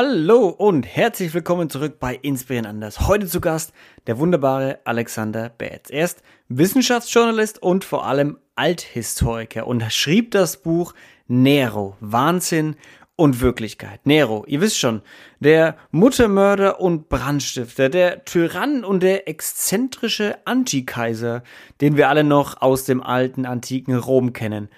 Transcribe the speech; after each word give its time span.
Hallo 0.00 0.46
und 0.46 0.86
herzlich 0.86 1.34
willkommen 1.34 1.70
zurück 1.70 1.98
bei 1.98 2.14
Inspirieren 2.14 2.66
anders. 2.66 3.08
Heute 3.08 3.26
zu 3.26 3.40
Gast 3.40 3.72
der 4.06 4.20
wunderbare 4.20 4.78
Alexander 4.84 5.48
Betz. 5.48 5.90
Er 5.90 6.04
ist 6.04 6.22
Wissenschaftsjournalist 6.46 7.60
und 7.60 7.82
vor 7.82 8.06
allem 8.06 8.38
Althistoriker 8.54 9.66
und 9.66 9.82
schrieb 9.92 10.30
das 10.30 10.58
Buch 10.58 10.94
Nero, 11.26 11.96
Wahnsinn 11.98 12.76
und 13.16 13.40
Wirklichkeit. 13.40 14.06
Nero, 14.06 14.44
ihr 14.46 14.60
wisst 14.60 14.78
schon, 14.78 15.02
der 15.40 15.76
Muttermörder 15.90 16.80
und 16.80 17.08
Brandstifter, 17.08 17.88
der 17.88 18.24
Tyrann 18.24 18.84
und 18.84 19.02
der 19.02 19.26
exzentrische 19.26 20.38
Antikaiser, 20.44 21.42
den 21.80 21.96
wir 21.96 22.08
alle 22.08 22.22
noch 22.22 22.62
aus 22.62 22.84
dem 22.84 23.02
alten 23.02 23.46
antiken 23.46 23.96
Rom 23.96 24.32
kennen. 24.32 24.68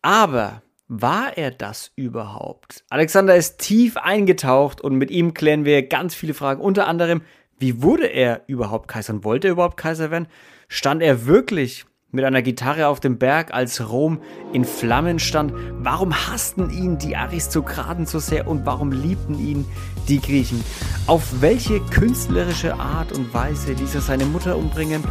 Aber 0.00 0.62
war 0.88 1.36
er 1.36 1.50
das 1.50 1.90
überhaupt? 1.96 2.84
Alexander 2.90 3.34
ist 3.34 3.58
tief 3.58 3.96
eingetaucht 3.96 4.80
und 4.80 4.94
mit 4.96 5.10
ihm 5.10 5.34
klären 5.34 5.64
wir 5.64 5.86
ganz 5.86 6.14
viele 6.14 6.34
Fragen. 6.34 6.60
Unter 6.60 6.86
anderem, 6.86 7.22
wie 7.58 7.82
wurde 7.82 8.06
er 8.06 8.42
überhaupt 8.46 8.88
Kaiser 8.88 9.14
und 9.14 9.24
wollte 9.24 9.48
er 9.48 9.52
überhaupt 9.52 9.76
Kaiser 9.76 10.10
werden? 10.10 10.28
Stand 10.68 11.02
er 11.02 11.26
wirklich 11.26 11.86
mit 12.12 12.24
einer 12.24 12.42
Gitarre 12.42 12.86
auf 12.86 13.00
dem 13.00 13.18
Berg, 13.18 13.52
als 13.52 13.90
Rom 13.90 14.20
in 14.52 14.64
Flammen 14.64 15.18
stand? 15.18 15.52
Warum 15.78 16.14
hassten 16.14 16.70
ihn 16.70 16.98
die 16.98 17.16
Aristokraten 17.16 18.06
so 18.06 18.20
sehr 18.20 18.46
und 18.46 18.64
warum 18.64 18.92
liebten 18.92 19.38
ihn 19.38 19.66
die 20.08 20.20
Griechen? 20.20 20.62
Auf 21.06 21.40
welche 21.40 21.80
künstlerische 21.80 22.74
Art 22.74 23.12
und 23.12 23.34
Weise 23.34 23.72
ließ 23.72 23.96
er 23.96 24.02
seine 24.02 24.24
Mutter 24.24 24.56
umbringen? 24.56 25.02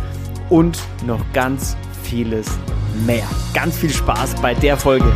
Und 0.49 0.79
noch 1.05 1.21
ganz 1.33 1.75
vieles 2.03 2.47
mehr. 3.05 3.27
Ganz 3.53 3.77
viel 3.77 3.89
Spaß 3.89 4.35
bei 4.35 4.53
der 4.53 4.77
Folge. 4.77 5.11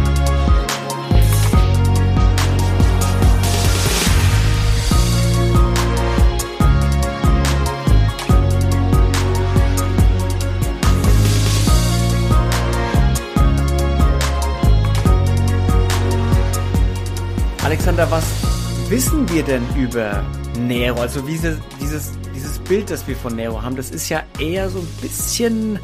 Alexander, 17.90 18.12
was 18.12 18.92
wissen 18.92 19.28
wir 19.30 19.42
denn 19.42 19.68
über 19.76 20.24
Nero? 20.60 21.02
Also 21.02 21.22
dieses, 21.22 21.58
dieses, 21.82 22.12
dieses 22.36 22.60
Bild, 22.60 22.92
das 22.92 23.08
wir 23.08 23.16
von 23.16 23.36
Nero 23.36 23.64
haben, 23.64 23.76
das 23.76 23.90
ist 23.90 24.10
ja 24.10 24.24
eher 24.38 24.70
so 24.70 24.78
ein 24.78 24.88
bisschen 25.02 25.80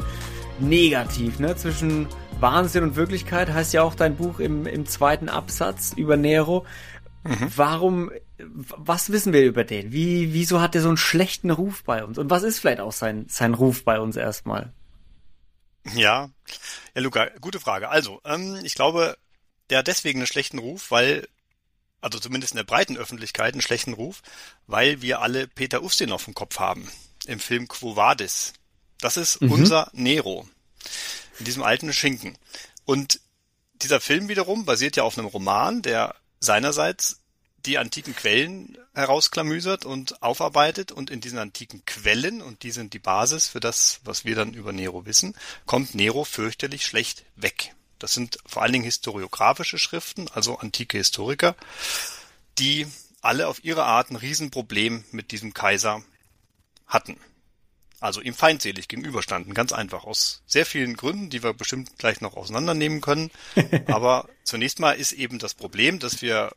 negativ, 0.60 1.40
ne? 1.40 1.56
Zwischen 1.56 2.06
Wahnsinn 2.38 2.84
und 2.84 2.94
Wirklichkeit 2.94 3.52
heißt 3.52 3.74
ja 3.74 3.82
auch 3.82 3.96
dein 3.96 4.14
Buch 4.14 4.38
im, 4.38 4.66
im 4.66 4.86
zweiten 4.86 5.28
Absatz 5.28 5.94
über 5.96 6.16
Nero. 6.16 6.64
Mhm. 7.24 7.50
Warum, 7.56 8.12
was 8.38 9.10
wissen 9.10 9.32
wir 9.32 9.44
über 9.44 9.64
den? 9.64 9.90
Wie, 9.90 10.32
wieso 10.32 10.60
hat 10.60 10.76
er 10.76 10.82
so 10.82 10.88
einen 10.88 10.98
schlechten 10.98 11.50
Ruf 11.50 11.82
bei 11.82 12.04
uns? 12.04 12.18
Und 12.18 12.30
was 12.30 12.44
ist 12.44 12.60
vielleicht 12.60 12.78
auch 12.78 12.92
sein, 12.92 13.26
sein 13.28 13.52
Ruf 13.52 13.82
bei 13.82 13.98
uns 13.98 14.14
erstmal? 14.14 14.72
Ja, 15.92 16.30
ja, 16.94 17.02
Luca, 17.02 17.30
gute 17.40 17.58
Frage. 17.58 17.88
Also, 17.88 18.20
ähm, 18.24 18.60
ich 18.62 18.76
glaube, 18.76 19.16
der 19.70 19.78
hat 19.78 19.88
deswegen 19.88 20.20
einen 20.20 20.28
schlechten 20.28 20.60
Ruf, 20.60 20.92
weil 20.92 21.26
also 22.00 22.18
zumindest 22.18 22.52
in 22.52 22.56
der 22.56 22.64
breiten 22.64 22.96
Öffentlichkeit, 22.96 23.54
einen 23.54 23.62
schlechten 23.62 23.92
Ruf, 23.92 24.22
weil 24.66 25.02
wir 25.02 25.20
alle 25.20 25.48
Peter 25.48 25.82
Ustinov 25.82 26.28
im 26.28 26.34
Kopf 26.34 26.58
haben, 26.58 26.90
im 27.26 27.40
Film 27.40 27.68
Quo 27.68 27.96
Vadis. 27.96 28.52
Das 28.98 29.16
ist 29.16 29.40
mhm. 29.40 29.52
unser 29.52 29.90
Nero, 29.92 30.48
in 31.38 31.44
diesem 31.44 31.62
alten 31.62 31.92
Schinken. 31.92 32.38
Und 32.84 33.20
dieser 33.74 34.00
Film 34.00 34.28
wiederum 34.28 34.64
basiert 34.64 34.96
ja 34.96 35.02
auf 35.02 35.18
einem 35.18 35.26
Roman, 35.26 35.82
der 35.82 36.14
seinerseits 36.40 37.20
die 37.66 37.78
antiken 37.78 38.14
Quellen 38.14 38.78
herausklamüsert 38.94 39.84
und 39.84 40.22
aufarbeitet 40.22 40.92
und 40.92 41.10
in 41.10 41.20
diesen 41.20 41.38
antiken 41.38 41.84
Quellen, 41.84 42.40
und 42.40 42.62
die 42.62 42.70
sind 42.70 42.94
die 42.94 42.98
Basis 42.98 43.48
für 43.48 43.60
das, 43.60 44.00
was 44.04 44.24
wir 44.24 44.36
dann 44.36 44.54
über 44.54 44.72
Nero 44.72 45.04
wissen, 45.04 45.34
kommt 45.66 45.94
Nero 45.94 46.24
fürchterlich 46.24 46.86
schlecht 46.86 47.24
weg. 47.34 47.74
Das 47.98 48.12
sind 48.12 48.38
vor 48.46 48.62
allen 48.62 48.72
Dingen 48.72 48.84
historiografische 48.84 49.78
Schriften, 49.78 50.28
also 50.32 50.58
antike 50.58 50.98
Historiker, 50.98 51.56
die 52.58 52.86
alle 53.20 53.48
auf 53.48 53.64
ihre 53.64 53.84
Art 53.84 54.10
ein 54.10 54.16
Riesenproblem 54.16 55.04
mit 55.10 55.32
diesem 55.32 55.54
Kaiser 55.54 56.02
hatten. 56.86 57.18
Also 57.98 58.20
ihm 58.20 58.34
feindselig 58.34 58.88
gegenüberstanden, 58.88 59.54
ganz 59.54 59.72
einfach, 59.72 60.04
aus 60.04 60.42
sehr 60.46 60.66
vielen 60.66 60.96
Gründen, 60.96 61.30
die 61.30 61.42
wir 61.42 61.54
bestimmt 61.54 61.98
gleich 61.98 62.20
noch 62.20 62.36
auseinandernehmen 62.36 63.00
können. 63.00 63.30
Aber 63.86 64.28
zunächst 64.44 64.80
mal 64.80 64.92
ist 64.92 65.12
eben 65.12 65.38
das 65.38 65.54
Problem, 65.54 65.98
dass 65.98 66.20
wir 66.20 66.52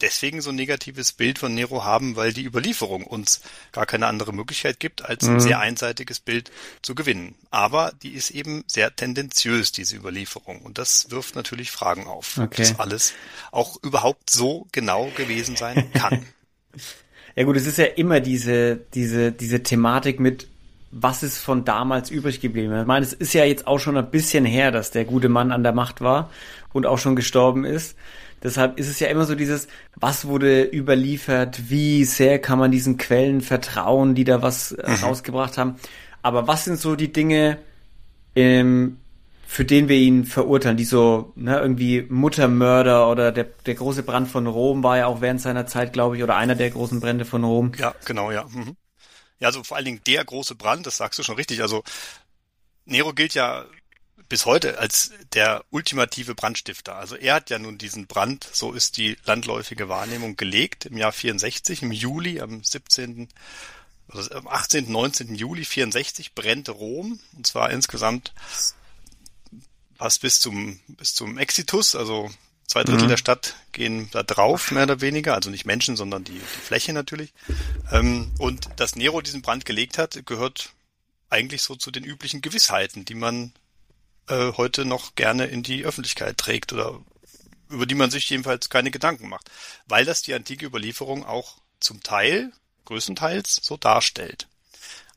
deswegen 0.00 0.40
so 0.40 0.50
ein 0.50 0.56
negatives 0.56 1.12
Bild 1.12 1.38
von 1.38 1.54
Nero 1.54 1.84
haben, 1.84 2.16
weil 2.16 2.32
die 2.32 2.44
Überlieferung 2.44 3.04
uns 3.04 3.40
gar 3.72 3.86
keine 3.86 4.06
andere 4.06 4.32
Möglichkeit 4.32 4.80
gibt, 4.80 5.04
als 5.04 5.24
ein 5.24 5.34
mhm. 5.34 5.40
sehr 5.40 5.60
einseitiges 5.60 6.20
Bild 6.20 6.50
zu 6.82 6.94
gewinnen. 6.94 7.34
Aber 7.50 7.92
die 8.02 8.10
ist 8.10 8.30
eben 8.30 8.64
sehr 8.66 8.94
tendenziös, 8.94 9.72
diese 9.72 9.96
Überlieferung. 9.96 10.62
Und 10.62 10.78
das 10.78 11.10
wirft 11.10 11.34
natürlich 11.34 11.70
Fragen 11.70 12.06
auf, 12.06 12.36
okay. 12.36 12.44
ob 12.44 12.56
das 12.56 12.80
alles 12.80 13.14
auch 13.52 13.82
überhaupt 13.82 14.30
so 14.30 14.66
genau 14.72 15.10
gewesen 15.16 15.56
sein 15.56 15.90
kann. 15.92 16.26
ja 17.36 17.44
gut, 17.44 17.56
es 17.56 17.66
ist 17.66 17.78
ja 17.78 17.86
immer 17.86 18.20
diese, 18.20 18.76
diese, 18.94 19.32
diese 19.32 19.62
Thematik 19.62 20.20
mit, 20.20 20.48
was 20.90 21.22
ist 21.22 21.38
von 21.38 21.64
damals 21.64 22.10
übrig 22.10 22.40
geblieben? 22.40 22.78
Ich 22.80 22.86
meine, 22.86 23.04
es 23.04 23.12
ist 23.12 23.34
ja 23.34 23.44
jetzt 23.44 23.66
auch 23.66 23.78
schon 23.78 23.96
ein 23.96 24.10
bisschen 24.10 24.44
her, 24.44 24.70
dass 24.70 24.90
der 24.90 25.04
gute 25.04 25.28
Mann 25.28 25.52
an 25.52 25.62
der 25.62 25.72
Macht 25.72 26.00
war 26.00 26.30
und 26.72 26.86
auch 26.86 26.98
schon 26.98 27.16
gestorben 27.16 27.64
ist. 27.64 27.96
Deshalb 28.42 28.78
ist 28.78 28.88
es 28.88 29.00
ja 29.00 29.08
immer 29.08 29.24
so 29.24 29.34
dieses, 29.34 29.66
was 29.96 30.26
wurde 30.26 30.62
überliefert, 30.64 31.70
wie 31.70 32.04
sehr 32.04 32.38
kann 32.38 32.58
man 32.58 32.70
diesen 32.70 32.96
Quellen 32.96 33.40
vertrauen, 33.40 34.14
die 34.14 34.24
da 34.24 34.42
was 34.42 34.72
äh, 34.72 34.90
mhm. 34.90 35.04
rausgebracht 35.04 35.58
haben. 35.58 35.76
Aber 36.22 36.46
was 36.46 36.64
sind 36.64 36.78
so 36.78 36.96
die 36.96 37.12
Dinge, 37.12 37.58
ähm, 38.34 38.98
für 39.46 39.64
den 39.64 39.88
wir 39.88 39.96
ihn 39.96 40.24
verurteilen, 40.24 40.76
die 40.76 40.84
so, 40.84 41.32
ne, 41.36 41.58
irgendwie 41.58 42.04
Muttermörder 42.08 43.08
oder 43.08 43.32
der, 43.32 43.44
der 43.44 43.74
große 43.74 44.02
Brand 44.02 44.28
von 44.28 44.46
Rom 44.46 44.82
war 44.82 44.98
ja 44.98 45.06
auch 45.06 45.20
während 45.20 45.40
seiner 45.40 45.66
Zeit, 45.66 45.92
glaube 45.92 46.16
ich, 46.16 46.22
oder 46.22 46.36
einer 46.36 46.56
der 46.56 46.70
großen 46.70 47.00
Brände 47.00 47.24
von 47.24 47.44
Rom. 47.44 47.72
Ja, 47.78 47.94
genau, 48.04 48.32
ja. 48.32 48.44
Mhm. 48.44 48.76
Ja, 49.38 49.48
also 49.48 49.62
vor 49.62 49.76
allen 49.76 49.86
Dingen 49.86 50.00
der 50.06 50.24
große 50.24 50.56
Brand, 50.56 50.86
das 50.86 50.96
sagst 50.96 51.18
du 51.18 51.22
schon 51.22 51.36
richtig. 51.36 51.62
Also 51.62 51.84
Nero 52.86 53.12
gilt 53.12 53.34
ja 53.34 53.64
bis 54.28 54.46
heute 54.46 54.78
als 54.78 55.10
der 55.32 55.64
ultimative 55.70 56.34
Brandstifter. 56.34 56.96
Also 56.96 57.16
er 57.16 57.34
hat 57.34 57.50
ja 57.50 57.58
nun 57.58 57.78
diesen 57.78 58.06
Brand, 58.06 58.48
so 58.52 58.72
ist 58.72 58.96
die 58.96 59.16
landläufige 59.24 59.88
Wahrnehmung 59.88 60.36
gelegt, 60.36 60.86
im 60.86 60.96
Jahr 60.96 61.12
64, 61.12 61.82
im 61.82 61.92
Juli, 61.92 62.40
am 62.40 62.62
17., 62.62 63.28
also 64.08 64.34
am 64.34 64.46
18., 64.46 64.90
19. 64.90 65.34
Juli 65.34 65.64
64 65.64 66.34
brennt 66.34 66.68
Rom, 66.68 67.18
und 67.36 67.46
zwar 67.46 67.70
insgesamt 67.70 68.32
fast 69.96 70.20
bis 70.20 70.40
zum, 70.40 70.80
bis 70.88 71.14
zum 71.14 71.38
Exitus, 71.38 71.96
also 71.96 72.30
zwei 72.66 72.84
Drittel 72.84 73.04
mhm. 73.04 73.10
der 73.10 73.16
Stadt 73.16 73.54
gehen 73.72 74.08
da 74.12 74.22
drauf, 74.22 74.70
mehr 74.70 74.84
oder 74.84 75.00
weniger, 75.00 75.34
also 75.34 75.50
nicht 75.50 75.66
Menschen, 75.66 75.96
sondern 75.96 76.24
die, 76.24 76.32
die 76.32 76.38
Fläche 76.38 76.92
natürlich. 76.92 77.32
Ähm, 77.90 78.32
und 78.38 78.68
dass 78.76 78.96
Nero 78.96 79.20
diesen 79.20 79.42
Brand 79.42 79.64
gelegt 79.64 79.98
hat, 79.98 80.26
gehört 80.26 80.70
eigentlich 81.30 81.62
so 81.62 81.74
zu 81.74 81.90
den 81.90 82.04
üblichen 82.04 82.40
Gewissheiten, 82.40 83.04
die 83.04 83.14
man 83.14 83.52
äh, 84.28 84.52
heute 84.56 84.84
noch 84.84 85.14
gerne 85.14 85.46
in 85.46 85.62
die 85.62 85.84
Öffentlichkeit 85.84 86.38
trägt 86.38 86.72
oder 86.72 87.00
über 87.68 87.86
die 87.86 87.94
man 87.94 88.10
sich 88.10 88.28
jedenfalls 88.30 88.68
keine 88.68 88.90
Gedanken 88.90 89.28
macht, 89.28 89.50
weil 89.86 90.04
das 90.04 90.22
die 90.22 90.34
antike 90.34 90.66
Überlieferung 90.66 91.24
auch 91.24 91.58
zum 91.80 92.02
Teil, 92.02 92.52
größtenteils, 92.84 93.60
so 93.62 93.76
darstellt. 93.76 94.48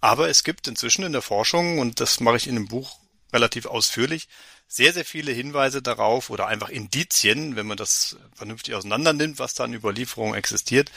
Aber 0.01 0.29
es 0.29 0.43
gibt 0.43 0.67
inzwischen 0.67 1.03
in 1.03 1.11
der 1.11 1.21
Forschung, 1.21 1.79
und 1.79 1.99
das 1.99 2.19
mache 2.19 2.37
ich 2.37 2.47
in 2.47 2.55
dem 2.55 2.67
Buch 2.67 2.99
relativ 3.33 3.65
ausführlich, 3.65 4.27
sehr, 4.67 4.93
sehr 4.93 5.05
viele 5.05 5.31
Hinweise 5.31 5.81
darauf 5.81 6.29
oder 6.29 6.47
einfach 6.47 6.69
Indizien, 6.69 7.55
wenn 7.55 7.67
man 7.67 7.77
das 7.77 8.17
vernünftig 8.35 8.75
auseinander 8.75 9.13
nimmt, 9.13 9.39
was 9.39 9.55
da 9.55 9.63
an 9.63 9.73
Überlieferung 9.73 10.35
existiert, 10.35 10.91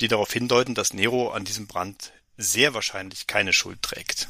die 0.00 0.08
darauf 0.08 0.32
hindeuten, 0.32 0.74
dass 0.74 0.92
Nero 0.92 1.30
an 1.30 1.44
diesem 1.44 1.66
Brand 1.66 2.12
sehr 2.36 2.74
wahrscheinlich 2.74 3.26
keine 3.26 3.52
Schuld 3.52 3.80
trägt. 3.80 4.28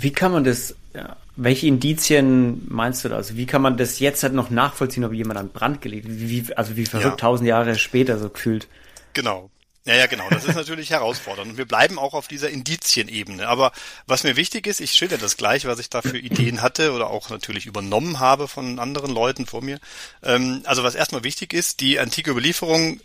Wie 0.00 0.12
kann 0.12 0.32
man 0.32 0.44
das, 0.44 0.74
ja, 0.94 1.16
welche 1.36 1.66
Indizien 1.66 2.66
meinst 2.68 3.04
du 3.04 3.08
da? 3.08 3.16
Also 3.16 3.36
wie 3.36 3.46
kann 3.46 3.62
man 3.62 3.76
das 3.76 3.98
jetzt 3.98 4.22
halt 4.22 4.32
noch 4.32 4.50
nachvollziehen, 4.50 5.04
ob 5.04 5.12
jemand 5.12 5.38
an 5.38 5.50
Brand 5.50 5.82
gelegt 5.82 6.06
wie, 6.08 6.44
Also 6.54 6.76
wie 6.76 6.86
verrückt 6.86 7.10
ja. 7.10 7.16
tausend 7.16 7.48
Jahre 7.48 7.76
später 7.76 8.18
so 8.18 8.28
gefühlt. 8.30 8.68
Genau. 9.12 9.50
Ja, 9.84 9.94
ja, 9.94 10.06
genau. 10.06 10.28
Das 10.28 10.44
ist 10.44 10.54
natürlich 10.54 10.90
herausfordernd. 10.92 11.52
Und 11.52 11.56
wir 11.58 11.64
bleiben 11.64 11.98
auch 11.98 12.12
auf 12.12 12.28
dieser 12.28 12.50
Indizienebene. 12.50 13.48
Aber 13.48 13.72
was 14.06 14.22
mir 14.22 14.36
wichtig 14.36 14.66
ist, 14.66 14.80
ich 14.80 14.92
schilder 14.92 15.16
das 15.16 15.38
gleich, 15.38 15.64
was 15.64 15.78
ich 15.78 15.88
da 15.88 16.02
für 16.02 16.18
Ideen 16.18 16.60
hatte 16.62 16.92
oder 16.92 17.08
auch 17.08 17.30
natürlich 17.30 17.66
übernommen 17.66 18.20
habe 18.20 18.48
von 18.48 18.78
anderen 18.78 19.10
Leuten 19.10 19.46
vor 19.46 19.62
mir. 19.62 19.80
Ähm, 20.22 20.62
also 20.64 20.82
was 20.82 20.94
erstmal 20.94 21.24
wichtig 21.24 21.54
ist, 21.54 21.80
die 21.80 21.98
antike 21.98 22.30
Überlieferung, 22.30 23.00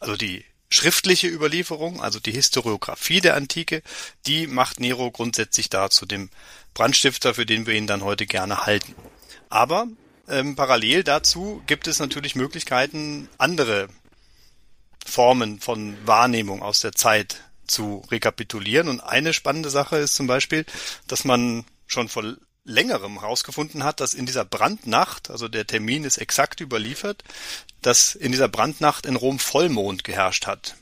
also 0.00 0.14
die 0.16 0.44
schriftliche 0.72 1.28
Überlieferung, 1.28 2.02
also 2.02 2.18
die 2.18 2.32
Historiografie 2.32 3.20
der 3.20 3.36
Antike, 3.36 3.82
die 4.26 4.46
macht 4.46 4.80
Nero 4.80 5.10
grundsätzlich 5.10 5.68
da 5.70 5.90
zu 5.90 6.06
dem 6.06 6.30
Brandstifter, 6.74 7.34
für 7.34 7.46
den 7.46 7.66
wir 7.66 7.74
ihn 7.74 7.86
dann 7.86 8.02
heute 8.02 8.26
gerne 8.26 8.66
halten. 8.66 8.94
Aber 9.50 9.86
ähm, 10.28 10.56
parallel 10.56 11.04
dazu 11.04 11.62
gibt 11.66 11.86
es 11.86 11.98
natürlich 11.98 12.34
Möglichkeiten, 12.34 13.28
andere 13.38 13.88
Formen 15.04 15.60
von 15.60 15.96
Wahrnehmung 16.06 16.62
aus 16.62 16.80
der 16.80 16.92
Zeit 16.92 17.42
zu 17.66 18.02
rekapitulieren. 18.10 18.88
Und 18.88 19.00
eine 19.00 19.32
spannende 19.32 19.70
Sache 19.70 19.96
ist 19.96 20.14
zum 20.14 20.26
Beispiel, 20.26 20.64
dass 21.06 21.24
man 21.24 21.64
schon 21.86 22.08
vor 22.08 22.24
längerem 22.64 23.20
herausgefunden 23.20 23.84
hat, 23.84 24.00
dass 24.00 24.14
in 24.14 24.26
dieser 24.26 24.44
Brandnacht, 24.44 25.30
also 25.30 25.48
der 25.48 25.66
Termin 25.66 26.04
ist 26.04 26.18
exakt 26.18 26.60
überliefert, 26.60 27.24
dass 27.80 28.14
in 28.14 28.32
dieser 28.32 28.48
Brandnacht 28.48 29.06
in 29.06 29.16
Rom 29.16 29.38
Vollmond 29.38 30.04
geherrscht 30.04 30.46
hat. 30.46 30.76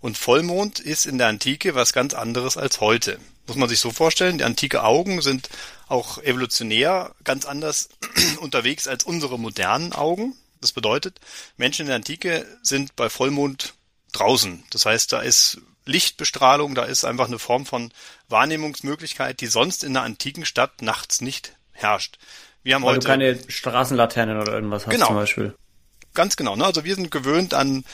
Und 0.00 0.18
Vollmond 0.18 0.80
ist 0.80 1.06
in 1.06 1.18
der 1.18 1.28
Antike 1.28 1.74
was 1.74 1.92
ganz 1.92 2.14
anderes 2.14 2.56
als 2.56 2.80
heute. 2.80 3.18
Muss 3.46 3.56
man 3.56 3.68
sich 3.68 3.80
so 3.80 3.90
vorstellen, 3.90 4.38
die 4.38 4.44
antike 4.44 4.82
Augen 4.82 5.22
sind 5.22 5.48
auch 5.88 6.18
evolutionär 6.18 7.14
ganz 7.24 7.46
anders 7.46 7.88
unterwegs 8.40 8.88
als 8.88 9.04
unsere 9.04 9.38
modernen 9.38 9.92
Augen. 9.92 10.36
Das 10.60 10.72
bedeutet, 10.72 11.20
Menschen 11.56 11.82
in 11.82 11.86
der 11.88 11.96
Antike 11.96 12.46
sind 12.62 12.96
bei 12.96 13.08
Vollmond 13.08 13.74
draußen. 14.12 14.64
Das 14.70 14.86
heißt, 14.86 15.12
da 15.12 15.20
ist 15.20 15.58
Lichtbestrahlung, 15.86 16.74
da 16.74 16.84
ist 16.84 17.04
einfach 17.04 17.26
eine 17.26 17.38
Form 17.38 17.66
von 17.66 17.92
Wahrnehmungsmöglichkeit, 18.34 19.40
die 19.40 19.46
sonst 19.46 19.84
in 19.84 19.96
einer 19.96 20.04
antiken 20.04 20.44
Stadt 20.44 20.82
nachts 20.82 21.20
nicht 21.20 21.54
herrscht. 21.72 22.18
Wir 22.64 22.74
haben 22.74 22.82
Weil 22.82 22.96
heute 22.96 23.00
du 23.00 23.06
keine 23.06 23.38
Straßenlaternen 23.48 24.40
oder 24.40 24.52
irgendwas 24.52 24.86
hast 24.86 24.92
genau, 24.92 25.06
zum 25.06 25.16
Beispiel. 25.16 25.54
Ganz 26.14 26.36
genau. 26.36 26.56
Ne? 26.56 26.64
Also 26.64 26.84
wir 26.84 26.94
sind 26.94 27.10
gewöhnt 27.10 27.54
an 27.54 27.84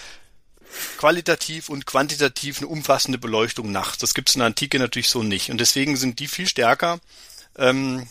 qualitativ 0.97 1.69
und 1.69 1.85
quantitativ 1.85 2.59
eine 2.59 2.69
umfassende 2.69 3.19
Beleuchtung 3.19 3.71
nachts. 3.71 3.99
Das 3.99 4.15
gibt 4.15 4.29
es 4.29 4.35
in 4.35 4.41
der 4.41 4.47
Antike 4.47 4.79
natürlich 4.79 5.09
so 5.09 5.23
nicht. 5.23 5.51
Und 5.51 5.61
deswegen 5.61 5.97
sind 5.97 6.21
die 6.21 6.29
viel 6.29 6.47
stärker 6.47 7.01
ähm, 7.59 8.07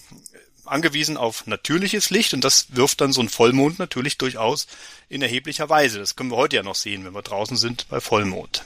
angewiesen 0.65 1.17
auf 1.17 1.47
natürliches 1.47 2.11
Licht 2.11 2.33
und 2.33 2.43
das 2.43 2.67
wirft 2.75 3.01
dann 3.01 3.11
so 3.11 3.21
ein 3.21 3.29
Vollmond 3.29 3.79
natürlich 3.79 4.17
durchaus 4.17 4.67
in 5.07 5.21
erheblicher 5.21 5.69
Weise. 5.69 5.97
Das 5.97 6.15
können 6.15 6.29
wir 6.29 6.37
heute 6.37 6.57
ja 6.57 6.63
noch 6.63 6.75
sehen, 6.75 7.05
wenn 7.05 7.15
wir 7.15 7.23
draußen 7.23 7.57
sind 7.57 7.87
bei 7.89 7.99
Vollmond. 7.99 8.63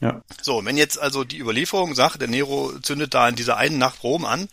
Ja. 0.00 0.22
So, 0.42 0.64
wenn 0.64 0.76
jetzt 0.76 0.98
also 0.98 1.24
die 1.24 1.38
Überlieferung 1.38 1.94
sagt, 1.94 2.20
der 2.20 2.28
Nero 2.28 2.78
zündet 2.80 3.14
da 3.14 3.28
in 3.28 3.36
dieser 3.36 3.56
einen 3.56 3.78
Nacht 3.78 4.02
Rom 4.02 4.24
an, 4.24 4.48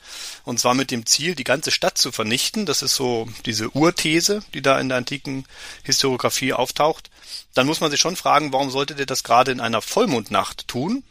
und 0.46 0.60
zwar 0.60 0.74
mit 0.74 0.90
dem 0.90 1.06
Ziel, 1.06 1.36
die 1.36 1.44
ganze 1.44 1.72
Stadt 1.72 1.98
zu 1.98 2.12
vernichten, 2.12 2.66
das 2.66 2.82
ist 2.82 2.96
so 2.96 3.28
diese 3.46 3.70
Urthese, 3.72 4.42
die 4.54 4.62
da 4.62 4.80
in 4.80 4.88
der 4.88 5.00
antiken 5.00 5.46
Historiografie 5.84 6.54
auftaucht, 6.54 7.10
dann 7.54 7.68
muss 7.68 7.82
man 7.82 7.92
sich 7.92 8.00
schon 8.00 8.16
fragen, 8.16 8.54
warum 8.54 8.72
sollte 8.72 8.96
der 8.96 9.06
das 9.06 9.24
gerade 9.24 9.52
in 9.52 9.60
einer 9.60 9.82
Vollmondnacht 9.82 10.68
tun? 10.68 11.04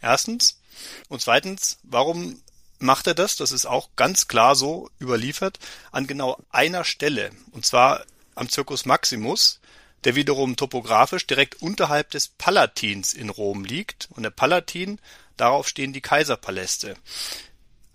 Erstens. 0.00 0.60
Und 1.08 1.20
zweitens, 1.20 1.78
warum 1.82 2.40
macht 2.78 3.06
er 3.06 3.14
das? 3.14 3.36
Das 3.36 3.52
ist 3.52 3.66
auch 3.66 3.88
ganz 3.96 4.28
klar 4.28 4.54
so 4.54 4.90
überliefert, 5.00 5.58
an 5.90 6.06
genau 6.06 6.38
einer 6.50 6.84
Stelle, 6.84 7.30
und 7.52 7.66
zwar 7.66 8.04
am 8.34 8.48
Circus 8.48 8.84
Maximus, 8.84 9.60
der 10.04 10.14
wiederum 10.14 10.56
topografisch 10.56 11.26
direkt 11.26 11.62
unterhalb 11.62 12.10
des 12.10 12.28
Palatins 12.28 13.14
in 13.14 13.30
Rom 13.30 13.64
liegt. 13.64 14.08
Und 14.10 14.22
der 14.22 14.30
Palatin, 14.30 15.00
darauf 15.36 15.68
stehen 15.68 15.92
die 15.92 16.00
Kaiserpaläste. 16.00 16.96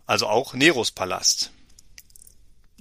Also 0.06 0.27
auch 0.27 0.53
Neros 0.53 0.91
Palast. 0.91 1.51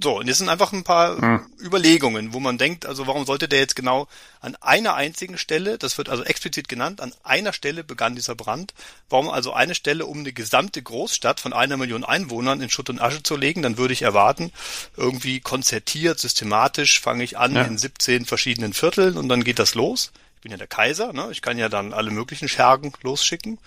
So, 0.01 0.19
und 0.19 0.29
das 0.29 0.39
sind 0.39 0.49
einfach 0.49 0.73
ein 0.73 0.85
paar 0.85 1.19
hm. 1.19 1.47
Überlegungen, 1.61 2.33
wo 2.33 2.39
man 2.39 2.57
denkt, 2.57 2.87
also 2.87 3.07
warum 3.09 3.27
sollte 3.27 3.49
der 3.49 3.59
jetzt 3.59 3.75
genau 3.75 4.07
an 4.41 4.55
einer 4.57 4.95
einzigen 4.95 5.39
Stelle, 5.39 5.77
das 5.77 5.99
wird 5.99 6.09
also 6.09 6.23
explizit 6.23 6.69
genannt, 6.69 7.01
an 7.01 7.13
einer 7.25 7.53
Stelle 7.53 7.83
begann 7.83 8.15
dieser 8.15 8.37
Brand, 8.37 8.75
warum 9.11 9.29
also 9.29 9.53
eine 9.53 9.75
Stelle, 9.75 10.07
um 10.07 10.21
eine 10.21 10.33
gesamte 10.33 10.83
Großstadt 10.83 11.41
von 11.41 11.53
einer 11.53 11.77
Million 11.77 12.05
Einwohnern 12.05 12.61
in 12.61 12.71
Schutt 12.71 12.91
und 12.91 13.01
Asche 13.01 13.25
zu 13.25 13.35
legen, 13.35 13.63
dann 13.63 13.77
würde 13.77 13.93
ich 13.93 14.03
erwarten, 14.03 14.53
irgendwie 14.97 15.41
konzertiert, 15.41 16.21
systematisch 16.21 17.01
fange 17.01 17.25
ich 17.25 17.37
an 17.37 17.57
ja. 17.57 17.63
in 17.63 17.77
17 17.77 18.25
verschiedenen 18.25 18.75
Vierteln 18.75 19.17
und 19.17 19.29
dann 19.29 19.43
geht 19.43 19.59
das 19.59 19.75
los. 19.75 20.13
Ich 20.37 20.43
bin 20.43 20.53
ja 20.53 20.59
der 20.59 20.69
Kaiser, 20.69 21.13
ne? 21.13 21.29
ich 21.33 21.43
kann 21.43 21.59
ja 21.59 21.69
dann 21.69 21.93
alle 21.93 22.13
möglichen 22.13 22.49
Schergen 22.49 22.93
losschicken. 23.03 23.59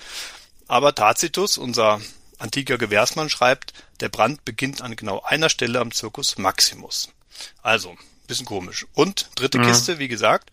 Aber 0.69 0.95
Tacitus, 0.95 1.57
unser 1.57 1.99
antiker 2.39 2.77
Gewährsmann 2.77 3.29
schreibt, 3.29 3.73
der 4.01 4.09
Brand 4.09 4.43
beginnt 4.45 4.81
an 4.81 4.95
genau 4.95 5.21
einer 5.21 5.49
Stelle 5.49 5.79
am 5.79 5.91
Circus 5.91 6.37
Maximus. 6.37 7.09
Also, 7.61 7.95
bisschen 8.27 8.45
komisch. 8.45 8.85
Und 8.93 9.29
dritte 9.35 9.59
mhm. 9.59 9.63
Kiste, 9.63 9.99
wie 9.99 10.07
gesagt, 10.07 10.51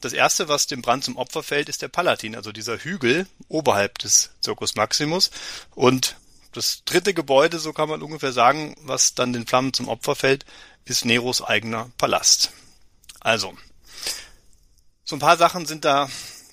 das 0.00 0.12
erste, 0.12 0.48
was 0.48 0.66
dem 0.66 0.82
Brand 0.82 1.04
zum 1.04 1.16
Opfer 1.16 1.42
fällt, 1.42 1.68
ist 1.68 1.82
der 1.82 1.88
Palatin, 1.88 2.36
also 2.36 2.52
dieser 2.52 2.78
Hügel 2.78 3.26
oberhalb 3.48 3.98
des 3.98 4.30
Circus 4.42 4.76
Maximus. 4.76 5.30
Und 5.74 6.16
das 6.52 6.84
dritte 6.84 7.14
Gebäude, 7.14 7.58
so 7.58 7.72
kann 7.72 7.88
man 7.88 8.02
ungefähr 8.02 8.32
sagen, 8.32 8.76
was 8.80 9.14
dann 9.14 9.32
den 9.32 9.46
Flammen 9.46 9.72
zum 9.72 9.88
Opfer 9.88 10.14
fällt, 10.14 10.44
ist 10.84 11.04
Neros 11.04 11.42
eigener 11.42 11.90
Palast. 11.98 12.52
Also, 13.20 13.56
so 15.04 15.16
ein 15.16 15.20
paar 15.20 15.36
Sachen 15.36 15.66
sind 15.66 15.84
da 15.84 16.08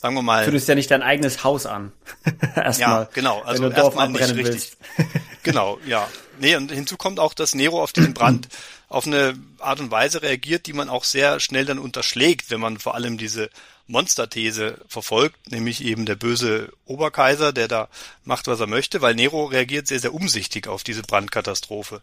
sagen 0.05 0.15
wir 0.17 0.21
mal. 0.21 0.41
Du 0.41 0.45
Zündest 0.45 0.67
ja 0.67 0.75
nicht 0.75 0.91
dein 0.91 1.01
eigenes 1.01 1.43
Haus 1.43 1.65
an. 1.65 1.91
erstmal. 2.55 3.03
Ja, 3.03 3.09
genau. 3.11 3.41
Also 3.41 3.63
wenn 3.63 3.71
du 3.71 3.75
erstmal 3.75 4.09
nicht 4.09 4.35
richtig. 4.35 4.77
genau, 5.43 5.79
ja. 5.87 6.07
Nee, 6.39 6.55
und 6.55 6.71
hinzu 6.71 6.97
kommt 6.97 7.19
auch, 7.19 7.33
dass 7.33 7.55
Nero 7.55 7.81
auf 7.81 7.93
diesen 7.93 8.13
Brand 8.13 8.47
auf 8.89 9.07
eine 9.07 9.37
Art 9.59 9.79
und 9.79 9.91
Weise 9.91 10.21
reagiert, 10.21 10.67
die 10.67 10.73
man 10.73 10.89
auch 10.89 11.03
sehr 11.03 11.39
schnell 11.39 11.65
dann 11.65 11.79
unterschlägt, 11.79 12.49
wenn 12.49 12.59
man 12.59 12.79
vor 12.79 12.95
allem 12.95 13.17
diese 13.17 13.49
Monsterthese 13.87 14.79
verfolgt, 14.87 15.51
nämlich 15.51 15.83
eben 15.83 16.05
der 16.05 16.15
böse 16.15 16.71
Oberkaiser, 16.85 17.53
der 17.53 17.67
da 17.67 17.89
macht, 18.23 18.47
was 18.47 18.59
er 18.59 18.67
möchte, 18.67 19.01
weil 19.01 19.15
Nero 19.15 19.45
reagiert 19.45 19.87
sehr, 19.87 19.99
sehr 19.99 20.13
umsichtig 20.13 20.67
auf 20.67 20.83
diese 20.83 21.03
Brandkatastrophe. 21.03 22.01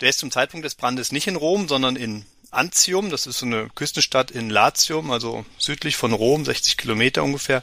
Der 0.00 0.10
ist 0.10 0.18
zum 0.18 0.30
Zeitpunkt 0.30 0.64
des 0.66 0.74
Brandes 0.74 1.12
nicht 1.12 1.26
in 1.26 1.36
Rom, 1.36 1.68
sondern 1.68 1.96
in 1.96 2.26
Antium, 2.50 3.10
das 3.10 3.26
ist 3.26 3.38
so 3.38 3.46
eine 3.46 3.68
Küstenstadt 3.74 4.30
in 4.30 4.50
Latium, 4.50 5.10
also 5.10 5.44
südlich 5.58 5.96
von 5.96 6.12
Rom, 6.12 6.44
60 6.44 6.76
Kilometer 6.76 7.22
ungefähr, 7.24 7.62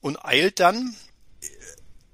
und 0.00 0.24
eilt 0.24 0.60
dann 0.60 0.94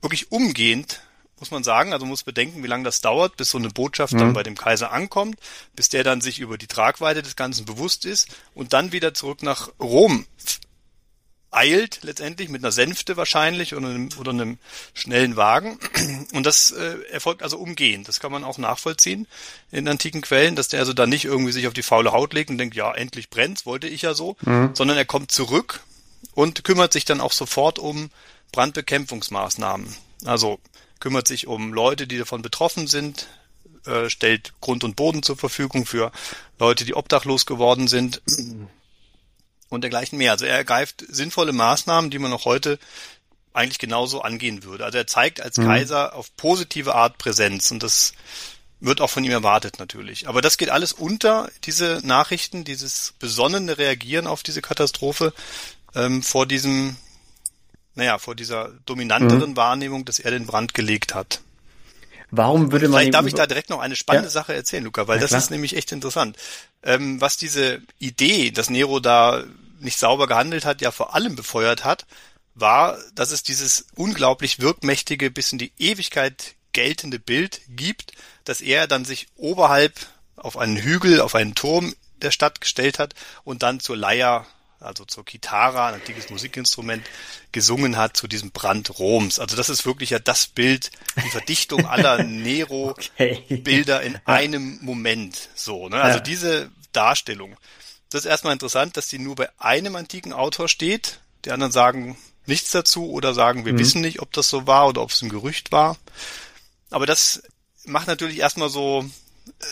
wirklich 0.00 0.32
umgehend, 0.32 1.00
muss 1.42 1.50
man 1.50 1.64
sagen, 1.64 1.92
also 1.92 2.06
muss 2.06 2.22
bedenken, 2.22 2.62
wie 2.62 2.68
lange 2.68 2.84
das 2.84 3.00
dauert, 3.00 3.36
bis 3.36 3.50
so 3.50 3.58
eine 3.58 3.68
Botschaft 3.68 4.12
mhm. 4.12 4.18
dann 4.18 4.32
bei 4.32 4.44
dem 4.44 4.56
Kaiser 4.56 4.92
ankommt, 4.92 5.40
bis 5.74 5.88
der 5.88 6.04
dann 6.04 6.20
sich 6.20 6.38
über 6.38 6.56
die 6.56 6.68
Tragweite 6.68 7.20
des 7.20 7.34
Ganzen 7.34 7.64
bewusst 7.64 8.04
ist 8.04 8.28
und 8.54 8.72
dann 8.72 8.92
wieder 8.92 9.12
zurück 9.12 9.42
nach 9.42 9.70
Rom 9.80 10.24
eilt 11.50 11.98
letztendlich 12.02 12.48
mit 12.48 12.62
einer 12.62 12.70
Sänfte 12.70 13.16
wahrscheinlich 13.16 13.74
oder 13.74 13.88
einem, 13.88 14.08
oder 14.20 14.30
einem 14.30 14.58
schnellen 14.94 15.34
Wagen. 15.34 15.80
Und 16.32 16.46
das 16.46 16.70
äh, 16.70 16.96
erfolgt 17.10 17.42
also 17.42 17.58
umgehend. 17.58 18.06
Das 18.06 18.20
kann 18.20 18.30
man 18.30 18.44
auch 18.44 18.56
nachvollziehen 18.56 19.26
in 19.72 19.88
antiken 19.88 20.22
Quellen, 20.22 20.54
dass 20.54 20.68
der 20.68 20.78
also 20.78 20.92
dann 20.92 21.10
nicht 21.10 21.24
irgendwie 21.24 21.52
sich 21.52 21.66
auf 21.66 21.74
die 21.74 21.82
faule 21.82 22.12
Haut 22.12 22.34
legt 22.34 22.50
und 22.50 22.58
denkt, 22.58 22.76
ja, 22.76 22.94
endlich 22.94 23.30
brennt's, 23.30 23.66
wollte 23.66 23.88
ich 23.88 24.02
ja 24.02 24.14
so, 24.14 24.36
mhm. 24.42 24.70
sondern 24.74 24.96
er 24.96 25.04
kommt 25.04 25.32
zurück 25.32 25.80
und 26.34 26.62
kümmert 26.62 26.92
sich 26.92 27.04
dann 27.04 27.20
auch 27.20 27.32
sofort 27.32 27.80
um 27.80 28.10
Brandbekämpfungsmaßnahmen. 28.52 29.92
Also 30.24 30.60
kümmert 31.02 31.26
sich 31.26 31.48
um 31.48 31.74
Leute, 31.74 32.06
die 32.06 32.16
davon 32.16 32.42
betroffen 32.42 32.86
sind, 32.86 33.26
äh, 33.86 34.08
stellt 34.08 34.52
Grund 34.60 34.84
und 34.84 34.94
Boden 34.94 35.24
zur 35.24 35.36
Verfügung 35.36 35.84
für 35.84 36.12
Leute, 36.60 36.84
die 36.84 36.94
obdachlos 36.94 37.44
geworden 37.44 37.88
sind 37.88 38.22
und 39.68 39.80
dergleichen 39.80 40.16
mehr. 40.16 40.30
Also 40.30 40.44
er 40.44 40.56
ergreift 40.56 41.04
sinnvolle 41.08 41.52
Maßnahmen, 41.52 42.10
die 42.12 42.20
man 42.20 42.32
auch 42.32 42.44
heute 42.44 42.78
eigentlich 43.52 43.80
genauso 43.80 44.22
angehen 44.22 44.62
würde. 44.62 44.84
Also 44.84 44.96
er 44.96 45.08
zeigt 45.08 45.40
als 45.40 45.58
mhm. 45.58 45.64
Kaiser 45.64 46.14
auf 46.14 46.34
positive 46.36 46.94
Art 46.94 47.18
Präsenz 47.18 47.72
und 47.72 47.82
das 47.82 48.12
wird 48.78 49.00
auch 49.00 49.10
von 49.10 49.24
ihm 49.24 49.32
erwartet 49.32 49.80
natürlich. 49.80 50.28
Aber 50.28 50.40
das 50.40 50.56
geht 50.56 50.70
alles 50.70 50.92
unter 50.92 51.50
diese 51.64 52.00
Nachrichten, 52.04 52.62
dieses 52.62 53.14
besonnene 53.18 53.76
Reagieren 53.76 54.28
auf 54.28 54.44
diese 54.44 54.62
Katastrophe 54.62 55.32
ähm, 55.96 56.22
vor 56.22 56.46
diesem, 56.46 56.96
naja, 57.94 58.18
vor 58.18 58.34
dieser 58.34 58.70
dominanteren 58.86 59.50
mhm. 59.50 59.56
Wahrnehmung, 59.56 60.04
dass 60.04 60.18
er 60.18 60.30
den 60.30 60.46
Brand 60.46 60.74
gelegt 60.74 61.14
hat. 61.14 61.40
Warum 62.30 62.72
würde 62.72 62.88
man. 62.88 63.00
Vielleicht 63.00 63.14
darf 63.14 63.26
ich 63.26 63.34
da 63.34 63.46
direkt 63.46 63.68
noch 63.68 63.80
eine 63.80 63.94
spannende 63.94 64.28
ja? 64.28 64.32
Sache 64.32 64.54
erzählen, 64.54 64.84
Luca, 64.84 65.06
weil 65.06 65.16
ja, 65.16 65.20
das 65.20 65.30
klar. 65.30 65.40
ist 65.40 65.50
nämlich 65.50 65.76
echt 65.76 65.92
interessant. 65.92 66.38
Ähm, 66.82 67.20
was 67.20 67.36
diese 67.36 67.82
Idee, 67.98 68.50
dass 68.50 68.70
Nero 68.70 69.00
da 69.00 69.44
nicht 69.80 69.98
sauber 69.98 70.26
gehandelt 70.26 70.64
hat, 70.64 70.80
ja 70.80 70.90
vor 70.90 71.14
allem 71.14 71.36
befeuert 71.36 71.84
hat, 71.84 72.06
war, 72.54 72.98
dass 73.14 73.32
es 73.32 73.42
dieses 73.42 73.86
unglaublich 73.96 74.60
wirkmächtige, 74.60 75.30
bis 75.30 75.52
in 75.52 75.58
die 75.58 75.72
Ewigkeit 75.78 76.54
geltende 76.72 77.18
Bild 77.18 77.60
gibt, 77.68 78.12
dass 78.44 78.62
er 78.62 78.86
dann 78.86 79.04
sich 79.04 79.26
oberhalb 79.36 79.94
auf 80.36 80.56
einen 80.56 80.76
Hügel, 80.76 81.20
auf 81.20 81.34
einen 81.34 81.54
Turm 81.54 81.94
der 82.22 82.30
Stadt 82.30 82.60
gestellt 82.60 82.98
hat 82.98 83.14
und 83.44 83.62
dann 83.62 83.80
zur 83.80 83.96
Leier, 83.96 84.46
also 84.82 85.04
zur 85.04 85.24
Kitara, 85.24 85.88
ein 85.88 85.94
antikes 85.94 86.30
Musikinstrument, 86.30 87.04
gesungen 87.52 87.96
hat 87.96 88.16
zu 88.16 88.28
diesem 88.28 88.50
Brand 88.50 88.98
Roms. 88.98 89.38
Also 89.38 89.56
das 89.56 89.68
ist 89.68 89.86
wirklich 89.86 90.10
ja 90.10 90.18
das 90.18 90.46
Bild, 90.46 90.90
die 91.24 91.28
Verdichtung 91.28 91.86
aller 91.86 92.22
Nero-Bilder 92.22 93.98
okay. 93.98 94.06
in 94.06 94.18
einem 94.24 94.78
Moment. 94.82 95.48
So, 95.54 95.88
ne? 95.88 96.00
Also 96.00 96.18
ja. 96.18 96.24
diese 96.24 96.70
Darstellung. 96.92 97.56
Das 98.10 98.24
ist 98.24 98.30
erstmal 98.30 98.52
interessant, 98.52 98.96
dass 98.96 99.08
die 99.08 99.18
nur 99.18 99.36
bei 99.36 99.48
einem 99.58 99.96
antiken 99.96 100.32
Autor 100.32 100.68
steht. 100.68 101.20
Die 101.44 101.50
anderen 101.50 101.72
sagen 101.72 102.16
nichts 102.46 102.70
dazu 102.70 103.10
oder 103.10 103.34
sagen, 103.34 103.64
wir 103.64 103.72
mhm. 103.72 103.78
wissen 103.78 104.00
nicht, 104.00 104.20
ob 104.20 104.32
das 104.32 104.48
so 104.48 104.66
war 104.66 104.88
oder 104.88 105.02
ob 105.02 105.10
es 105.10 105.22
ein 105.22 105.28
Gerücht 105.28 105.72
war. 105.72 105.96
Aber 106.90 107.06
das 107.06 107.42
macht 107.84 108.06
natürlich 108.06 108.38
erstmal 108.38 108.68
so 108.68 109.08
äh, 109.60 109.64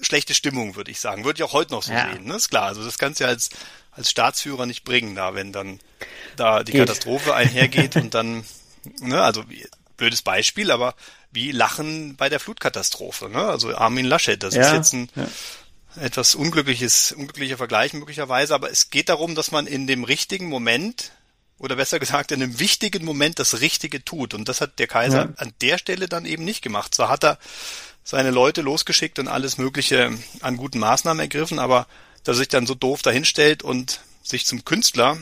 schlechte 0.00 0.34
Stimmung, 0.34 0.76
würde 0.76 0.90
ich 0.90 1.00
sagen. 1.00 1.24
Würde 1.24 1.38
ich 1.38 1.44
auch 1.44 1.52
heute 1.52 1.72
noch 1.72 1.82
so 1.82 1.92
ja. 1.92 2.12
sehen, 2.12 2.24
ne? 2.24 2.36
Ist 2.36 2.48
klar. 2.48 2.66
Also 2.66 2.84
das 2.84 2.98
kannst 2.98 3.20
du 3.20 3.24
ja 3.24 3.30
als, 3.30 3.50
als 3.96 4.10
Staatsführer 4.10 4.66
nicht 4.66 4.84
bringen, 4.84 5.14
da 5.14 5.34
wenn 5.34 5.52
dann 5.52 5.80
da 6.36 6.62
die 6.62 6.72
Geht. 6.72 6.82
Katastrophe 6.82 7.34
einhergeht 7.34 7.96
und 7.96 8.14
dann, 8.14 8.44
ne, 9.00 9.22
also 9.22 9.44
blödes 9.96 10.22
Beispiel, 10.22 10.70
aber 10.70 10.94
wie 11.32 11.50
Lachen 11.50 12.16
bei 12.16 12.28
der 12.28 12.40
Flutkatastrophe, 12.40 13.28
ne? 13.28 13.42
Also 13.42 13.74
Armin 13.74 14.06
Laschet, 14.06 14.42
das 14.42 14.54
ja, 14.54 14.62
ist 14.62 14.72
jetzt 14.72 14.92
ein 14.92 15.08
ja. 15.16 16.02
etwas 16.02 16.34
unglückliches, 16.34 17.12
unglücklicher 17.12 17.56
Vergleich 17.56 17.92
möglicherweise, 17.94 18.54
aber 18.54 18.70
es 18.70 18.90
geht 18.90 19.08
darum, 19.08 19.34
dass 19.34 19.50
man 19.50 19.66
in 19.66 19.86
dem 19.86 20.04
richtigen 20.04 20.48
Moment 20.48 21.12
oder 21.58 21.76
besser 21.76 21.98
gesagt 21.98 22.32
in 22.32 22.42
einem 22.42 22.58
wichtigen 22.58 23.04
Moment 23.04 23.38
das 23.38 23.60
Richtige 23.60 24.04
tut. 24.04 24.34
Und 24.34 24.48
das 24.48 24.60
hat 24.60 24.78
der 24.78 24.86
Kaiser 24.86 25.24
ja. 25.24 25.32
an 25.36 25.54
der 25.62 25.78
Stelle 25.78 26.06
dann 26.06 26.26
eben 26.26 26.44
nicht 26.44 26.60
gemacht. 26.60 26.94
Zwar 26.94 27.08
hat 27.08 27.24
er 27.24 27.38
seine 28.04 28.30
Leute 28.30 28.60
losgeschickt 28.60 29.18
und 29.18 29.28
alles 29.28 29.56
Mögliche 29.56 30.12
an 30.40 30.56
guten 30.58 30.78
Maßnahmen 30.78 31.20
ergriffen, 31.20 31.58
aber 31.58 31.86
dass 32.26 32.36
er 32.36 32.40
sich 32.40 32.48
dann 32.48 32.66
so 32.66 32.74
doof 32.74 33.02
dahinstellt 33.02 33.62
und 33.62 34.00
sich 34.22 34.46
zum 34.46 34.64
Künstler 34.64 35.16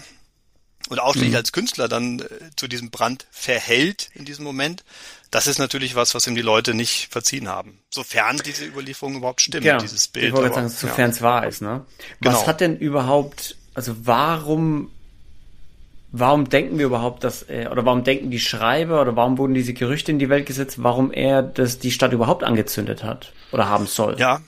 oder 0.91 1.05
ausschließlich 1.05 1.33
mhm. 1.33 1.37
als 1.37 1.53
Künstler 1.53 1.89
dann 1.89 2.21
äh, 2.21 2.27
zu 2.57 2.67
diesem 2.67 2.91
Brand 2.91 3.27
verhält 3.31 4.11
in 4.15 4.25
diesem 4.25 4.45
Moment, 4.45 4.85
das 5.31 5.47
ist 5.47 5.59
natürlich 5.59 5.95
was, 5.97 6.15
was 6.15 6.27
ihm 6.27 6.35
die 6.35 6.43
Leute 6.43 6.75
nicht 6.75 7.09
verziehen 7.11 7.49
haben. 7.49 7.79
Sofern 7.91 8.39
diese 8.45 8.65
Überlieferung 8.65 9.17
überhaupt 9.17 9.43
stimmt, 9.43 9.65
genau. 9.65 9.81
dieses 9.81 10.09
Bild. 10.09 10.27
Ich 10.27 10.33
wollte 10.33 10.47
aber, 10.47 10.55
sagen, 10.55 10.69
sofern 10.69 11.11
ja. 11.11 11.17
es 11.17 11.23
wahr 11.23 11.47
ist, 11.47 11.63
ne? 11.63 11.85
Was 12.21 12.35
genau. 12.35 12.47
hat 12.47 12.61
denn 12.61 12.79
überhaupt, 12.79 13.57
also 13.75 13.95
warum 14.03 14.91
warum 16.17 16.49
denken 16.49 16.79
wir 16.79 16.87
überhaupt, 16.87 17.25
dass 17.25 17.43
er, 17.43 17.73
oder 17.73 17.85
warum 17.85 18.05
denken 18.05 18.31
die 18.31 18.39
Schreiber 18.39 19.01
oder 19.01 19.17
warum 19.17 19.37
wurden 19.37 19.53
diese 19.53 19.75
Gerüchte 19.75 20.13
in 20.13 20.21
die 20.21 20.29
Welt 20.29 20.47
gesetzt, 20.47 20.81
warum 20.81 21.13
er 21.13 21.43
das, 21.43 21.81
die 21.81 21.91
Stadt 21.91 22.13
überhaupt 22.13 22.45
angezündet 22.45 23.03
hat 23.03 23.33
oder 23.51 23.69
haben 23.69 23.87
soll? 23.89 24.17
Ja. 24.19 24.41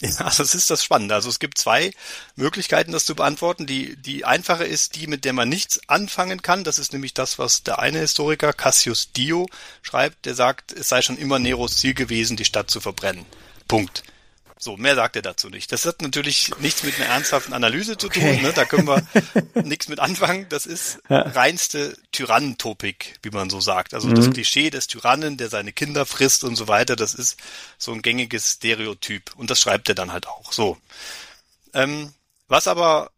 Ja, 0.00 0.10
das 0.36 0.54
ist 0.54 0.70
das 0.70 0.82
Spannende. 0.82 1.14
Also 1.14 1.28
es 1.28 1.38
gibt 1.38 1.58
zwei 1.58 1.92
Möglichkeiten, 2.36 2.92
das 2.92 3.06
zu 3.06 3.14
beantworten. 3.14 3.66
Die, 3.66 3.96
die 3.96 4.24
einfache 4.24 4.64
ist 4.64 4.96
die, 4.96 5.06
mit 5.06 5.24
der 5.24 5.32
man 5.32 5.48
nichts 5.48 5.80
anfangen 5.88 6.42
kann. 6.42 6.64
Das 6.64 6.78
ist 6.78 6.92
nämlich 6.92 7.14
das, 7.14 7.38
was 7.38 7.62
der 7.62 7.78
eine 7.78 8.00
Historiker, 8.00 8.52
Cassius 8.52 9.12
Dio, 9.12 9.46
schreibt. 9.82 10.26
Der 10.26 10.34
sagt, 10.34 10.72
es 10.72 10.88
sei 10.88 11.02
schon 11.02 11.18
immer 11.18 11.38
Neros 11.38 11.76
Ziel 11.76 11.94
gewesen, 11.94 12.36
die 12.36 12.44
Stadt 12.44 12.70
zu 12.70 12.80
verbrennen. 12.80 13.26
Punkt. 13.68 14.02
So, 14.64 14.78
mehr 14.78 14.94
sagt 14.94 15.14
er 15.14 15.20
dazu 15.20 15.50
nicht. 15.50 15.70
Das 15.72 15.84
hat 15.84 16.00
natürlich 16.00 16.50
nichts 16.58 16.84
mit 16.84 16.96
einer 16.96 17.10
ernsthaften 17.10 17.52
Analyse 17.52 17.98
zu 17.98 18.06
okay. 18.06 18.36
tun. 18.36 18.42
Ne? 18.42 18.54
Da 18.54 18.64
können 18.64 18.88
wir 18.88 19.06
nichts 19.62 19.88
mit 19.88 20.00
anfangen. 20.00 20.46
Das 20.48 20.64
ist 20.64 21.00
reinste 21.10 21.94
Tyrannentopik, 22.12 23.18
wie 23.22 23.28
man 23.28 23.50
so 23.50 23.60
sagt. 23.60 23.92
Also 23.92 24.08
mhm. 24.08 24.14
das 24.14 24.30
Klischee 24.30 24.70
des 24.70 24.86
Tyrannen, 24.86 25.36
der 25.36 25.50
seine 25.50 25.74
Kinder 25.74 26.06
frisst 26.06 26.44
und 26.44 26.56
so 26.56 26.66
weiter, 26.66 26.96
das 26.96 27.12
ist 27.12 27.38
so 27.76 27.92
ein 27.92 28.00
gängiges 28.00 28.52
Stereotyp. 28.52 29.32
Und 29.36 29.50
das 29.50 29.60
schreibt 29.60 29.90
er 29.90 29.94
dann 29.94 30.12
halt 30.12 30.26
auch. 30.28 30.50
So. 30.50 30.78
Ähm, 31.74 32.14
was 32.48 32.66
aber 32.66 33.10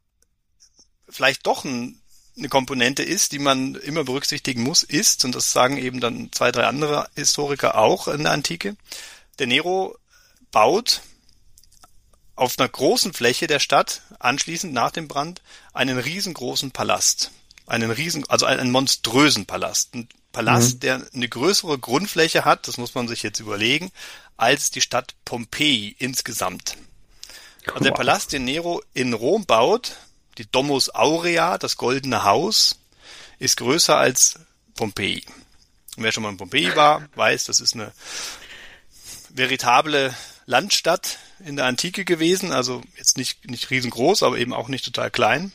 vielleicht 1.08 1.46
doch 1.46 1.64
ein, 1.64 2.00
eine 2.36 2.48
Komponente 2.48 3.04
ist, 3.04 3.30
die 3.30 3.38
man 3.38 3.76
immer 3.76 4.02
berücksichtigen 4.02 4.64
muss, 4.64 4.82
ist, 4.82 5.24
und 5.24 5.36
das 5.36 5.52
sagen 5.52 5.76
eben 5.76 6.00
dann 6.00 6.30
zwei, 6.32 6.50
drei 6.50 6.64
andere 6.64 7.08
Historiker 7.14 7.78
auch 7.78 8.08
in 8.08 8.24
der 8.24 8.32
Antike, 8.32 8.76
der 9.38 9.46
Nero 9.46 9.96
baut 10.50 11.02
auf 12.36 12.58
einer 12.58 12.68
großen 12.68 13.12
Fläche 13.12 13.46
der 13.46 13.58
Stadt 13.58 14.02
anschließend 14.18 14.72
nach 14.72 14.90
dem 14.90 15.08
Brand 15.08 15.42
einen 15.72 15.98
riesengroßen 15.98 16.70
Palast. 16.70 17.30
Einen 17.66 17.90
riesen, 17.90 18.28
also 18.28 18.46
einen 18.46 18.70
monströsen 18.70 19.46
Palast. 19.46 19.94
Ein 19.94 20.08
Palast, 20.32 20.74
mhm. 20.74 20.80
der 20.80 21.06
eine 21.14 21.28
größere 21.28 21.78
Grundfläche 21.78 22.44
hat, 22.44 22.68
das 22.68 22.76
muss 22.76 22.94
man 22.94 23.08
sich 23.08 23.22
jetzt 23.22 23.40
überlegen, 23.40 23.90
als 24.36 24.70
die 24.70 24.82
Stadt 24.82 25.14
Pompeji 25.24 25.96
insgesamt. 25.98 26.76
Also 27.66 27.82
der 27.82 27.92
Palast, 27.92 28.32
den 28.32 28.44
Nero 28.44 28.82
in 28.94 29.14
Rom 29.14 29.46
baut, 29.46 29.96
die 30.38 30.46
Domus 30.46 30.94
Aurea, 30.94 31.58
das 31.58 31.76
goldene 31.76 32.22
Haus, 32.22 32.78
ist 33.38 33.56
größer 33.56 33.96
als 33.96 34.38
Pompeji. 34.76 35.24
Und 35.96 36.04
wer 36.04 36.12
schon 36.12 36.22
mal 36.22 36.30
in 36.30 36.36
Pompeji 36.36 36.76
war, 36.76 37.08
weiß, 37.14 37.44
das 37.44 37.60
ist 37.60 37.74
eine 37.74 37.92
veritable 39.36 40.14
Landstadt 40.46 41.18
in 41.44 41.56
der 41.56 41.66
Antike 41.66 42.04
gewesen, 42.04 42.52
also 42.52 42.82
jetzt 42.96 43.16
nicht, 43.16 43.48
nicht 43.50 43.70
riesengroß, 43.70 44.22
aber 44.22 44.38
eben 44.38 44.52
auch 44.52 44.68
nicht 44.68 44.84
total 44.84 45.10
klein. 45.10 45.52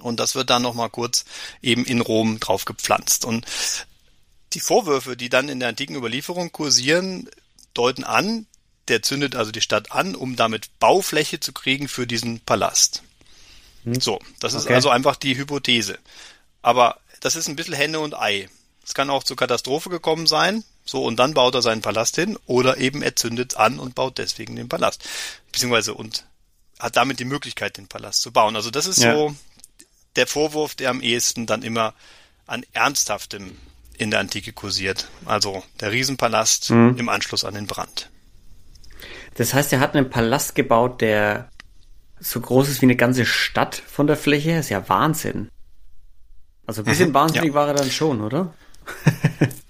Und 0.00 0.20
das 0.20 0.34
wird 0.34 0.50
dann 0.50 0.62
nochmal 0.62 0.90
kurz 0.90 1.24
eben 1.62 1.84
in 1.84 2.00
Rom 2.00 2.38
drauf 2.38 2.64
gepflanzt. 2.64 3.24
Und 3.24 3.46
die 4.52 4.60
Vorwürfe, 4.60 5.16
die 5.16 5.28
dann 5.28 5.48
in 5.48 5.58
der 5.58 5.70
antiken 5.70 5.96
Überlieferung 5.96 6.52
kursieren, 6.52 7.28
deuten 7.74 8.04
an, 8.04 8.46
der 8.88 9.02
zündet 9.02 9.34
also 9.34 9.50
die 9.50 9.60
Stadt 9.60 9.92
an, 9.92 10.14
um 10.14 10.36
damit 10.36 10.78
Baufläche 10.78 11.40
zu 11.40 11.52
kriegen 11.52 11.88
für 11.88 12.06
diesen 12.06 12.40
Palast. 12.40 13.02
Hm. 13.84 14.00
So, 14.00 14.20
das 14.40 14.54
okay. 14.54 14.62
ist 14.62 14.70
also 14.70 14.90
einfach 14.90 15.16
die 15.16 15.36
Hypothese. 15.36 15.98
Aber 16.62 17.00
das 17.20 17.36
ist 17.36 17.48
ein 17.48 17.56
bisschen 17.56 17.74
Henne 17.74 18.00
und 18.00 18.14
Ei. 18.14 18.48
Es 18.84 18.94
kann 18.94 19.10
auch 19.10 19.24
zur 19.24 19.36
Katastrophe 19.36 19.88
gekommen 19.88 20.26
sein. 20.26 20.62
So, 20.86 21.04
und 21.04 21.16
dann 21.16 21.34
baut 21.34 21.54
er 21.54 21.62
seinen 21.62 21.82
Palast 21.82 22.14
hin 22.14 22.38
oder 22.46 22.78
eben 22.78 23.02
er 23.02 23.16
zündet 23.16 23.56
an 23.56 23.78
und 23.78 23.94
baut 23.94 24.18
deswegen 24.18 24.56
den 24.56 24.68
Palast. 24.68 25.06
Beziehungsweise 25.50 25.94
und 25.94 26.24
hat 26.78 26.96
damit 26.96 27.18
die 27.18 27.24
Möglichkeit, 27.24 27.76
den 27.76 27.88
Palast 27.88 28.22
zu 28.22 28.32
bauen. 28.32 28.54
Also 28.54 28.70
das 28.70 28.86
ist 28.86 29.02
ja. 29.02 29.14
so 29.14 29.34
der 30.14 30.26
Vorwurf, 30.26 30.74
der 30.74 30.90
am 30.90 31.00
ehesten 31.00 31.46
dann 31.46 31.62
immer 31.62 31.92
an 32.46 32.64
Ernsthaftem 32.72 33.56
in 33.98 34.10
der 34.10 34.20
Antike 34.20 34.52
kursiert. 34.52 35.08
Also 35.24 35.64
der 35.80 35.90
Riesenpalast 35.90 36.70
mhm. 36.70 36.96
im 36.98 37.08
Anschluss 37.08 37.44
an 37.44 37.54
den 37.54 37.66
Brand. 37.66 38.10
Das 39.34 39.52
heißt, 39.52 39.72
er 39.72 39.80
hat 39.80 39.94
einen 39.94 40.08
Palast 40.08 40.54
gebaut, 40.54 41.00
der 41.00 41.50
so 42.20 42.40
groß 42.40 42.68
ist 42.68 42.80
wie 42.80 42.86
eine 42.86 42.96
ganze 42.96 43.26
Stadt 43.26 43.74
von 43.74 44.06
der 44.06 44.16
Fläche. 44.16 44.56
Das 44.56 44.66
ist 44.66 44.70
ja 44.70 44.88
Wahnsinn. 44.88 45.50
Also 46.66 46.82
ein 46.82 46.86
bisschen 46.86 47.10
mhm, 47.10 47.14
wahnsinnig 47.14 47.48
ja. 47.48 47.54
war 47.54 47.68
er 47.68 47.74
dann 47.74 47.90
schon, 47.90 48.20
oder? 48.20 48.54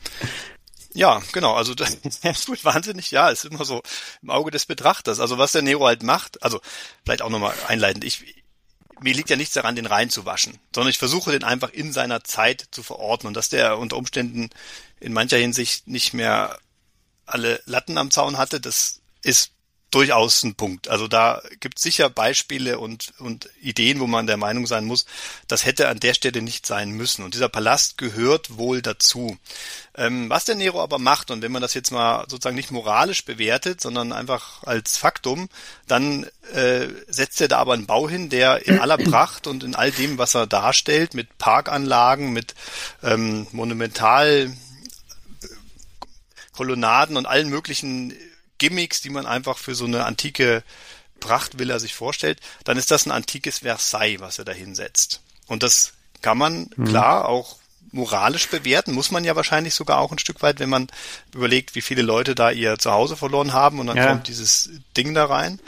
Ja, 0.96 1.22
genau. 1.32 1.54
Also 1.54 1.74
das 1.74 1.98
gut 2.46 2.64
wahnsinnig. 2.64 3.10
Ja, 3.10 3.28
ist 3.28 3.44
immer 3.44 3.66
so 3.66 3.82
im 4.22 4.30
Auge 4.30 4.50
des 4.50 4.64
Betrachters. 4.64 5.20
Also 5.20 5.36
was 5.36 5.52
der 5.52 5.60
Nero 5.62 5.86
halt 5.86 6.02
macht, 6.02 6.42
also 6.42 6.60
vielleicht 7.04 7.20
auch 7.20 7.28
nochmal 7.28 7.54
einleitend. 7.68 8.02
Ich, 8.02 8.42
mir 9.00 9.12
liegt 9.12 9.28
ja 9.28 9.36
nichts 9.36 9.52
daran, 9.52 9.76
den 9.76 9.84
reinzuwaschen, 9.84 10.58
sondern 10.74 10.90
ich 10.90 10.98
versuche 10.98 11.32
den 11.32 11.44
einfach 11.44 11.70
in 11.70 11.92
seiner 11.92 12.24
Zeit 12.24 12.68
zu 12.70 12.82
verorten 12.82 13.26
und 13.26 13.34
dass 13.34 13.50
der 13.50 13.76
unter 13.76 13.98
Umständen 13.98 14.48
in 14.98 15.12
mancher 15.12 15.36
Hinsicht 15.36 15.86
nicht 15.86 16.14
mehr 16.14 16.58
alle 17.26 17.60
Latten 17.66 17.98
am 17.98 18.10
Zaun 18.10 18.38
hatte, 18.38 18.58
das 18.58 19.00
ist 19.22 19.52
durchaus 19.90 20.42
ein 20.42 20.56
Punkt. 20.56 20.88
Also 20.88 21.06
da 21.06 21.40
gibt 21.60 21.78
es 21.78 21.82
sicher 21.82 22.10
Beispiele 22.10 22.78
und, 22.78 23.14
und 23.18 23.48
Ideen, 23.60 24.00
wo 24.00 24.06
man 24.06 24.26
der 24.26 24.36
Meinung 24.36 24.66
sein 24.66 24.84
muss, 24.84 25.06
das 25.46 25.64
hätte 25.64 25.88
an 25.88 26.00
der 26.00 26.14
Stelle 26.14 26.42
nicht 26.42 26.66
sein 26.66 26.90
müssen. 26.90 27.24
Und 27.24 27.34
dieser 27.34 27.48
Palast 27.48 27.96
gehört 27.96 28.58
wohl 28.58 28.82
dazu. 28.82 29.38
Ähm, 29.96 30.28
was 30.28 30.44
der 30.44 30.56
Nero 30.56 30.82
aber 30.82 30.98
macht, 30.98 31.30
und 31.30 31.40
wenn 31.40 31.52
man 31.52 31.62
das 31.62 31.74
jetzt 31.74 31.92
mal 31.92 32.26
sozusagen 32.28 32.56
nicht 32.56 32.72
moralisch 32.72 33.24
bewertet, 33.24 33.80
sondern 33.80 34.12
einfach 34.12 34.64
als 34.64 34.98
Faktum, 34.98 35.48
dann 35.86 36.26
äh, 36.52 36.88
setzt 37.06 37.40
er 37.40 37.48
da 37.48 37.58
aber 37.58 37.74
einen 37.74 37.86
Bau 37.86 38.08
hin, 38.08 38.28
der 38.28 38.66
in 38.66 38.80
aller 38.80 38.98
Pracht 38.98 39.46
und 39.46 39.62
in 39.62 39.76
all 39.76 39.92
dem, 39.92 40.18
was 40.18 40.34
er 40.34 40.46
darstellt, 40.46 41.14
mit 41.14 41.38
Parkanlagen, 41.38 42.32
mit 42.32 42.54
ähm, 43.02 43.46
Monumental 43.52 44.52
Kolonnaden 46.52 47.16
und 47.16 47.26
allen 47.26 47.50
möglichen 47.50 48.14
Gimmicks, 48.58 49.00
die 49.00 49.10
man 49.10 49.26
einfach 49.26 49.58
für 49.58 49.74
so 49.74 49.84
eine 49.84 50.04
antike 50.04 50.62
Prachtvilla 51.20 51.78
sich 51.78 51.94
vorstellt, 51.94 52.40
dann 52.64 52.76
ist 52.76 52.90
das 52.90 53.06
ein 53.06 53.10
antikes 53.12 53.60
Versailles, 53.60 54.20
was 54.20 54.38
er 54.38 54.44
da 54.44 54.52
hinsetzt. 54.52 55.20
Und 55.46 55.62
das 55.62 55.92
kann 56.22 56.38
man 56.38 56.70
mhm. 56.76 56.86
klar 56.86 57.28
auch 57.28 57.58
moralisch 57.92 58.48
bewerten, 58.48 58.92
muss 58.92 59.10
man 59.10 59.24
ja 59.24 59.36
wahrscheinlich 59.36 59.74
sogar 59.74 59.98
auch 59.98 60.12
ein 60.12 60.18
Stück 60.18 60.42
weit, 60.42 60.58
wenn 60.58 60.68
man 60.68 60.88
überlegt, 61.34 61.74
wie 61.74 61.82
viele 61.82 62.02
Leute 62.02 62.34
da 62.34 62.50
ihr 62.50 62.78
Zuhause 62.78 63.16
verloren 63.16 63.52
haben 63.52 63.78
und 63.78 63.86
dann 63.86 63.96
ja. 63.96 64.08
kommt 64.08 64.28
dieses 64.28 64.70
Ding 64.96 65.14
da 65.14 65.24
rein. 65.26 65.60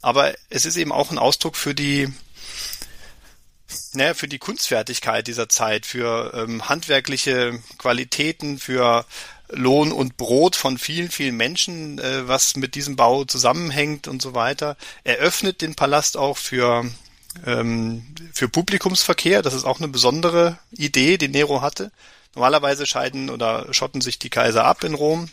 Aber 0.00 0.34
es 0.50 0.66
ist 0.66 0.76
eben 0.76 0.92
auch 0.92 1.10
ein 1.10 1.18
Ausdruck 1.18 1.56
für 1.56 1.74
die, 1.74 2.12
naja, 3.92 4.14
für 4.14 4.28
die 4.28 4.38
Kunstfertigkeit 4.38 5.26
dieser 5.26 5.48
Zeit, 5.48 5.86
für 5.86 6.34
ähm, 6.34 6.68
handwerkliche 6.68 7.60
Qualitäten, 7.78 8.58
für 8.58 9.06
Lohn 9.52 9.92
und 9.92 10.16
Brot 10.16 10.56
von 10.56 10.78
vielen, 10.78 11.10
vielen 11.10 11.36
Menschen, 11.36 11.98
äh, 11.98 12.26
was 12.26 12.56
mit 12.56 12.74
diesem 12.74 12.96
Bau 12.96 13.24
zusammenhängt 13.24 14.08
und 14.08 14.22
so 14.22 14.34
weiter. 14.34 14.76
Er 15.04 15.16
öffnet 15.16 15.60
den 15.60 15.74
Palast 15.74 16.16
auch 16.16 16.38
für, 16.38 16.84
ähm, 17.46 18.06
für 18.32 18.48
Publikumsverkehr. 18.48 19.42
Das 19.42 19.54
ist 19.54 19.64
auch 19.64 19.78
eine 19.78 19.88
besondere 19.88 20.58
Idee, 20.72 21.18
die 21.18 21.28
Nero 21.28 21.60
hatte. 21.60 21.92
Normalerweise 22.34 22.86
scheiden 22.86 23.30
oder 23.30 23.72
schotten 23.72 24.00
sich 24.00 24.18
die 24.18 24.30
Kaiser 24.30 24.64
ab 24.64 24.84
in 24.84 24.94
Rom. 24.94 25.28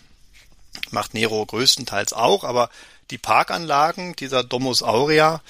Macht 0.91 1.13
Nero 1.13 1.45
größtenteils 1.45 2.13
auch, 2.13 2.43
aber 2.43 2.69
die 3.11 3.17
Parkanlagen 3.17 4.15
dieser 4.15 4.43
Domus 4.43 4.83
Aurea 4.83 5.41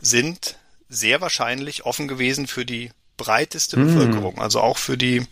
sind 0.00 0.56
sehr 0.88 1.20
wahrscheinlich 1.20 1.86
offen 1.86 2.08
gewesen 2.08 2.46
für 2.46 2.66
die 2.66 2.90
breiteste 3.16 3.78
mm. 3.78 3.86
Bevölkerung, 3.86 4.38
also 4.40 4.60
auch 4.60 4.78
für 4.78 4.98
die 4.98 5.26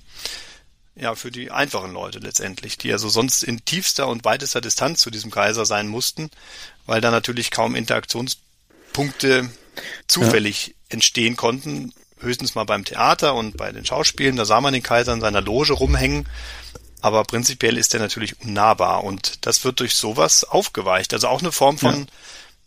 ja, 0.96 1.14
für 1.14 1.30
die 1.30 1.50
einfachen 1.50 1.92
Leute 1.92 2.20
letztendlich, 2.20 2.78
die 2.78 2.92
also 2.92 3.08
sonst 3.08 3.42
in 3.42 3.64
tiefster 3.64 4.08
und 4.08 4.24
weitester 4.24 4.60
Distanz 4.60 5.00
zu 5.00 5.10
diesem 5.10 5.30
Kaiser 5.30 5.66
sein 5.66 5.88
mussten, 5.88 6.30
weil 6.86 7.00
da 7.00 7.10
natürlich 7.10 7.50
kaum 7.50 7.74
Interaktionspunkte 7.74 9.50
zufällig 10.06 10.68
ja. 10.68 10.74
entstehen 10.90 11.36
konnten, 11.36 11.92
höchstens 12.20 12.54
mal 12.54 12.64
beim 12.64 12.84
Theater 12.84 13.34
und 13.34 13.56
bei 13.56 13.72
den 13.72 13.84
Schauspielen, 13.84 14.36
da 14.36 14.44
sah 14.44 14.60
man 14.60 14.72
den 14.72 14.82
Kaiser 14.82 15.12
in 15.12 15.20
seiner 15.20 15.40
Loge 15.40 15.72
rumhängen, 15.72 16.28
aber 17.00 17.24
prinzipiell 17.24 17.76
ist 17.76 17.92
er 17.92 18.00
natürlich 18.00 18.40
unnahbar 18.40 19.04
und 19.04 19.46
das 19.46 19.64
wird 19.64 19.80
durch 19.80 19.94
sowas 19.94 20.44
aufgeweicht. 20.44 21.12
Also 21.12 21.28
auch 21.28 21.42
eine 21.42 21.52
Form 21.52 21.76
von 21.76 22.00
ja. 22.02 22.06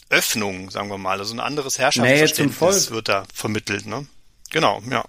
Öffnung, 0.09 0.69
sagen 0.69 0.89
wir 0.89 0.97
mal, 0.97 1.19
also 1.19 1.33
ein 1.33 1.39
anderes 1.39 1.79
Herrschaftsverständnis 1.79 2.91
wird 2.91 3.09
da 3.09 3.25
vermittelt. 3.33 3.87
Ne? 3.87 4.05
Genau, 4.51 4.81
ja. 4.91 5.05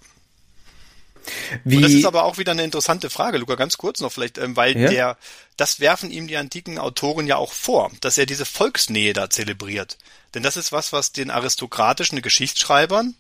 Wie? 1.65 1.77
Und 1.77 1.83
das 1.83 1.93
ist 1.93 2.05
aber 2.05 2.25
auch 2.25 2.39
wieder 2.39 2.53
eine 2.53 2.65
interessante 2.65 3.11
Frage, 3.11 3.39
Luca, 3.39 3.55
ganz 3.55 3.79
kurz 3.79 4.01
noch 4.01 4.13
vielleicht, 4.13 4.39
ähm, 4.39 4.57
weil 4.57 4.77
ja? 4.77 4.89
der, 4.91 5.19
das 5.57 5.81
werfen 5.81 6.11
ihm 6.11 6.29
die 6.29 6.37
antiken 6.37 6.79
Autoren 6.79 7.27
ja 7.27 7.37
auch 7.37 7.53
vor, 7.53 7.91
dass 8.01 8.19
er 8.19 8.27
diese 8.27 8.45
Volksnähe 8.45 9.13
da 9.13 9.31
zelebriert. 9.31 9.99
Denn 10.35 10.43
das 10.43 10.57
ist 10.57 10.73
was, 10.73 10.93
was 10.93 11.13
den 11.13 11.31
aristokratischen 11.31 12.21
Geschichtsschreibern, 12.23 13.15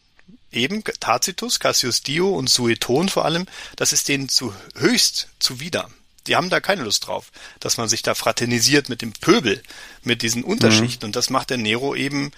eben 0.53 0.83
Tacitus, 1.01 1.61
Cassius 1.61 2.03
Dio 2.03 2.31
und 2.31 2.49
Sueton 2.49 3.09
vor 3.09 3.25
allem, 3.25 3.47
das 3.77 3.93
ist 3.93 4.09
denen 4.09 4.29
zu 4.29 4.55
höchst 4.77 5.29
zuwider 5.39 5.89
die 6.29 6.37
haben 6.37 6.51
da 6.51 6.61
keine 6.61 6.83
Lust 6.83 7.07
drauf, 7.07 7.33
dass 7.59 7.79
man 7.79 7.89
sich 7.89 8.03
da 8.03 8.15
fraternisiert 8.15 8.89
mit 8.89 9.03
dem 9.03 9.13
Pöbel, 9.13 9.63
mit 10.03 10.23
diesen 10.23 10.45
Unterschichten. 10.45 11.07
Mhm. 11.07 11.09
Und 11.09 11.17
das 11.17 11.31
macht 11.31 11.51
der 11.51 11.57
Nero 11.57 11.95
eben 11.95 12.31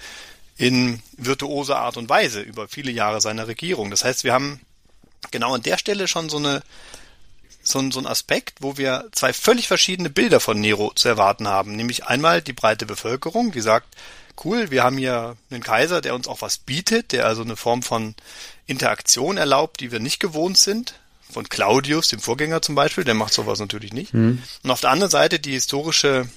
in 0.57 1.03
virtuoser 1.17 1.79
Art 1.79 1.97
und 1.97 2.09
Weise 2.09 2.41
über 2.41 2.69
viele 2.69 2.93
Jahre 2.93 3.21
seiner 3.21 3.49
Regierung. 3.49 3.91
Das 3.91 4.05
heißt, 4.05 4.25
wir 4.25 4.33
haben 4.33 4.61
genau 5.31 5.55
an 5.55 5.62
der 5.62 5.79
Stelle 5.79 6.09
schon 6.09 6.29
so 6.29 6.39
eine 6.39 6.62
so 7.62 7.79
ein, 7.79 7.93
so 7.93 8.00
ein 8.00 8.07
Aspekt, 8.07 8.55
wo 8.61 8.79
wir 8.79 9.09
zwei 9.12 9.33
völlig 9.33 9.69
verschiedene 9.69 10.11
Bilder 10.11 10.41
von 10.41 10.59
Nero 10.59 10.93
zu 10.95 11.09
erwarten 11.09 11.47
haben. 11.47 11.77
Nämlich 11.77 12.07
einmal 12.07 12.41
die 12.41 12.55
breite 12.55 12.87
Bevölkerung, 12.87 13.53
die 13.53 13.61
sagt, 13.61 13.97
cool, 14.45 14.71
wir 14.71 14.83
haben 14.83 14.97
hier 14.97 15.37
einen 15.50 15.62
Kaiser, 15.62 16.00
der 16.00 16.15
uns 16.15 16.27
auch 16.27 16.41
was 16.41 16.59
bietet, 16.59 17.12
der 17.12 17.27
also 17.27 17.43
eine 17.43 17.57
Form 17.57 17.83
von 17.83 18.15
Interaktion 18.67 19.37
erlaubt, 19.37 19.81
die 19.81 19.93
wir 19.93 20.00
nicht 20.00 20.21
gewohnt 20.21 20.57
sind 20.57 20.95
von 21.31 21.49
Claudius, 21.49 22.09
dem 22.09 22.21
Vorgänger 22.21 22.62
zum 22.62 22.75
Beispiel, 22.75 23.05
der 23.05 23.15
macht 23.15 23.33
sowas 23.33 23.61
natürlich 23.61 23.93
nicht. 23.93 24.15
Mhm. 24.15 24.43
Und 24.62 24.71
auf 24.71 24.81
der 24.81 24.91
anderen 24.91 25.11
Seite 25.11 25.39
die 25.39 25.53
historische, 25.53 26.29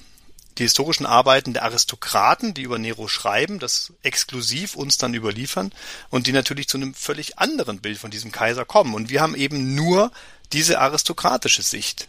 die 0.58 0.64
historischen 0.64 1.06
Arbeiten 1.06 1.52
der 1.52 1.64
Aristokraten, 1.64 2.54
die 2.54 2.62
über 2.62 2.78
Nero 2.78 3.08
schreiben, 3.08 3.58
das 3.58 3.92
exklusiv 4.02 4.76
uns 4.76 4.98
dann 4.98 5.14
überliefern 5.14 5.72
und 6.10 6.26
die 6.26 6.32
natürlich 6.32 6.68
zu 6.68 6.76
einem 6.76 6.94
völlig 6.94 7.38
anderen 7.38 7.80
Bild 7.80 7.98
von 7.98 8.10
diesem 8.10 8.32
Kaiser 8.32 8.64
kommen. 8.64 8.94
Und 8.94 9.10
wir 9.10 9.20
haben 9.20 9.34
eben 9.34 9.74
nur 9.74 10.12
diese 10.52 10.78
aristokratische 10.80 11.62
Sicht 11.62 12.08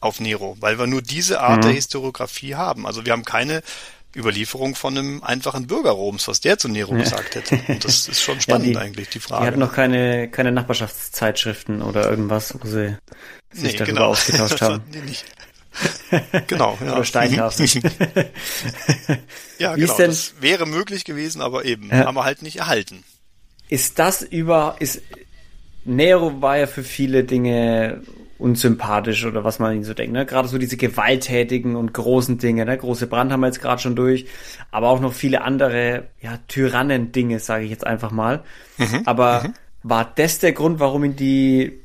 auf 0.00 0.20
Nero, 0.20 0.56
weil 0.60 0.78
wir 0.78 0.86
nur 0.86 1.02
diese 1.02 1.40
Art 1.40 1.58
mhm. 1.58 1.68
der 1.68 1.72
Historiografie 1.72 2.54
haben. 2.54 2.86
Also 2.86 3.06
wir 3.06 3.12
haben 3.12 3.24
keine 3.24 3.62
Überlieferung 4.14 4.74
von 4.74 4.96
einem 4.96 5.22
einfachen 5.22 5.66
Bürger 5.66 5.90
Roms, 5.90 6.26
was 6.26 6.40
der 6.40 6.58
zu 6.58 6.68
Nero 6.68 6.94
ja. 6.94 7.02
gesagt 7.02 7.34
hätte. 7.34 7.60
Und 7.68 7.84
das 7.84 8.08
ist 8.08 8.22
schon 8.22 8.40
spannend 8.40 8.66
ja, 8.72 8.72
die, 8.72 8.78
eigentlich, 8.78 9.10
die 9.10 9.20
Frage. 9.20 9.42
Die 9.42 9.46
hatten 9.48 9.60
noch 9.60 9.72
keine, 9.72 10.28
keine 10.30 10.52
Nachbarschaftszeitschriften 10.52 11.82
oder 11.82 12.08
irgendwas, 12.08 12.54
wo 12.58 12.66
sie 12.66 12.96
sich 13.52 13.72
nee, 13.72 13.78
darüber 13.78 13.92
genau. 13.92 14.06
ausgetauscht 14.06 14.60
haben. 14.62 14.82
genau, 16.46 16.78
ja. 16.84 16.92
Oder 16.92 17.04
Steintafeln. 17.04 17.68
ja, 19.58 19.76
Wie 19.76 19.80
genau. 19.80 19.96
Denn, 19.96 20.10
das 20.10 20.34
wäre 20.40 20.66
möglich 20.66 21.04
gewesen, 21.04 21.40
aber 21.40 21.64
eben, 21.64 21.90
ja. 21.90 22.06
haben 22.06 22.14
wir 22.14 22.24
halt 22.24 22.42
nicht 22.42 22.56
erhalten. 22.56 23.04
Ist 23.68 23.98
das 23.98 24.22
über, 24.22 24.76
ist, 24.78 25.02
Nero 25.84 26.40
war 26.40 26.58
ja 26.58 26.66
für 26.66 26.82
viele 26.82 27.24
Dinge 27.24 28.02
unsympathisch 28.38 29.24
oder 29.24 29.44
was 29.44 29.58
man 29.58 29.74
ihnen 29.74 29.84
so 29.84 29.94
denkt. 29.94 30.12
Ne? 30.12 30.26
Gerade 30.26 30.48
so 30.48 30.58
diese 30.58 30.76
gewalttätigen 30.76 31.74
und 31.76 31.94
großen 31.94 32.38
Dinge. 32.38 32.64
Ne? 32.66 32.76
Große 32.76 33.06
Brand 33.06 33.32
haben 33.32 33.40
wir 33.40 33.46
jetzt 33.46 33.62
gerade 33.62 33.80
schon 33.80 33.96
durch, 33.96 34.26
aber 34.70 34.88
auch 34.88 35.00
noch 35.00 35.14
viele 35.14 35.42
andere 35.42 36.08
ja, 36.20 36.38
Tyrannen-Dinge, 36.48 37.40
sage 37.40 37.64
ich 37.64 37.70
jetzt 37.70 37.86
einfach 37.86 38.10
mal. 38.10 38.42
Mhm. 38.76 39.02
Aber 39.06 39.44
mhm. 39.44 39.54
war 39.82 40.12
das 40.14 40.38
der 40.38 40.52
Grund, 40.52 40.80
warum 40.80 41.04
ihn 41.04 41.16
die, 41.16 41.80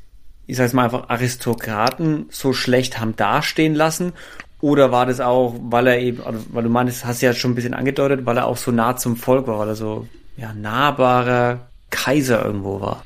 ich 0.51 0.57
sage 0.57 0.75
mal 0.75 0.83
einfach 0.83 1.07
Aristokraten 1.07 2.25
so 2.29 2.51
schlecht 2.51 2.99
haben 2.99 3.15
dastehen 3.15 3.73
lassen? 3.73 4.11
Oder 4.59 4.91
war 4.91 5.05
das 5.05 5.21
auch, 5.21 5.55
weil 5.61 5.87
er 5.87 5.99
eben, 5.99 6.21
also, 6.21 6.45
weil 6.49 6.63
du 6.63 6.69
meinst, 6.69 7.05
hast 7.05 7.21
ja 7.21 7.33
schon 7.33 7.51
ein 7.51 7.55
bisschen 7.55 7.73
angedeutet, 7.73 8.25
weil 8.25 8.37
er 8.37 8.47
auch 8.47 8.57
so 8.57 8.69
nah 8.69 8.97
zum 8.97 9.15
Volk 9.15 9.47
war, 9.47 9.59
weil 9.59 9.69
er 9.69 9.75
so 9.75 10.09
ja, 10.35 10.53
nahbarer 10.53 11.69
Kaiser 11.89 12.43
irgendwo 12.43 12.81
war? 12.81 13.05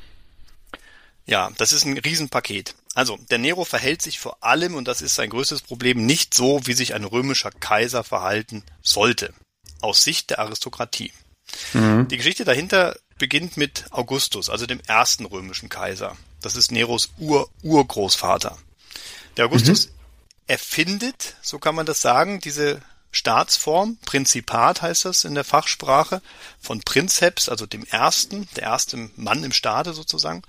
Ja, 1.24 1.50
das 1.56 1.72
ist 1.72 1.84
ein 1.84 1.96
Riesenpaket. 1.98 2.74
Also, 2.94 3.16
der 3.30 3.38
Nero 3.38 3.64
verhält 3.64 4.02
sich 4.02 4.18
vor 4.18 4.38
allem, 4.40 4.74
und 4.74 4.88
das 4.88 5.00
ist 5.00 5.14
sein 5.14 5.30
größtes 5.30 5.62
Problem, 5.62 6.04
nicht 6.04 6.34
so, 6.34 6.60
wie 6.64 6.72
sich 6.72 6.94
ein 6.94 7.04
römischer 7.04 7.52
Kaiser 7.52 8.02
verhalten 8.02 8.64
sollte, 8.82 9.32
aus 9.80 10.02
Sicht 10.02 10.30
der 10.30 10.40
Aristokratie. 10.40 11.12
Mhm. 11.74 12.08
Die 12.08 12.16
Geschichte 12.16 12.44
dahinter 12.44 12.96
beginnt 13.18 13.56
mit 13.56 13.84
Augustus, 13.92 14.50
also 14.50 14.66
dem 14.66 14.80
ersten 14.88 15.26
römischen 15.26 15.68
Kaiser. 15.68 16.16
Das 16.46 16.54
ist 16.54 16.70
Neros 16.70 17.08
Ur-Urgroßvater. 17.18 18.56
Der 19.36 19.46
Augustus 19.46 19.88
mhm. 19.88 19.92
erfindet, 20.46 21.34
so 21.42 21.58
kann 21.58 21.74
man 21.74 21.86
das 21.86 22.00
sagen, 22.00 22.40
diese 22.40 22.80
Staatsform, 23.10 23.96
Prinzipat 24.06 24.80
heißt 24.80 25.06
das 25.06 25.24
in 25.24 25.34
der 25.34 25.42
Fachsprache, 25.42 26.22
von 26.60 26.82
Prinzeps, 26.82 27.48
also 27.48 27.66
dem 27.66 27.84
Ersten, 27.86 28.48
der 28.54 28.62
erste 28.62 29.10
Mann 29.16 29.42
im 29.42 29.50
Staate 29.50 29.92
sozusagen. 29.92 30.42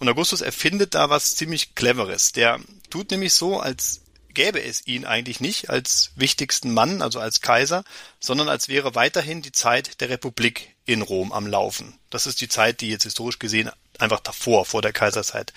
Und 0.00 0.08
Augustus 0.08 0.40
erfindet 0.40 0.96
da 0.96 1.08
was 1.08 1.36
ziemlich 1.36 1.76
Cleveres. 1.76 2.32
Der 2.32 2.58
tut 2.90 3.12
nämlich 3.12 3.34
so, 3.34 3.60
als 3.60 4.00
gäbe 4.30 4.60
es 4.60 4.84
ihn 4.88 5.04
eigentlich 5.04 5.38
nicht 5.38 5.70
als 5.70 6.10
wichtigsten 6.16 6.74
Mann, 6.74 7.00
also 7.00 7.20
als 7.20 7.42
Kaiser, 7.42 7.84
sondern 8.18 8.48
als 8.48 8.66
wäre 8.66 8.96
weiterhin 8.96 9.40
die 9.40 9.52
Zeit 9.52 10.00
der 10.00 10.08
Republik 10.08 10.74
in 10.84 11.00
Rom 11.00 11.30
am 11.30 11.46
Laufen. 11.46 11.96
Das 12.10 12.26
ist 12.26 12.40
die 12.40 12.48
Zeit, 12.48 12.80
die 12.80 12.88
jetzt 12.88 13.04
historisch 13.04 13.38
gesehen 13.38 13.70
einfach 14.00 14.20
davor, 14.20 14.64
vor 14.66 14.82
der 14.82 14.92
Kaiserzeit 14.92 15.52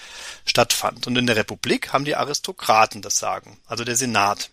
stattfand. 0.46 1.08
Und 1.08 1.18
in 1.18 1.28
der 1.28 1.36
Republik 1.36 1.94
haben 1.94 2.06
die 2.06 2.16
Aristokraten 2.16 3.02
das 3.02 3.18
Sagen, 3.18 3.60
also 3.66 3.84
der 3.84 3.96
Senat. 3.96 4.50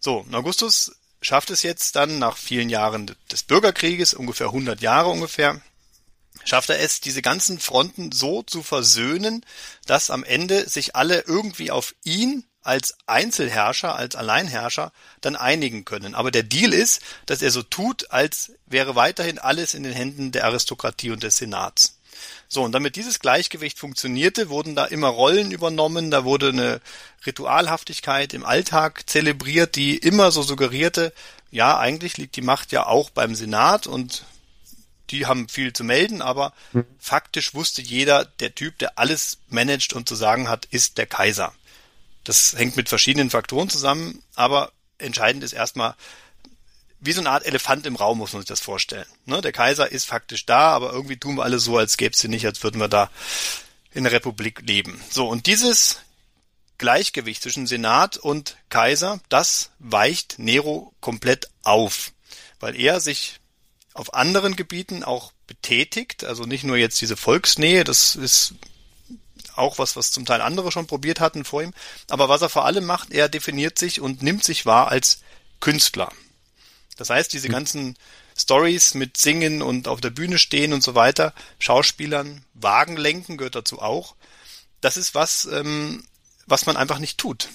So, 0.00 0.24
Augustus 0.32 0.96
schafft 1.20 1.50
es 1.50 1.62
jetzt 1.62 1.96
dann 1.96 2.18
nach 2.18 2.36
vielen 2.36 2.68
Jahren 2.68 3.14
des 3.30 3.42
Bürgerkrieges, 3.42 4.14
ungefähr 4.14 4.48
100 4.48 4.80
Jahre 4.80 5.08
ungefähr, 5.08 5.60
schafft 6.44 6.70
er 6.70 6.80
es, 6.80 7.00
diese 7.00 7.22
ganzen 7.22 7.58
Fronten 7.58 8.12
so 8.12 8.42
zu 8.42 8.62
versöhnen, 8.62 9.44
dass 9.86 10.10
am 10.10 10.24
Ende 10.24 10.68
sich 10.68 10.94
alle 10.94 11.20
irgendwie 11.26 11.70
auf 11.70 11.94
ihn 12.04 12.44
als 12.62 12.96
Einzelherrscher, 13.06 13.94
als 13.94 14.16
Alleinherrscher 14.16 14.92
dann 15.20 15.36
einigen 15.36 15.84
können. 15.84 16.14
Aber 16.14 16.32
der 16.32 16.42
Deal 16.42 16.72
ist, 16.72 17.00
dass 17.26 17.40
er 17.40 17.52
so 17.52 17.62
tut, 17.62 18.10
als 18.10 18.52
wäre 18.66 18.96
weiterhin 18.96 19.38
alles 19.38 19.74
in 19.74 19.84
den 19.84 19.92
Händen 19.92 20.32
der 20.32 20.44
Aristokratie 20.44 21.12
und 21.12 21.22
des 21.22 21.36
Senats. 21.36 21.95
So, 22.48 22.62
und 22.62 22.72
damit 22.72 22.96
dieses 22.96 23.18
Gleichgewicht 23.18 23.78
funktionierte, 23.78 24.48
wurden 24.48 24.76
da 24.76 24.84
immer 24.84 25.08
Rollen 25.08 25.50
übernommen, 25.50 26.10
da 26.10 26.24
wurde 26.24 26.50
eine 26.50 26.80
Ritualhaftigkeit 27.24 28.34
im 28.34 28.44
Alltag 28.44 29.08
zelebriert, 29.08 29.76
die 29.76 29.96
immer 29.96 30.30
so 30.30 30.42
suggerierte, 30.42 31.12
ja, 31.50 31.78
eigentlich 31.78 32.16
liegt 32.16 32.36
die 32.36 32.42
Macht 32.42 32.72
ja 32.72 32.86
auch 32.86 33.10
beim 33.10 33.34
Senat 33.34 33.86
und 33.86 34.24
die 35.10 35.26
haben 35.26 35.48
viel 35.48 35.72
zu 35.72 35.84
melden, 35.84 36.20
aber 36.20 36.52
hm. 36.72 36.84
faktisch 36.98 37.54
wusste 37.54 37.80
jeder, 37.80 38.24
der 38.24 38.54
Typ, 38.54 38.78
der 38.78 38.98
alles 38.98 39.38
managt 39.48 39.92
und 39.92 40.08
zu 40.08 40.14
sagen 40.14 40.48
hat, 40.48 40.66
ist 40.66 40.98
der 40.98 41.06
Kaiser. 41.06 41.54
Das 42.24 42.54
hängt 42.56 42.76
mit 42.76 42.88
verschiedenen 42.88 43.30
Faktoren 43.30 43.68
zusammen, 43.68 44.22
aber 44.34 44.72
entscheidend 44.98 45.44
ist 45.44 45.52
erstmal, 45.52 45.94
wie 47.00 47.12
so 47.12 47.20
eine 47.20 47.30
Art 47.30 47.46
Elefant 47.46 47.86
im 47.86 47.96
Raum, 47.96 48.18
muss 48.18 48.32
man 48.32 48.42
sich 48.42 48.48
das 48.48 48.60
vorstellen. 48.60 49.06
Ne? 49.24 49.40
Der 49.40 49.52
Kaiser 49.52 49.90
ist 49.90 50.06
faktisch 50.06 50.46
da, 50.46 50.70
aber 50.70 50.92
irgendwie 50.92 51.16
tun 51.16 51.36
wir 51.36 51.44
alle 51.44 51.58
so, 51.58 51.76
als 51.76 51.96
gäbe 51.96 52.14
es 52.14 52.24
ihn 52.24 52.30
nicht, 52.30 52.46
als 52.46 52.62
würden 52.62 52.80
wir 52.80 52.88
da 52.88 53.10
in 53.92 54.04
der 54.04 54.12
Republik 54.12 54.62
leben. 54.62 55.00
So, 55.10 55.28
und 55.28 55.46
dieses 55.46 56.00
Gleichgewicht 56.78 57.42
zwischen 57.42 57.66
Senat 57.66 58.16
und 58.16 58.56
Kaiser, 58.68 59.20
das 59.28 59.70
weicht 59.78 60.38
Nero 60.38 60.92
komplett 61.00 61.48
auf, 61.62 62.12
weil 62.60 62.78
er 62.78 63.00
sich 63.00 63.40
auf 63.94 64.12
anderen 64.12 64.56
Gebieten 64.56 65.02
auch 65.02 65.32
betätigt, 65.46 66.24
also 66.24 66.44
nicht 66.44 66.64
nur 66.64 66.76
jetzt 66.76 67.00
diese 67.00 67.16
Volksnähe, 67.16 67.84
das 67.84 68.16
ist 68.16 68.54
auch 69.54 69.78
was, 69.78 69.96
was 69.96 70.10
zum 70.10 70.26
Teil 70.26 70.42
andere 70.42 70.70
schon 70.70 70.86
probiert 70.86 71.20
hatten 71.20 71.44
vor 71.44 71.62
ihm, 71.62 71.72
aber 72.10 72.28
was 72.28 72.42
er 72.42 72.50
vor 72.50 72.66
allem 72.66 72.84
macht, 72.84 73.12
er 73.12 73.28
definiert 73.28 73.78
sich 73.78 74.00
und 74.00 74.22
nimmt 74.22 74.44
sich 74.44 74.66
wahr 74.66 74.88
als 74.88 75.20
Künstler. 75.60 76.12
Das 76.96 77.10
heißt, 77.10 77.32
diese 77.32 77.48
hm. 77.48 77.52
ganzen 77.52 77.96
Stories 78.36 78.94
mit 78.94 79.16
Singen 79.16 79.62
und 79.62 79.88
auf 79.88 80.00
der 80.00 80.10
Bühne 80.10 80.38
stehen 80.38 80.72
und 80.72 80.82
so 80.82 80.94
weiter, 80.94 81.32
Schauspielern, 81.58 82.44
Wagen 82.54 82.96
lenken 82.96 83.36
gehört 83.36 83.54
dazu 83.54 83.80
auch. 83.80 84.14
Das 84.80 84.96
ist 84.96 85.14
was, 85.14 85.46
ähm, 85.46 86.04
was 86.46 86.66
man 86.66 86.76
einfach 86.76 86.98
nicht 86.98 87.18
tut. 87.18 87.48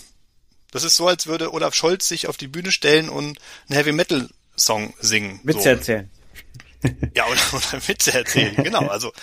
Das 0.72 0.84
ist 0.84 0.96
so, 0.96 1.08
als 1.08 1.28
würde 1.28 1.54
Olaf 1.54 1.76
Scholz 1.76 2.08
sich 2.08 2.28
auf 2.28 2.38
die 2.38 2.48
Bühne 2.48 2.72
stellen 2.72 3.10
und 3.10 3.40
einen 3.70 3.78
Heavy 3.78 3.92
Metal 3.92 4.30
Song 4.58 4.94
singen. 5.00 5.40
Witze 5.44 5.64
so. 5.64 5.70
erzählen. 5.70 6.10
Ja, 7.16 7.28
oder, 7.28 7.40
oder 7.54 7.88
Witze 7.88 8.12
erzählen, 8.12 8.56
genau. 8.56 8.88
Also, 8.88 9.14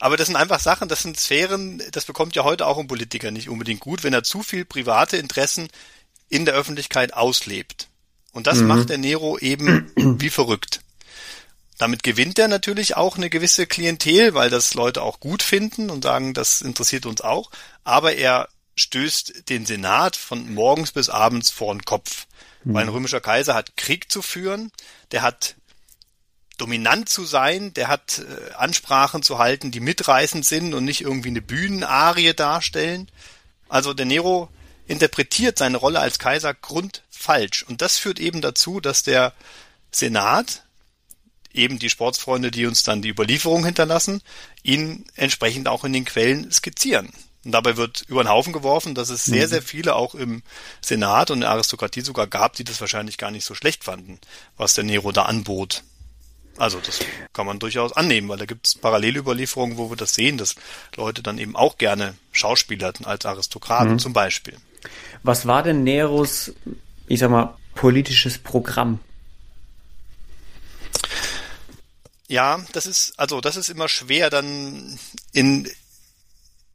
aber 0.00 0.16
das 0.16 0.26
sind 0.26 0.34
einfach 0.34 0.58
Sachen, 0.58 0.88
das 0.88 1.02
sind 1.02 1.18
Sphären, 1.18 1.80
das 1.92 2.06
bekommt 2.06 2.34
ja 2.34 2.42
heute 2.42 2.66
auch 2.66 2.76
ein 2.76 2.88
Politiker 2.88 3.30
nicht 3.30 3.48
unbedingt 3.48 3.78
gut, 3.78 4.02
wenn 4.02 4.12
er 4.12 4.24
zu 4.24 4.42
viel 4.42 4.64
private 4.64 5.16
Interessen 5.16 5.68
in 6.28 6.44
der 6.44 6.54
Öffentlichkeit 6.54 7.14
auslebt. 7.14 7.88
Und 8.34 8.46
das 8.46 8.58
mhm. 8.58 8.66
macht 8.66 8.90
der 8.90 8.98
Nero 8.98 9.38
eben 9.38 9.90
wie 10.20 10.30
verrückt. 10.30 10.80
damit 11.78 12.02
gewinnt 12.02 12.38
er 12.38 12.48
natürlich 12.48 12.96
auch 12.96 13.16
eine 13.16 13.30
gewisse 13.30 13.66
Klientel, 13.66 14.34
weil 14.34 14.50
das 14.50 14.74
Leute 14.74 15.02
auch 15.02 15.20
gut 15.20 15.42
finden 15.42 15.88
und 15.88 16.04
sagen, 16.04 16.34
das 16.34 16.60
interessiert 16.60 17.06
uns 17.06 17.22
auch. 17.22 17.50
Aber 17.84 18.14
er 18.14 18.48
stößt 18.76 19.48
den 19.48 19.66
Senat 19.66 20.16
von 20.16 20.52
morgens 20.52 20.92
bis 20.92 21.08
abends 21.08 21.50
vor 21.50 21.74
den 21.74 21.84
Kopf. 21.84 22.26
Mhm. 22.64 22.74
Weil 22.74 22.82
ein 22.82 22.88
römischer 22.90 23.20
Kaiser 23.20 23.54
hat 23.54 23.76
Krieg 23.76 24.10
zu 24.10 24.20
führen, 24.20 24.72
der 25.12 25.22
hat 25.22 25.54
dominant 26.58 27.08
zu 27.08 27.24
sein, 27.24 27.74
der 27.74 27.88
hat 27.88 28.20
äh, 28.20 28.52
Ansprachen 28.54 29.22
zu 29.22 29.38
halten, 29.38 29.70
die 29.70 29.80
mitreißend 29.80 30.44
sind 30.44 30.74
und 30.74 30.84
nicht 30.84 31.00
irgendwie 31.00 31.28
eine 31.28 31.42
Bühnenarie 31.42 32.34
darstellen. 32.34 33.08
Also 33.68 33.92
der 33.92 34.06
Nero 34.06 34.48
interpretiert 34.86 35.58
seine 35.58 35.78
Rolle 35.78 36.00
als 36.00 36.18
Kaiser 36.18 36.54
grundfalsch. 37.24 37.64
Und 37.64 37.80
das 37.80 37.98
führt 37.98 38.20
eben 38.20 38.40
dazu, 38.40 38.80
dass 38.80 39.02
der 39.02 39.32
Senat, 39.90 40.62
eben 41.52 41.78
die 41.78 41.90
Sportsfreunde, 41.90 42.50
die 42.50 42.66
uns 42.66 42.82
dann 42.82 43.02
die 43.02 43.10
Überlieferung 43.10 43.64
hinterlassen, 43.64 44.22
ihn 44.62 45.04
entsprechend 45.14 45.68
auch 45.68 45.84
in 45.84 45.92
den 45.92 46.04
Quellen 46.04 46.50
skizzieren. 46.50 47.10
Und 47.44 47.52
dabei 47.52 47.76
wird 47.76 48.04
über 48.08 48.24
den 48.24 48.30
Haufen 48.30 48.52
geworfen, 48.52 48.94
dass 48.94 49.10
es 49.10 49.24
sehr, 49.24 49.46
mhm. 49.46 49.50
sehr 49.50 49.62
viele 49.62 49.94
auch 49.94 50.14
im 50.14 50.42
Senat 50.80 51.30
und 51.30 51.40
der 51.40 51.50
Aristokratie 51.50 52.00
sogar 52.00 52.26
gab, 52.26 52.54
die 52.54 52.64
das 52.64 52.80
wahrscheinlich 52.80 53.18
gar 53.18 53.30
nicht 53.30 53.44
so 53.44 53.54
schlecht 53.54 53.84
fanden, 53.84 54.18
was 54.56 54.74
der 54.74 54.84
Nero 54.84 55.12
da 55.12 55.22
anbot. 55.24 55.84
Also 56.56 56.80
das 56.80 57.00
kann 57.32 57.46
man 57.46 57.58
durchaus 57.58 57.92
annehmen, 57.92 58.28
weil 58.28 58.38
da 58.38 58.46
gibt 58.46 58.66
es 58.66 58.74
Parallelüberlieferungen, 58.76 59.76
wo 59.76 59.90
wir 59.90 59.96
das 59.96 60.14
sehen, 60.14 60.38
dass 60.38 60.54
Leute 60.96 61.22
dann 61.22 61.38
eben 61.38 61.56
auch 61.56 61.78
gerne 61.78 62.14
schauspielerten 62.32 63.06
als 63.06 63.26
Aristokraten 63.26 63.94
mhm. 63.94 63.98
zum 63.98 64.12
Beispiel. 64.12 64.56
Was 65.22 65.46
war 65.46 65.62
denn 65.62 65.84
Neros, 65.84 66.52
ich 67.06 67.18
sag 67.18 67.30
mal, 67.30 67.56
politisches 67.74 68.38
Programm? 68.38 69.00
Ja, 72.26 72.64
das 72.72 72.86
ist, 72.86 73.18
also 73.18 73.40
das 73.40 73.56
ist 73.56 73.68
immer 73.68 73.88
schwer 73.88 74.30
dann 74.30 74.98
in, 75.32 75.70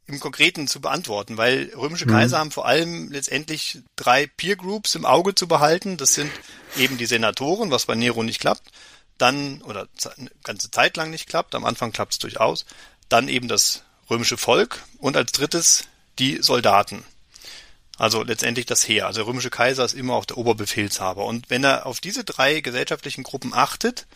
im 0.06 0.20
Konkreten 0.20 0.68
zu 0.68 0.80
beantworten, 0.80 1.36
weil 1.36 1.72
römische 1.76 2.06
mhm. 2.06 2.12
Kaiser 2.12 2.38
haben 2.38 2.52
vor 2.52 2.66
allem 2.66 3.10
letztendlich 3.10 3.80
drei 3.96 4.26
Peer 4.26 4.56
Groups 4.56 4.94
im 4.94 5.04
Auge 5.04 5.34
zu 5.34 5.48
behalten. 5.48 5.96
Das 5.96 6.14
sind 6.14 6.30
eben 6.76 6.98
die 6.98 7.06
Senatoren, 7.06 7.70
was 7.70 7.86
bei 7.86 7.94
Nero 7.94 8.22
nicht 8.22 8.40
klappt, 8.40 8.70
dann 9.18 9.60
oder 9.62 9.88
eine 10.16 10.30
ganze 10.44 10.70
Zeit 10.70 10.96
lang 10.96 11.10
nicht 11.10 11.28
klappt, 11.28 11.54
am 11.54 11.64
Anfang 11.64 11.92
klappt 11.92 12.12
es 12.12 12.18
durchaus, 12.18 12.64
dann 13.08 13.28
eben 13.28 13.48
das 13.48 13.82
römische 14.08 14.38
Volk 14.38 14.82
und 14.98 15.16
als 15.16 15.32
drittes 15.32 15.84
die 16.18 16.42
Soldaten. 16.42 17.04
Also 18.00 18.22
letztendlich 18.22 18.64
das 18.64 18.88
Heer. 18.88 19.06
Also 19.06 19.20
der 19.20 19.26
römische 19.26 19.50
Kaiser 19.50 19.84
ist 19.84 19.92
immer 19.92 20.14
auch 20.14 20.24
der 20.24 20.38
Oberbefehlshaber. 20.38 21.26
Und 21.26 21.50
wenn 21.50 21.62
er 21.62 21.84
auf 21.84 22.00
diese 22.00 22.24
drei 22.24 22.60
gesellschaftlichen 22.60 23.24
Gruppen 23.24 23.52
achtet, 23.52 24.06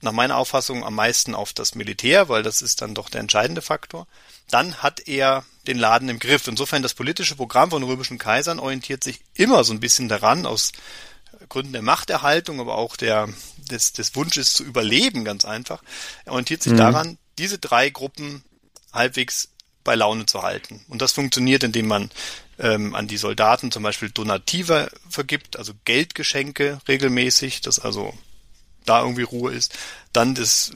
nach 0.00 0.12
meiner 0.12 0.36
Auffassung 0.36 0.84
am 0.84 0.94
meisten 0.94 1.34
auf 1.34 1.52
das 1.52 1.74
Militär, 1.74 2.28
weil 2.28 2.44
das 2.44 2.62
ist 2.62 2.82
dann 2.82 2.94
doch 2.94 3.08
der 3.08 3.20
entscheidende 3.20 3.62
Faktor, 3.62 4.06
dann 4.48 4.76
hat 4.76 5.08
er 5.08 5.44
den 5.66 5.76
Laden 5.76 6.08
im 6.08 6.20
Griff. 6.20 6.46
Insofern 6.46 6.84
das 6.84 6.94
politische 6.94 7.34
Programm 7.34 7.70
von 7.70 7.82
römischen 7.82 8.18
Kaisern 8.18 8.60
orientiert 8.60 9.02
sich 9.02 9.22
immer 9.34 9.64
so 9.64 9.72
ein 9.72 9.80
bisschen 9.80 10.08
daran, 10.08 10.46
aus 10.46 10.70
Gründen 11.48 11.72
der 11.72 11.82
Machterhaltung, 11.82 12.60
aber 12.60 12.76
auch 12.78 12.94
der, 12.94 13.28
des, 13.72 13.92
des 13.92 14.14
Wunsches 14.14 14.52
zu 14.52 14.62
überleben, 14.62 15.24
ganz 15.24 15.44
einfach, 15.44 15.82
er 16.26 16.32
orientiert 16.32 16.62
sich 16.62 16.74
mhm. 16.74 16.78
daran, 16.78 17.18
diese 17.38 17.58
drei 17.58 17.90
Gruppen 17.90 18.44
halbwegs 18.92 19.48
bei 19.82 19.94
Laune 19.96 20.26
zu 20.26 20.42
halten. 20.42 20.84
Und 20.88 21.02
das 21.02 21.12
funktioniert, 21.12 21.62
indem 21.62 21.88
man 21.88 22.10
ähm, 22.58 22.94
an 22.94 23.08
die 23.08 23.16
Soldaten 23.16 23.70
zum 23.70 23.82
Beispiel 23.82 24.10
Donativa 24.10 24.88
vergibt, 25.08 25.56
also 25.58 25.72
Geldgeschenke 25.84 26.78
regelmäßig, 26.88 27.60
dass 27.60 27.78
also 27.78 28.14
da 28.84 29.00
irgendwie 29.00 29.22
Ruhe 29.22 29.52
ist. 29.52 29.76
Dann 30.12 30.34
das 30.34 30.72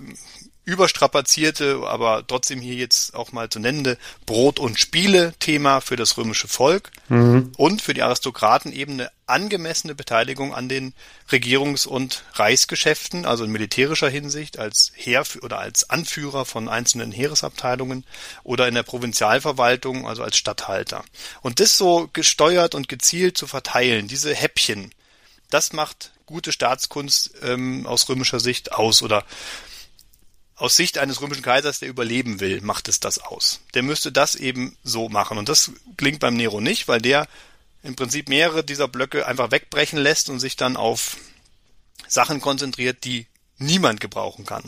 überstrapazierte, 0.69 1.81
aber 1.87 2.27
trotzdem 2.27 2.61
hier 2.61 2.75
jetzt 2.75 3.15
auch 3.15 3.33
mal 3.33 3.49
zu 3.49 3.59
nennende 3.59 3.97
Brot- 4.27 4.59
und 4.59 4.79
Spiele-Thema 4.79 5.81
für 5.81 5.97
das 5.97 6.19
römische 6.19 6.47
Volk 6.47 6.91
mhm. 7.09 7.53
und 7.57 7.81
für 7.81 7.95
die 7.95 8.03
Aristokraten 8.03 8.71
eben 8.71 8.93
eine 8.93 9.11
angemessene 9.27 9.95
Beteiligung 9.95 10.55
an 10.55 10.69
den 10.69 10.93
Regierungs- 11.31 11.87
und 11.87 12.23
Reichsgeschäften, 12.35 13.25
also 13.25 13.45
in 13.45 13.51
militärischer 13.51 14.11
Hinsicht 14.11 14.59
als 14.59 14.93
Heer 14.95 15.25
oder 15.41 15.59
als 15.59 15.89
Anführer 15.89 16.45
von 16.45 16.69
einzelnen 16.69 17.13
Heeresabteilungen 17.13 18.05
oder 18.45 18.69
in 18.69 18.75
der 18.75 18.83
Provinzialverwaltung, 18.83 20.07
also 20.07 20.23
als 20.23 20.37
Statthalter. 20.37 21.03
Und 21.41 21.61
das 21.61 21.79
so 21.79 22.11
gesteuert 22.13 22.75
und 22.75 22.91
gezielt 22.91 23.39
zu 23.39 23.47
verteilen, 23.47 24.07
diese 24.07 24.35
Häppchen, 24.35 24.93
das 25.49 25.73
macht 25.73 26.13
gute 26.27 26.53
Staatskunst 26.53 27.31
ähm, 27.43 27.87
aus 27.87 28.07
römischer 28.11 28.39
Sicht 28.39 28.73
aus 28.73 29.03
oder 29.03 29.25
aus 30.59 30.77
Sicht 30.77 30.99
eines 30.99 31.21
römischen 31.21 31.43
Kaisers, 31.43 31.79
der 31.79 31.89
überleben 31.89 32.41
will, 32.41 32.61
macht 32.61 32.89
es 32.89 33.01
das 33.01 33.19
aus. 33.19 33.61
Der 33.75 33.83
müsste 33.83 34.13
das 34.13 34.35
eben 34.35 34.77
so 34.83 35.09
machen. 35.09 35.39
Und 35.39 35.49
das 35.49 35.71
klingt 35.97 36.21
beim 36.21 36.35
Nero 36.35 36.61
nicht, 36.61 36.89
weil 36.89 37.01
der 37.01 37.29
im 37.83 37.95
Prinzip 37.95 38.29
mehrere 38.29 38.65
dieser 38.65 38.89
Blöcke 38.89 39.27
einfach 39.27 39.51
wegbrechen 39.53 39.99
lässt 39.99 40.29
und 40.29 40.41
sich 40.41 40.57
dann 40.57 40.77
auf 40.77 41.17
Sachen 42.09 42.41
konzentriert, 42.41 43.05
die 43.05 43.27
niemand 43.59 44.01
gebrauchen 44.01 44.45
kann. 44.45 44.65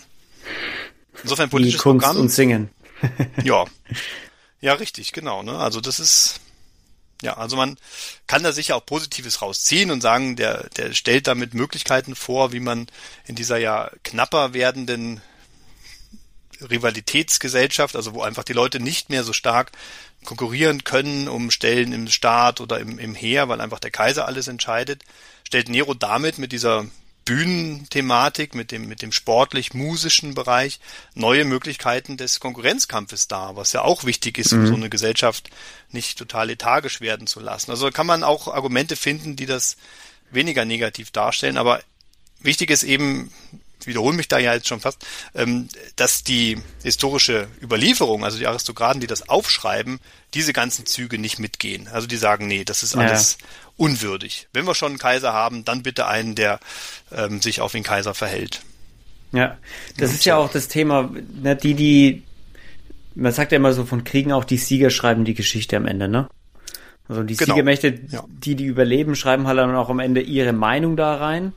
Insofern 1.22 1.50
politisches 1.50 1.80
Wie 1.80 1.82
Kunst 1.82 2.06
Programm. 2.06 2.22
und 2.22 2.28
Singen. 2.28 2.70
ja. 3.44 3.64
Ja, 4.60 4.74
richtig, 4.74 5.12
genau. 5.12 5.42
Ne? 5.42 5.58
Also 5.58 5.80
das 5.80 5.98
ist, 5.98 6.40
ja, 7.22 7.36
also 7.36 7.56
man 7.56 7.78
kann 8.26 8.42
da 8.42 8.52
sicher 8.52 8.76
auch 8.76 8.86
Positives 8.86 9.42
rausziehen 9.42 9.90
und 9.90 10.02
sagen, 10.02 10.36
der, 10.36 10.68
der 10.76 10.92
stellt 10.92 11.26
damit 11.26 11.54
Möglichkeiten 11.54 12.14
vor, 12.14 12.52
wie 12.52 12.60
man 12.60 12.86
in 13.26 13.34
dieser 13.34 13.56
ja 13.56 13.90
knapper 14.04 14.54
werdenden 14.54 15.20
Rivalitätsgesellschaft, 16.68 17.96
also 17.96 18.14
wo 18.14 18.22
einfach 18.22 18.44
die 18.44 18.52
Leute 18.52 18.80
nicht 18.80 19.10
mehr 19.10 19.24
so 19.24 19.32
stark 19.32 19.72
konkurrieren 20.24 20.84
können 20.84 21.28
um 21.28 21.50
Stellen 21.50 21.92
im 21.92 22.08
Staat 22.08 22.60
oder 22.60 22.78
im, 22.80 22.98
im 22.98 23.14
Heer, 23.14 23.48
weil 23.48 23.60
einfach 23.60 23.80
der 23.80 23.90
Kaiser 23.90 24.26
alles 24.26 24.48
entscheidet, 24.48 25.02
stellt 25.44 25.68
Nero 25.68 25.94
damit 25.94 26.38
mit 26.38 26.52
dieser 26.52 26.86
Bühnenthematik, 27.24 28.54
mit 28.54 28.72
dem, 28.72 28.88
mit 28.88 29.02
dem 29.02 29.12
sportlich-musischen 29.12 30.34
Bereich 30.34 30.80
neue 31.14 31.44
Möglichkeiten 31.44 32.16
des 32.16 32.40
Konkurrenzkampfes 32.40 33.28
dar, 33.28 33.56
was 33.56 33.72
ja 33.72 33.82
auch 33.82 34.04
wichtig 34.04 34.38
ist, 34.38 34.52
um 34.52 34.62
mhm. 34.62 34.66
so 34.66 34.74
eine 34.74 34.90
Gesellschaft 34.90 35.50
nicht 35.90 36.18
total 36.18 36.48
lethargisch 36.48 37.00
werden 37.00 37.26
zu 37.26 37.40
lassen. 37.40 37.70
Also 37.70 37.90
kann 37.90 38.06
man 38.06 38.24
auch 38.24 38.48
Argumente 38.48 38.96
finden, 38.96 39.36
die 39.36 39.46
das 39.46 39.76
weniger 40.30 40.64
negativ 40.64 41.10
darstellen, 41.10 41.56
aber 41.56 41.80
wichtig 42.40 42.70
ist 42.70 42.82
eben, 42.82 43.32
wiederhole 43.86 44.16
mich 44.16 44.28
da 44.28 44.38
ja 44.38 44.54
jetzt 44.54 44.68
schon 44.68 44.80
fast, 44.80 45.04
ähm, 45.34 45.68
dass 45.96 46.24
die 46.24 46.58
historische 46.82 47.48
Überlieferung, 47.62 48.24
also 48.24 48.38
die 48.38 48.46
Aristokraten, 48.46 49.00
die 49.00 49.06
das 49.06 49.28
aufschreiben, 49.28 50.00
diese 50.34 50.52
ganzen 50.52 50.86
Züge 50.86 51.18
nicht 51.18 51.38
mitgehen. 51.38 51.88
Also 51.88 52.06
die 52.06 52.16
sagen, 52.16 52.46
nee, 52.46 52.64
das 52.64 52.82
ist 52.82 52.96
alles 52.96 53.38
ja. 53.40 53.46
unwürdig. 53.76 54.48
Wenn 54.52 54.66
wir 54.66 54.74
schon 54.74 54.90
einen 54.92 54.98
Kaiser 54.98 55.32
haben, 55.32 55.64
dann 55.64 55.82
bitte 55.82 56.06
einen, 56.06 56.34
der 56.34 56.60
ähm, 57.12 57.40
sich 57.40 57.60
auf 57.60 57.72
den 57.72 57.82
Kaiser 57.82 58.14
verhält. 58.14 58.62
Ja, 59.32 59.58
das 59.96 60.10
Und 60.10 60.16
ist 60.16 60.24
ja 60.24 60.36
auch 60.36 60.50
das 60.50 60.68
Thema, 60.68 61.10
ne, 61.42 61.56
die, 61.56 61.74
die, 61.74 62.22
man 63.14 63.32
sagt 63.32 63.52
ja 63.52 63.56
immer 63.56 63.72
so 63.72 63.84
von 63.84 64.04
Kriegen 64.04 64.32
auch, 64.32 64.44
die 64.44 64.56
Sieger 64.56 64.90
schreiben 64.90 65.24
die 65.24 65.34
Geschichte 65.34 65.76
am 65.76 65.86
Ende, 65.86 66.08
ne? 66.08 66.28
Also 67.08 67.24
die 67.24 67.36
genau. 67.36 67.54
Siegermächte, 67.54 67.98
ja. 68.10 68.24
die, 68.28 68.54
die 68.54 68.64
überleben, 68.64 69.16
schreiben 69.16 69.48
halt 69.48 69.58
dann 69.58 69.74
auch 69.74 69.90
am 69.90 69.98
Ende 69.98 70.20
ihre 70.20 70.52
Meinung 70.52 70.96
da 70.96 71.16
rein 71.16 71.52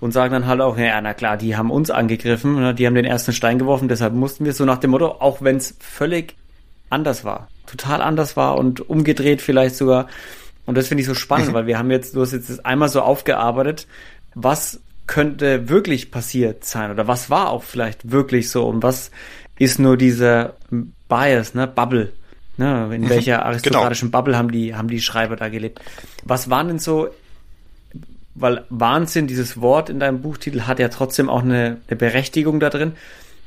und 0.00 0.12
sagen 0.12 0.32
dann 0.32 0.46
halt 0.46 0.60
auch, 0.60 0.78
ja, 0.78 1.00
na 1.00 1.14
klar, 1.14 1.36
die 1.36 1.56
haben 1.56 1.70
uns 1.70 1.90
angegriffen, 1.90 2.56
ne, 2.56 2.74
die 2.74 2.86
haben 2.86 2.94
den 2.94 3.04
ersten 3.04 3.32
Stein 3.32 3.58
geworfen, 3.58 3.88
deshalb 3.88 4.14
mussten 4.14 4.44
wir 4.44 4.52
so 4.52 4.64
nach 4.64 4.78
dem 4.78 4.90
Motto, 4.90 5.08
auch 5.20 5.42
wenn 5.42 5.56
es 5.56 5.76
völlig 5.78 6.36
anders 6.88 7.24
war, 7.24 7.48
total 7.66 8.02
anders 8.02 8.36
war 8.36 8.58
und 8.58 8.88
umgedreht 8.88 9.42
vielleicht 9.42 9.76
sogar. 9.76 10.08
Und 10.66 10.76
das 10.76 10.88
finde 10.88 11.02
ich 11.02 11.06
so 11.06 11.14
spannend, 11.14 11.52
weil 11.52 11.66
wir 11.66 11.78
haben 11.78 11.90
jetzt, 11.90 12.14
du 12.14 12.20
hast 12.20 12.32
jetzt 12.32 12.64
einmal 12.64 12.88
so 12.88 13.02
aufgearbeitet, 13.02 13.86
was 14.34 14.80
könnte 15.06 15.68
wirklich 15.68 16.10
passiert 16.10 16.64
sein 16.64 16.90
oder 16.90 17.08
was 17.08 17.30
war 17.30 17.50
auch 17.50 17.64
vielleicht 17.64 18.12
wirklich 18.12 18.48
so 18.48 18.66
und 18.68 18.82
was 18.82 19.10
ist 19.58 19.78
nur 19.78 19.96
dieser 19.96 20.54
Bias, 21.08 21.54
ne, 21.54 21.66
Bubble, 21.66 22.12
ne, 22.56 22.88
in 22.94 23.02
mhm. 23.02 23.08
welcher 23.08 23.36
genau. 23.38 23.46
aristokratischen 23.46 24.10
genau. 24.10 24.18
Bubble 24.18 24.38
haben 24.38 24.52
die, 24.52 24.74
haben 24.74 24.88
die 24.88 25.00
Schreiber 25.00 25.36
da 25.36 25.48
gelebt. 25.48 25.80
Was 26.24 26.48
waren 26.48 26.68
denn 26.68 26.78
so 26.78 27.08
weil 28.34 28.64
Wahnsinn, 28.70 29.26
dieses 29.26 29.60
Wort 29.60 29.88
in 29.90 30.00
deinem 30.00 30.22
Buchtitel 30.22 30.62
hat 30.62 30.78
ja 30.78 30.88
trotzdem 30.88 31.28
auch 31.28 31.42
eine, 31.42 31.80
eine 31.88 31.96
Berechtigung 31.96 32.60
da 32.60 32.70
drin. 32.70 32.92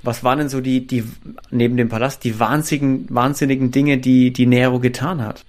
Was 0.01 0.23
waren 0.23 0.39
denn 0.39 0.49
so 0.49 0.59
die, 0.59 0.85
die, 0.85 1.05
neben 1.49 1.77
dem 1.77 1.89
Palast, 1.89 2.23
die 2.23 2.39
wahnsinnigen, 2.39 3.07
wahnsinnigen 3.09 3.71
Dinge, 3.71 3.97
die, 3.97 4.33
die 4.33 4.45
Nero 4.45 4.79
getan 4.79 5.21
hat? 5.21 5.45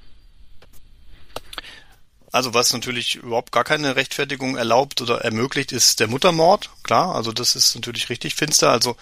Also 2.30 2.52
was 2.52 2.72
natürlich 2.72 3.16
überhaupt 3.16 3.52
gar 3.52 3.62
keine 3.62 3.94
Rechtfertigung 3.94 4.56
erlaubt 4.56 5.00
oder 5.00 5.20
ermöglicht, 5.20 5.70
ist 5.70 6.00
der 6.00 6.08
Muttermord. 6.08 6.70
Klar, 6.82 7.14
also 7.14 7.30
das 7.32 7.54
ist 7.54 7.74
natürlich 7.76 8.08
richtig 8.10 8.34
finster. 8.34 8.70
Also 8.70 8.96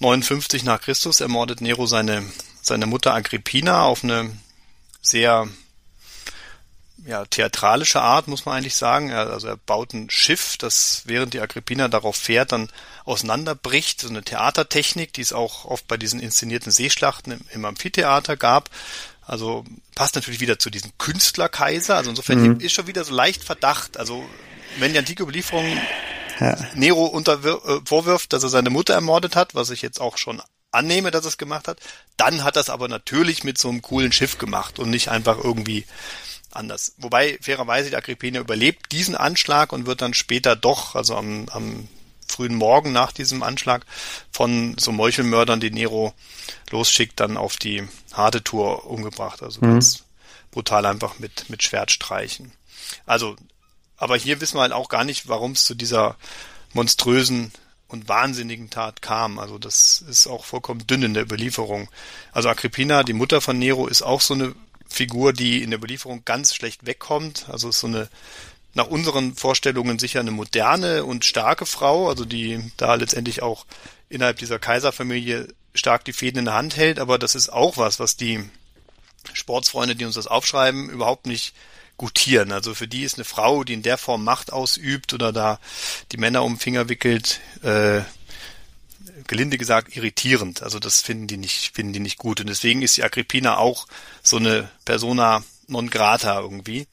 59 0.00 0.64
nach 0.64 0.80
Christus 0.80 1.20
ermordet 1.20 1.60
Nero 1.62 1.86
seine, 1.86 2.24
seine 2.60 2.86
Mutter 2.86 3.14
Agrippina 3.14 3.84
auf 3.84 4.04
eine 4.04 4.30
sehr 5.00 5.48
ja, 7.08 7.24
theatralische 7.24 8.02
Art, 8.02 8.28
muss 8.28 8.44
man 8.44 8.56
eigentlich 8.56 8.76
sagen. 8.76 9.08
Er, 9.08 9.30
also 9.30 9.48
er 9.48 9.56
baut 9.56 9.94
ein 9.94 10.10
Schiff, 10.10 10.58
das 10.58 11.02
während 11.06 11.32
die 11.32 11.40
Agrippina 11.40 11.88
darauf 11.88 12.16
fährt, 12.16 12.52
dann 12.52 12.68
auseinanderbricht. 13.06 14.02
So 14.02 14.10
eine 14.10 14.22
Theatertechnik, 14.22 15.14
die 15.14 15.22
es 15.22 15.32
auch 15.32 15.64
oft 15.64 15.88
bei 15.88 15.96
diesen 15.96 16.20
inszenierten 16.20 16.70
Seeschlachten 16.70 17.32
im, 17.32 17.40
im 17.50 17.64
Amphitheater 17.64 18.36
gab. 18.36 18.68
Also 19.22 19.64
passt 19.94 20.16
natürlich 20.16 20.40
wieder 20.40 20.58
zu 20.58 20.68
diesem 20.68 20.92
Künstlerkaiser. 20.98 21.96
Also 21.96 22.10
insofern 22.10 22.42
mhm. 22.42 22.60
ist 22.60 22.72
schon 22.72 22.86
wieder 22.86 23.04
so 23.04 23.14
leicht 23.14 23.42
Verdacht. 23.42 23.96
Also 23.96 24.22
wenn 24.78 24.92
die 24.92 24.98
antike 24.98 25.22
Überlieferung 25.22 25.78
ja. 26.40 26.58
Nero 26.74 27.06
unter, 27.06 27.42
äh, 27.42 27.80
vorwirft, 27.86 28.34
dass 28.34 28.42
er 28.42 28.50
seine 28.50 28.68
Mutter 28.68 28.92
ermordet 28.92 29.34
hat, 29.34 29.54
was 29.54 29.70
ich 29.70 29.80
jetzt 29.80 29.98
auch 29.98 30.18
schon 30.18 30.42
annehme, 30.72 31.10
dass 31.10 31.24
er 31.24 31.28
es 31.28 31.38
gemacht 31.38 31.68
hat, 31.68 31.80
dann 32.18 32.44
hat 32.44 32.56
er 32.56 32.60
es 32.60 32.68
aber 32.68 32.88
natürlich 32.88 33.44
mit 33.44 33.56
so 33.56 33.70
einem 33.70 33.80
coolen 33.80 34.12
Schiff 34.12 34.36
gemacht 34.36 34.78
und 34.78 34.90
nicht 34.90 35.08
einfach 35.08 35.38
irgendwie 35.42 35.86
anders. 36.52 36.94
Wobei 36.98 37.38
fairerweise 37.40 37.90
die 37.90 37.96
Agrippina 37.96 38.40
überlebt 38.40 38.92
diesen 38.92 39.14
Anschlag 39.14 39.72
und 39.72 39.86
wird 39.86 40.02
dann 40.02 40.14
später 40.14 40.56
doch, 40.56 40.94
also 40.94 41.16
am, 41.16 41.48
am 41.50 41.88
frühen 42.26 42.54
Morgen 42.54 42.92
nach 42.92 43.12
diesem 43.12 43.42
Anschlag 43.42 43.84
von 44.30 44.76
so 44.78 44.92
Meuchelmördern, 44.92 45.60
die 45.60 45.70
Nero 45.70 46.14
losschickt, 46.70 47.18
dann 47.20 47.36
auf 47.36 47.56
die 47.56 47.88
harte 48.12 48.44
Tour 48.44 48.86
umgebracht. 48.86 49.42
Also 49.42 49.60
mhm. 49.60 49.72
ganz 49.72 50.04
brutal 50.50 50.86
einfach 50.86 51.18
mit, 51.18 51.50
mit 51.50 51.62
Schwertstreichen. 51.62 52.52
Also, 53.06 53.36
aber 53.96 54.16
hier 54.16 54.40
wissen 54.40 54.56
wir 54.56 54.62
halt 54.62 54.72
auch 54.72 54.88
gar 54.88 55.04
nicht, 55.04 55.28
warum 55.28 55.52
es 55.52 55.64
zu 55.64 55.74
dieser 55.74 56.16
monströsen 56.72 57.52
und 57.88 58.08
wahnsinnigen 58.08 58.70
Tat 58.70 59.02
kam. 59.02 59.38
Also 59.38 59.58
das 59.58 60.04
ist 60.08 60.26
auch 60.26 60.44
vollkommen 60.44 60.86
dünn 60.86 61.02
in 61.02 61.14
der 61.14 61.22
Überlieferung. 61.22 61.88
Also 62.32 62.48
Agrippina, 62.48 63.02
die 63.02 63.14
Mutter 63.14 63.40
von 63.40 63.58
Nero, 63.58 63.86
ist 63.86 64.02
auch 64.02 64.20
so 64.20 64.34
eine 64.34 64.54
Figur, 64.88 65.32
die 65.32 65.62
in 65.62 65.70
der 65.70 65.78
Überlieferung 65.78 66.24
ganz 66.24 66.54
schlecht 66.54 66.86
wegkommt. 66.86 67.46
Also 67.48 67.68
ist 67.68 67.80
so 67.80 67.86
eine 67.86 68.08
nach 68.74 68.86
unseren 68.86 69.34
Vorstellungen 69.34 69.98
sicher 69.98 70.20
eine 70.20 70.30
moderne 70.30 71.04
und 71.04 71.24
starke 71.24 71.66
Frau, 71.66 72.08
also 72.08 72.24
die 72.24 72.70
da 72.76 72.94
letztendlich 72.94 73.42
auch 73.42 73.66
innerhalb 74.08 74.38
dieser 74.38 74.58
Kaiserfamilie 74.58 75.48
stark 75.74 76.04
die 76.04 76.12
Fäden 76.12 76.40
in 76.40 76.44
der 76.44 76.54
Hand 76.54 76.76
hält, 76.76 76.98
aber 76.98 77.18
das 77.18 77.34
ist 77.34 77.48
auch 77.48 77.76
was, 77.76 77.98
was 77.98 78.16
die 78.16 78.48
Sportsfreunde, 79.32 79.96
die 79.96 80.04
uns 80.04 80.14
das 80.14 80.26
aufschreiben, 80.26 80.88
überhaupt 80.90 81.26
nicht 81.26 81.54
gutieren. 81.96 82.52
Also 82.52 82.74
für 82.74 82.88
die 82.88 83.02
ist 83.02 83.16
eine 83.16 83.24
Frau, 83.24 83.64
die 83.64 83.74
in 83.74 83.82
der 83.82 83.98
Form 83.98 84.24
Macht 84.24 84.52
ausübt 84.52 85.12
oder 85.12 85.32
da 85.32 85.58
die 86.12 86.16
Männer 86.16 86.44
um 86.44 86.54
den 86.54 86.60
Finger 86.60 86.88
wickelt, 86.88 87.40
äh, 87.62 88.02
gelinde 89.26 89.58
gesagt 89.58 89.96
irritierend. 89.96 90.62
Also 90.62 90.78
das 90.78 91.00
finden 91.00 91.26
die 91.26 91.36
nicht, 91.36 91.74
finden 91.74 91.92
die 91.92 92.00
nicht 92.00 92.18
gut. 92.18 92.40
Und 92.40 92.48
deswegen 92.48 92.82
ist 92.82 92.96
die 92.96 93.04
Agrippina 93.04 93.58
auch 93.58 93.86
so 94.22 94.36
eine 94.36 94.68
Persona 94.84 95.42
non 95.66 95.90
grata 95.90 96.40
irgendwie. 96.40 96.86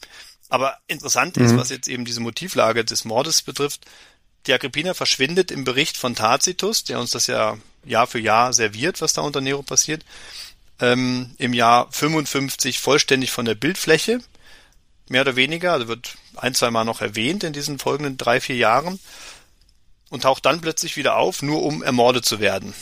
Aber 0.50 0.78
interessant 0.88 1.38
mhm. 1.38 1.46
ist, 1.46 1.58
was 1.58 1.70
jetzt 1.70 1.88
eben 1.88 2.06
diese 2.06 2.22
Motivlage 2.22 2.86
des 2.86 3.06
Mordes 3.06 3.42
betrifft, 3.42 3.86
die 4.48 4.54
Agrippina 4.54 4.94
verschwindet 4.94 5.52
im 5.52 5.64
Bericht 5.64 5.98
von 5.98 6.16
Tacitus, 6.16 6.84
der 6.84 7.00
uns 7.00 7.12
das 7.12 7.28
ja 7.28 7.58
Jahr 7.84 8.08
für 8.08 8.20
Jahr 8.20 8.54
serviert, 8.54 9.02
was 9.02 9.14
da 9.14 9.22
unter 9.22 9.42
Nero 9.42 9.64
passiert, 9.64 10.06
ähm, 10.80 11.36
im 11.38 11.54
Jahr 11.54 11.92
55 11.92 12.80
vollständig 12.80 13.32
von 13.32 13.46
der 13.46 13.56
Bildfläche 13.56 14.20
mehr 15.08 15.22
oder 15.22 15.36
weniger, 15.36 15.74
also 15.74 15.88
wird 15.88 16.16
ein, 16.36 16.54
zwei 16.54 16.72
Mal 16.72 16.84
noch 16.84 17.02
erwähnt 17.02 17.44
in 17.44 17.54
diesen 17.54 17.80
folgenden 17.80 18.18
drei, 18.18 18.42
vier 18.42 18.56
Jahren 18.56 19.00
und 20.16 20.22
taucht 20.22 20.46
dann 20.46 20.62
plötzlich 20.62 20.98
wieder 20.98 21.18
auf, 21.18 21.42
nur 21.42 21.62
um 21.62 21.84
ermordet 21.84 22.26
zu 22.26 22.40
werden. 22.40 22.74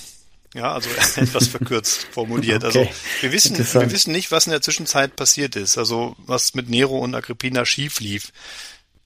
Ja, 0.53 0.71
also 0.71 0.89
etwas 1.15 1.47
verkürzt 1.47 2.07
formuliert. 2.11 2.63
Also 2.63 2.81
okay. 2.81 2.89
Also 2.89 3.21
wir 3.21 3.31
wissen, 3.33 3.57
wir 3.57 3.91
wissen 3.91 4.11
nicht, 4.11 4.31
was 4.31 4.45
in 4.45 4.51
der 4.51 4.61
Zwischenzeit 4.61 5.15
passiert 5.15 5.55
ist, 5.55 5.77
also 5.77 6.15
was 6.19 6.53
mit 6.53 6.69
Nero 6.69 6.99
und 6.99 7.15
Agrippina 7.15 7.65
schief 7.65 7.99
lief. 7.99 8.31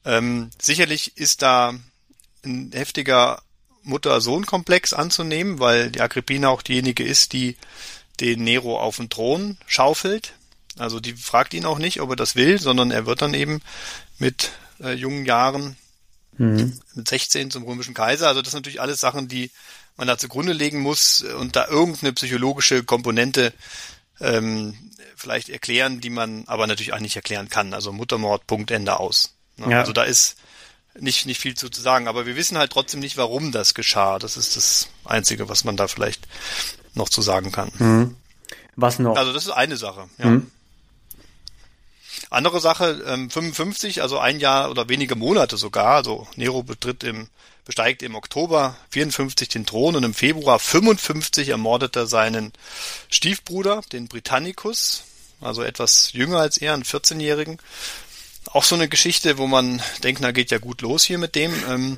Ähm, 0.04 0.50
sicherlich 0.62 1.18
ist 1.18 1.42
da 1.42 1.74
ein 2.44 2.72
heftiger 2.74 3.42
Mutter-Sohn-Komplex 3.84 4.92
anzunehmen, 4.92 5.60
weil 5.60 5.90
die 5.90 6.02
Agrippina 6.02 6.50
auch 6.50 6.62
diejenige 6.62 7.04
ist, 7.04 7.32
die 7.32 7.56
den 8.20 8.44
Nero 8.44 8.78
auf 8.80 8.98
den 8.98 9.10
Thron 9.10 9.58
schaufelt. 9.68 10.34
Also 10.78 11.00
die 11.00 11.14
fragt 11.14 11.54
ihn 11.54 11.66
auch 11.66 11.78
nicht, 11.78 12.02
ob 12.02 12.10
er 12.10 12.16
das 12.18 12.36
will, 12.36 12.60
sondern 12.60 12.92
er 12.92 13.06
wird 13.06 13.22
dann 13.22 13.34
eben 13.34 13.62
mit 14.20 14.52
äh, 14.82 14.92
jungen 14.92 15.26
Jahren 15.26 15.78
mhm. 16.38 16.80
mit 16.96 17.08
16 17.08 17.52
zum 17.52 17.64
römischen 17.64 17.94
Kaiser. 17.94 18.28
Also 18.28 18.42
das 18.42 18.52
sind 18.52 18.60
natürlich 18.60 18.82
alles 18.82 19.00
Sachen, 19.00 19.28
die 19.28 19.52
man 19.96 20.08
da 20.08 20.18
zugrunde 20.18 20.54
legen 20.54 20.80
muss 20.82 21.22
und 21.22 21.56
da 21.56 21.68
irgendeine 21.68 22.14
psychologische 22.14 22.84
Komponente 22.84 23.54
ähm, 24.20 24.76
vielleicht 25.16 25.50
erklären, 25.50 26.00
die 26.00 26.10
man 26.10 26.44
aber 26.48 26.68
natürlich 26.68 26.94
auch 26.94 27.00
nicht 27.00 27.16
erklären 27.16 27.50
kann. 27.50 27.74
Also 27.74 27.92
Muttermord, 27.92 28.46
Punkt, 28.48 28.72
Ende 28.72 29.00
aus. 29.00 29.36
Ne? 29.58 29.72
Ja. 29.72 29.80
Also 29.80 29.94
da 29.94 30.04
ist 30.04 30.38
nicht, 31.00 31.26
nicht 31.26 31.40
viel 31.40 31.56
zu, 31.56 31.70
zu 31.70 31.82
sagen. 31.82 32.08
Aber 32.08 32.26
wir 32.26 32.36
wissen 32.36 32.58
halt 32.58 32.72
trotzdem 32.72 33.00
nicht, 33.00 33.18
warum 33.18 33.52
das 33.52 33.74
geschah. 33.74 34.20
Das 34.20 34.38
ist 34.38 34.56
das 34.56 34.90
Einzige, 35.06 35.50
was 35.50 35.64
man 35.64 35.78
da 35.78 35.88
vielleicht 35.88 36.28
noch 36.94 37.10
zu 37.10 37.22
sagen 37.22 37.52
kann. 37.52 37.72
Mhm. 37.78 38.16
Was 38.76 39.00
noch? 39.00 39.16
Also 39.16 39.34
das 39.34 39.46
ist 39.46 39.52
eine 39.52 39.78
Sache. 39.78 40.08
Ja. 40.18 40.26
Mhm. 40.26 40.52
Andere 42.30 42.60
Sache, 42.60 43.04
ähm, 43.08 43.30
55, 43.30 44.02
also 44.02 44.20
ein 44.20 44.40
Jahr 44.40 44.70
oder 44.70 44.90
wenige 44.90 45.16
Monate 45.16 45.58
sogar, 45.58 45.96
also 45.96 46.28
Nero 46.36 46.62
betritt 46.62 47.04
im, 47.04 47.30
besteigt 47.64 48.04
im 48.04 48.16
Oktober 48.16 48.76
54 48.90 49.48
den 49.48 49.66
Thron 49.66 49.96
und 49.96 50.04
im 50.04 50.14
Februar 50.14 50.60
55 50.60 51.50
ermordet 51.50 51.96
er 51.96 52.06
seinen 52.06 52.52
Stiefbruder, 53.10 53.82
den 53.94 54.08
Britannicus, 54.08 55.04
also 55.40 55.64
etwas 55.64 56.12
jünger 56.12 56.40
als 56.40 56.58
er, 56.58 56.74
einen 56.74 56.84
14-Jährigen. 56.84 57.60
Auch 58.52 58.64
so 58.64 58.76
eine 58.76 58.90
Geschichte, 58.90 59.38
wo 59.38 59.48
man 59.48 59.82
denkt, 60.04 60.22
na 60.22 60.32
geht 60.32 60.52
ja 60.52 60.58
gut 60.58 60.82
los 60.82 61.04
hier 61.04 61.18
mit 61.18 61.36
dem. 61.36 61.54
Ähm, 61.70 61.98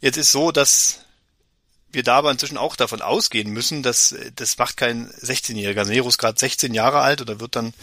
jetzt 0.00 0.16
ist 0.16 0.32
so, 0.32 0.52
dass 0.52 1.00
wir 1.92 2.02
da 2.02 2.16
aber 2.18 2.30
inzwischen 2.30 2.56
auch 2.56 2.76
davon 2.76 3.02
ausgehen 3.02 3.50
müssen, 3.50 3.82
dass 3.82 4.14
das 4.36 4.56
macht 4.58 4.76
kein 4.76 5.10
16-Jähriger. 5.10 5.80
Also 5.80 5.92
Nero 5.92 6.08
ist 6.08 6.18
gerade 6.18 6.38
16 6.38 6.72
Jahre 6.72 7.00
alt 7.00 7.20
oder 7.20 7.40
wird 7.40 7.56
dann 7.56 7.74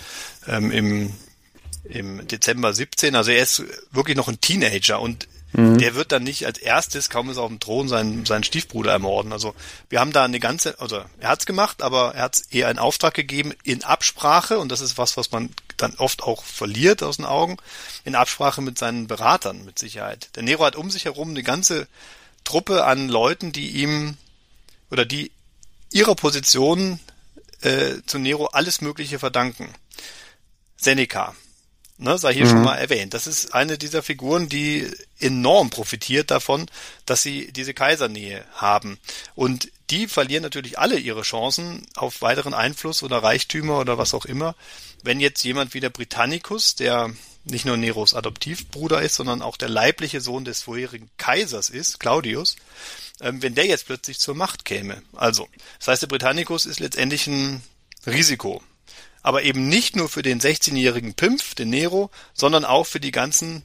ähm, 0.47 0.71
im 0.71 1.13
im 1.89 2.27
Dezember 2.27 2.73
17. 2.73 3.15
Also 3.15 3.31
er 3.31 3.43
ist 3.43 3.63
wirklich 3.91 4.17
noch 4.17 4.27
ein 4.27 4.41
Teenager 4.41 4.99
und 4.99 5.27
mhm. 5.53 5.77
der 5.77 5.95
wird 5.95 6.11
dann 6.11 6.23
nicht 6.23 6.45
als 6.45 6.57
erstes, 6.57 7.09
kaum 7.09 7.29
ist 7.29 7.37
er 7.37 7.43
auf 7.43 7.49
dem 7.49 7.59
Thron, 7.59 7.87
seinen, 7.87 8.25
seinen 8.25 8.43
Stiefbruder 8.43 8.91
ermorden. 8.91 9.33
Also 9.33 9.55
wir 9.89 9.99
haben 9.99 10.11
da 10.11 10.25
eine 10.25 10.39
ganze, 10.39 10.79
also 10.79 11.03
er 11.19 11.29
hat's 11.29 11.45
gemacht, 11.45 11.81
aber 11.81 12.13
er 12.15 12.23
hat's 12.23 12.41
eher 12.51 12.69
in 12.69 12.79
Auftrag 12.79 13.13
gegeben, 13.13 13.53
in 13.63 13.83
Absprache, 13.83 14.59
und 14.59 14.71
das 14.71 14.81
ist 14.81 14.97
was, 14.97 15.17
was 15.17 15.31
man 15.31 15.49
dann 15.77 15.95
oft 15.95 16.23
auch 16.23 16.43
verliert 16.43 17.03
aus 17.03 17.17
den 17.17 17.25
Augen, 17.25 17.57
in 18.03 18.15
Absprache 18.15 18.61
mit 18.61 18.77
seinen 18.77 19.07
Beratern 19.07 19.63
mit 19.65 19.79
Sicherheit. 19.79 20.29
Der 20.35 20.43
Nero 20.43 20.65
hat 20.65 20.75
um 20.75 20.89
sich 20.89 21.05
herum 21.05 21.29
eine 21.29 21.43
ganze 21.43 21.87
Truppe 22.43 22.85
an 22.85 23.09
Leuten, 23.09 23.51
die 23.51 23.71
ihm 23.81 24.17
oder 24.89 25.05
die 25.05 25.31
ihrer 25.91 26.15
Position 26.15 26.99
äh, 27.61 27.95
zu 28.05 28.19
Nero 28.19 28.45
alles 28.47 28.81
Mögliche 28.81 29.19
verdanken. 29.19 29.73
Seneca, 30.77 31.35
ne, 31.97 32.17
sei 32.17 32.33
hier 32.33 32.45
mhm. 32.45 32.49
schon 32.49 32.63
mal 32.63 32.75
erwähnt. 32.75 33.13
Das 33.13 33.27
ist 33.27 33.53
eine 33.53 33.77
dieser 33.77 34.03
Figuren, 34.03 34.49
die 34.49 34.89
enorm 35.19 35.69
profitiert 35.69 36.31
davon, 36.31 36.67
dass 37.05 37.23
sie 37.23 37.51
diese 37.51 37.73
Kaisernähe 37.73 38.43
haben. 38.53 38.99
Und 39.35 39.71
die 39.89 40.07
verlieren 40.07 40.43
natürlich 40.43 40.79
alle 40.79 40.97
ihre 40.97 41.21
Chancen 41.21 41.87
auf 41.95 42.21
weiteren 42.21 42.53
Einfluss 42.53 43.03
oder 43.03 43.23
Reichtümer 43.23 43.79
oder 43.79 43.97
was 43.97 44.13
auch 44.13 44.25
immer, 44.25 44.55
wenn 45.03 45.19
jetzt 45.19 45.43
jemand 45.43 45.73
wie 45.73 45.79
der 45.79 45.89
Britannicus, 45.89 46.75
der 46.75 47.11
nicht 47.45 47.65
nur 47.65 47.77
Neros 47.77 48.13
Adoptivbruder 48.13 49.01
ist, 49.01 49.15
sondern 49.15 49.41
auch 49.41 49.55
der 49.55 49.69
leibliche 49.69 50.19
Sohn 50.19 50.43
des 50.43 50.63
vorherigen 50.63 51.09
Kaisers 51.17 51.69
ist, 51.69 51.99
Claudius, 51.99 52.57
ähm, 53.21 53.41
wenn 53.41 53.55
der 53.55 53.65
jetzt 53.65 53.85
plötzlich 53.85 54.19
zur 54.19 54.35
Macht 54.35 54.65
käme. 54.65 55.01
Also, 55.15 55.47
das 55.79 55.87
heißt, 55.87 56.01
der 56.01 56.07
Britannicus 56.07 56.65
ist 56.65 56.81
letztendlich 56.81 57.27
ein 57.27 57.61
Risiko 58.05 58.61
aber 59.27 59.43
eben 59.43 59.67
nicht 59.67 59.97
nur 59.97 60.07
für 60.07 60.21
den 60.21 60.39
16-jährigen 60.39 61.13
Pimpf, 61.13 61.53
den 61.53 61.69
Nero, 61.69 62.09
sondern 62.33 62.63
auch 62.63 62.85
für 62.85 63.01
die 63.01 63.11
ganzen 63.11 63.63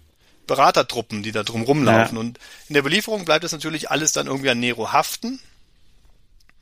Beratertruppen, 0.48 1.22
die 1.22 1.31
da 1.31 1.44
drum 1.44 1.62
rumlaufen. 1.62 2.16
Ja. 2.16 2.20
Und 2.20 2.40
in 2.66 2.75
der 2.75 2.83
Belieferung 2.83 3.25
bleibt 3.25 3.44
das 3.44 3.53
natürlich 3.53 3.88
alles 3.88 4.11
dann 4.11 4.27
irgendwie 4.27 4.51
an 4.51 4.59
Nero 4.59 4.90
haften. 4.90 5.38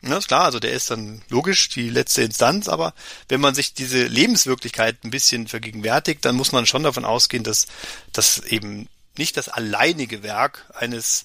Ja, 0.03 0.19
ist 0.19 0.29
klar, 0.29 0.45
also 0.45 0.61
der 0.61 0.73
ist 0.73 0.91
dann 0.91 1.23
logisch 1.31 1.71
die 1.71 1.89
letzte 1.89 2.21
Instanz, 2.21 2.69
aber 2.69 2.93
wenn 3.31 3.41
man 3.41 3.55
sich 3.55 3.73
diese 3.73 4.05
Lebenswirklichkeit 4.07 5.03
ein 5.03 5.11
bisschen 5.11 5.49
vergegenwärtigt, 5.49 6.23
dann 6.27 6.37
muss 6.37 6.53
man 6.53 6.67
schon 6.67 6.83
davon 6.83 7.07
ausgehen, 7.07 7.43
dass 7.43 7.69
das 8.13 8.41
eben 8.41 8.87
nicht 9.17 9.39
das 9.39 9.49
alleinige 9.49 10.23
Werk 10.23 10.71
eines 10.75 11.25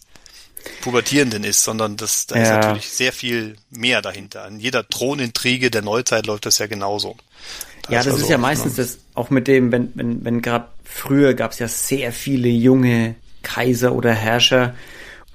Pubertierenden 0.81 1.43
ist, 1.43 1.63
sondern 1.63 1.97
das, 1.97 2.27
da 2.27 2.35
ja. 2.35 2.43
ist 2.43 2.49
natürlich 2.49 2.89
sehr 2.89 3.13
viel 3.13 3.55
mehr 3.69 4.01
dahinter. 4.01 4.45
An 4.45 4.59
jeder 4.59 4.87
Thronintrige 4.87 5.71
der 5.71 5.81
Neuzeit 5.81 6.25
läuft 6.25 6.45
das 6.45 6.59
ja 6.59 6.67
genauso. 6.67 7.17
Da 7.83 7.93
ja, 7.93 7.99
ist 7.99 8.05
das 8.05 8.13
also 8.13 8.25
ist 8.25 8.31
ja 8.31 8.37
meistens 8.37 8.75
das, 8.75 8.99
auch 9.13 9.29
mit 9.29 9.47
dem, 9.47 9.71
wenn, 9.71 9.91
wenn, 9.95 10.25
wenn 10.25 10.41
gerade 10.41 10.67
früher 10.83 11.33
gab 11.33 11.51
es 11.51 11.59
ja 11.59 11.67
sehr 11.67 12.11
viele 12.11 12.49
junge 12.49 13.15
Kaiser 13.43 13.93
oder 13.93 14.11
Herrscher 14.11 14.73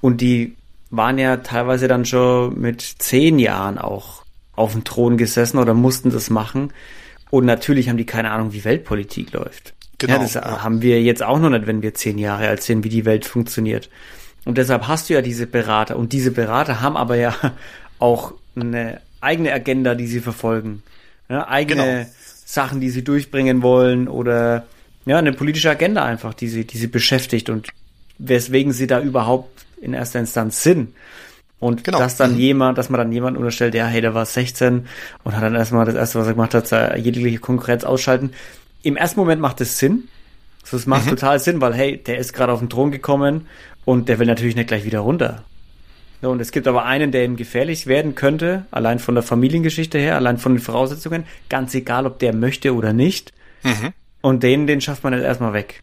und 0.01 0.21
die 0.21 0.55
waren 0.89 1.17
ja 1.17 1.37
teilweise 1.37 1.87
dann 1.87 2.05
schon 2.05 2.59
mit 2.59 2.81
zehn 2.81 3.39
Jahren 3.39 3.77
auch 3.77 4.23
auf 4.55 4.73
dem 4.73 4.83
Thron 4.83 5.17
gesessen 5.17 5.57
oder 5.57 5.73
mussten 5.73 6.11
das 6.11 6.29
machen. 6.29 6.73
Und 7.29 7.45
natürlich 7.45 7.87
haben 7.87 7.97
die 7.97 8.05
keine 8.05 8.31
Ahnung, 8.31 8.51
wie 8.51 8.65
Weltpolitik 8.65 9.31
läuft. 9.31 9.73
Genau. 9.97 10.13
Ja, 10.13 10.19
das 10.19 10.33
ja. 10.33 10.63
haben 10.63 10.81
wir 10.81 11.01
jetzt 11.01 11.23
auch 11.23 11.39
noch 11.39 11.49
nicht, 11.49 11.67
wenn 11.67 11.81
wir 11.81 11.93
zehn 11.93 12.17
Jahre 12.17 12.49
alt 12.49 12.61
sind, 12.61 12.83
wie 12.83 12.89
die 12.89 13.05
Welt 13.05 13.25
funktioniert. 13.25 13.89
Und 14.45 14.57
deshalb 14.57 14.87
hast 14.87 15.09
du 15.09 15.13
ja 15.13 15.21
diese 15.21 15.47
Berater. 15.47 15.97
Und 15.97 16.13
diese 16.13 16.31
Berater 16.31 16.81
haben 16.81 16.97
aber 16.97 17.15
ja 17.15 17.35
auch 17.99 18.33
eine 18.55 19.01
eigene 19.21 19.53
Agenda, 19.53 19.95
die 19.95 20.07
sie 20.07 20.19
verfolgen. 20.19 20.83
Ja, 21.29 21.47
eigene 21.47 21.83
genau. 21.83 22.05
Sachen, 22.45 22.81
die 22.81 22.89
sie 22.89 23.03
durchbringen 23.03 23.61
wollen 23.61 24.07
oder 24.07 24.65
ja, 25.05 25.17
eine 25.17 25.31
politische 25.31 25.69
Agenda 25.69 26.03
einfach, 26.03 26.33
die 26.33 26.47
sie, 26.47 26.65
die 26.65 26.77
sie 26.77 26.87
beschäftigt 26.87 27.49
und 27.49 27.69
weswegen 28.17 28.73
sie 28.73 28.87
da 28.87 28.99
überhaupt 28.99 29.65
in 29.79 29.93
erster 29.93 30.19
Instanz 30.19 30.61
sind. 30.61 30.93
Und 31.59 31.83
genau. 31.83 31.99
dass 31.99 32.17
dann 32.17 32.33
mhm. 32.33 32.39
jemand, 32.39 32.77
dass 32.77 32.89
man 32.89 32.97
dann 32.97 33.11
jemand 33.11 33.37
unterstellt, 33.37 33.75
ja, 33.75 33.85
hey, 33.85 34.01
der 34.01 34.13
war 34.13 34.25
16 34.25 34.87
und 35.23 35.35
hat 35.35 35.43
dann 35.43 35.55
erstmal 35.55 35.85
das 35.85 35.95
erste, 35.95 36.19
was 36.19 36.27
er 36.27 36.33
gemacht 36.33 36.53
hat, 36.53 36.97
jegliche 36.97 37.37
Konkurrenz 37.37 37.83
ausschalten. 37.83 38.31
Im 38.81 38.97
ersten 38.97 39.19
Moment 39.19 39.41
macht 39.41 39.61
es 39.61 39.77
Sinn. 39.77 40.07
Also 40.63 40.77
es 40.77 40.87
macht 40.87 41.05
mhm. 41.05 41.11
total 41.11 41.39
Sinn, 41.39 41.61
weil 41.61 41.73
hey, 41.73 41.97
der 41.97 42.17
ist 42.17 42.33
gerade 42.33 42.51
auf 42.51 42.59
den 42.59 42.69
Thron 42.69 42.91
gekommen 42.91 43.47
und 43.85 44.09
der 44.09 44.19
will 44.19 44.27
natürlich 44.27 44.55
nicht 44.55 44.67
gleich 44.67 44.85
wieder 44.85 44.99
runter. 44.99 45.43
Und 46.21 46.39
es 46.39 46.51
gibt 46.51 46.67
aber 46.67 46.85
einen, 46.85 47.11
der 47.11 47.25
ihm 47.25 47.35
gefährlich 47.35 47.87
werden 47.87 48.13
könnte, 48.13 48.65
allein 48.69 48.99
von 48.99 49.15
der 49.15 49.23
Familiengeschichte 49.23 49.97
her, 49.97 50.15
allein 50.15 50.37
von 50.37 50.53
den 50.53 50.61
Voraussetzungen, 50.61 51.25
ganz 51.49 51.73
egal, 51.73 52.05
ob 52.05 52.19
der 52.19 52.33
möchte 52.33 52.75
oder 52.75 52.93
nicht. 52.93 53.33
Mhm. 53.63 53.93
Und 54.21 54.43
den, 54.43 54.67
den 54.67 54.81
schafft 54.81 55.03
man 55.03 55.13
jetzt 55.13 55.23
erstmal 55.23 55.53
weg. 55.53 55.81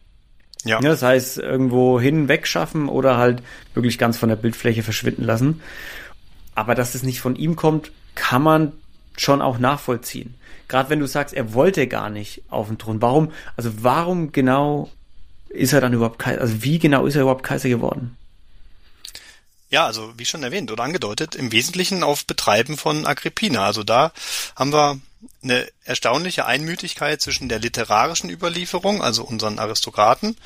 Ja. 0.63 0.79
ja. 0.81 0.89
Das 0.89 1.03
heißt, 1.03 1.39
irgendwo 1.39 1.99
hin 1.99 2.29
wegschaffen 2.29 2.87
oder 2.87 3.17
halt 3.17 3.43
wirklich 3.73 3.97
ganz 3.97 4.17
von 4.17 4.29
der 4.29 4.37
Bildfläche 4.37 4.83
verschwinden 4.83 5.23
lassen. 5.23 5.61
Aber 6.55 6.73
dass 6.73 6.95
es 6.95 7.03
nicht 7.03 7.19
von 7.19 7.35
ihm 7.35 7.57
kommt, 7.57 7.91
kann 8.15 8.41
man 8.41 8.71
schon 9.17 9.41
auch 9.41 9.59
nachvollziehen. 9.59 10.35
Gerade 10.69 10.89
wenn 10.89 10.99
du 10.99 11.07
sagst, 11.07 11.33
er 11.33 11.53
wollte 11.53 11.87
gar 11.87 12.09
nicht 12.09 12.43
auf 12.49 12.67
den 12.67 12.77
Thron. 12.77 13.01
Warum, 13.01 13.31
also 13.57 13.71
warum 13.81 14.31
genau 14.31 14.89
ist 15.49 15.73
er 15.73 15.81
dann 15.81 15.93
überhaupt 15.93 16.19
Kaiser, 16.19 16.41
also 16.41 16.63
wie 16.63 16.79
genau 16.79 17.05
ist 17.05 17.15
er 17.15 17.21
überhaupt 17.21 17.43
Kaiser 17.43 17.69
geworden? 17.69 18.15
Ja, 19.71 19.85
also 19.85 20.13
wie 20.17 20.25
schon 20.25 20.41
erwähnt 20.41 20.71
oder 20.71 20.83
angedeutet, 20.83 21.35
im 21.35 21.51
Wesentlichen 21.51 22.01
auf 22.01 22.25
Betreiben 22.25 22.75
von 22.77 23.05
Agrippina. 23.05 23.65
Also 23.65 23.83
da 23.83 24.11
haben 24.55 24.73
wir 24.73 24.99
eine 25.43 25.67
erstaunliche 25.83 26.45
Einmütigkeit 26.45 27.21
zwischen 27.21 27.49
der 27.49 27.59
literarischen 27.59 28.29
Überlieferung, 28.29 29.03
also 29.03 29.23
unseren 29.23 29.59
Aristokraten, 29.59 30.37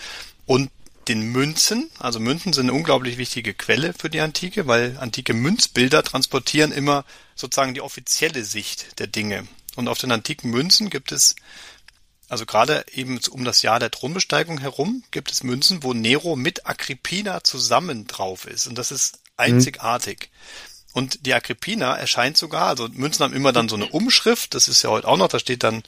und 0.46 0.70
den 1.08 1.22
Münzen. 1.22 1.90
Also 2.00 2.20
Münzen 2.20 2.54
sind 2.54 2.70
eine 2.70 2.74
unglaublich 2.74 3.18
wichtige 3.18 3.54
Quelle 3.54 3.94
für 3.94 4.10
die 4.10 4.20
Antike, 4.20 4.68
weil 4.68 4.98
antike 5.00 5.34
Münzbilder 5.34 6.04
transportieren 6.04 6.72
immer 6.72 7.06
sozusagen 7.36 7.74
die 7.74 7.82
offizielle 7.82 8.44
Sicht 8.44 9.00
der 9.00 9.08
Dinge. 9.08 9.48
Und 9.76 9.88
auf 9.88 9.98
den 9.98 10.12
antiken 10.12 10.52
Münzen 10.52 10.90
gibt 10.90 11.12
es, 11.12 11.36
also 12.34 12.48
gerade 12.48 12.84
eben 12.92 13.20
um 13.30 13.46
das 13.46 13.62
Jahr 13.62 13.80
der 13.80 13.92
Thronbesteigung 13.92 14.58
herum, 14.58 15.04
gibt 15.12 15.32
es 15.32 15.44
Münzen, 15.44 15.84
wo 15.84 15.94
Nero 15.94 16.36
mit 16.36 16.66
Agrippina 16.66 17.44
zusammen 17.44 18.08
drauf 18.08 18.48
ist. 18.48 18.66
Und 18.66 18.76
das 18.76 18.92
ist 18.92 19.20
einzigartig. 19.38 20.32
Mhm. 20.32 20.94
Und 20.94 21.28
die 21.28 21.34
Agrippina 21.36 21.96
erscheint 21.96 22.36
sogar, 22.36 22.70
also 22.70 22.90
Münzen 22.92 23.24
haben 23.24 23.36
immer 23.36 23.54
dann 23.54 23.70
so 23.70 23.76
eine 23.76 23.86
Umschrift, 23.86 24.56
das 24.56 24.68
ist 24.68 24.82
ja 24.82 24.90
heute 24.90 25.08
auch 25.08 25.18
noch, 25.18 25.28
da 25.28 25.38
steht 25.38 25.62
dann 25.62 25.84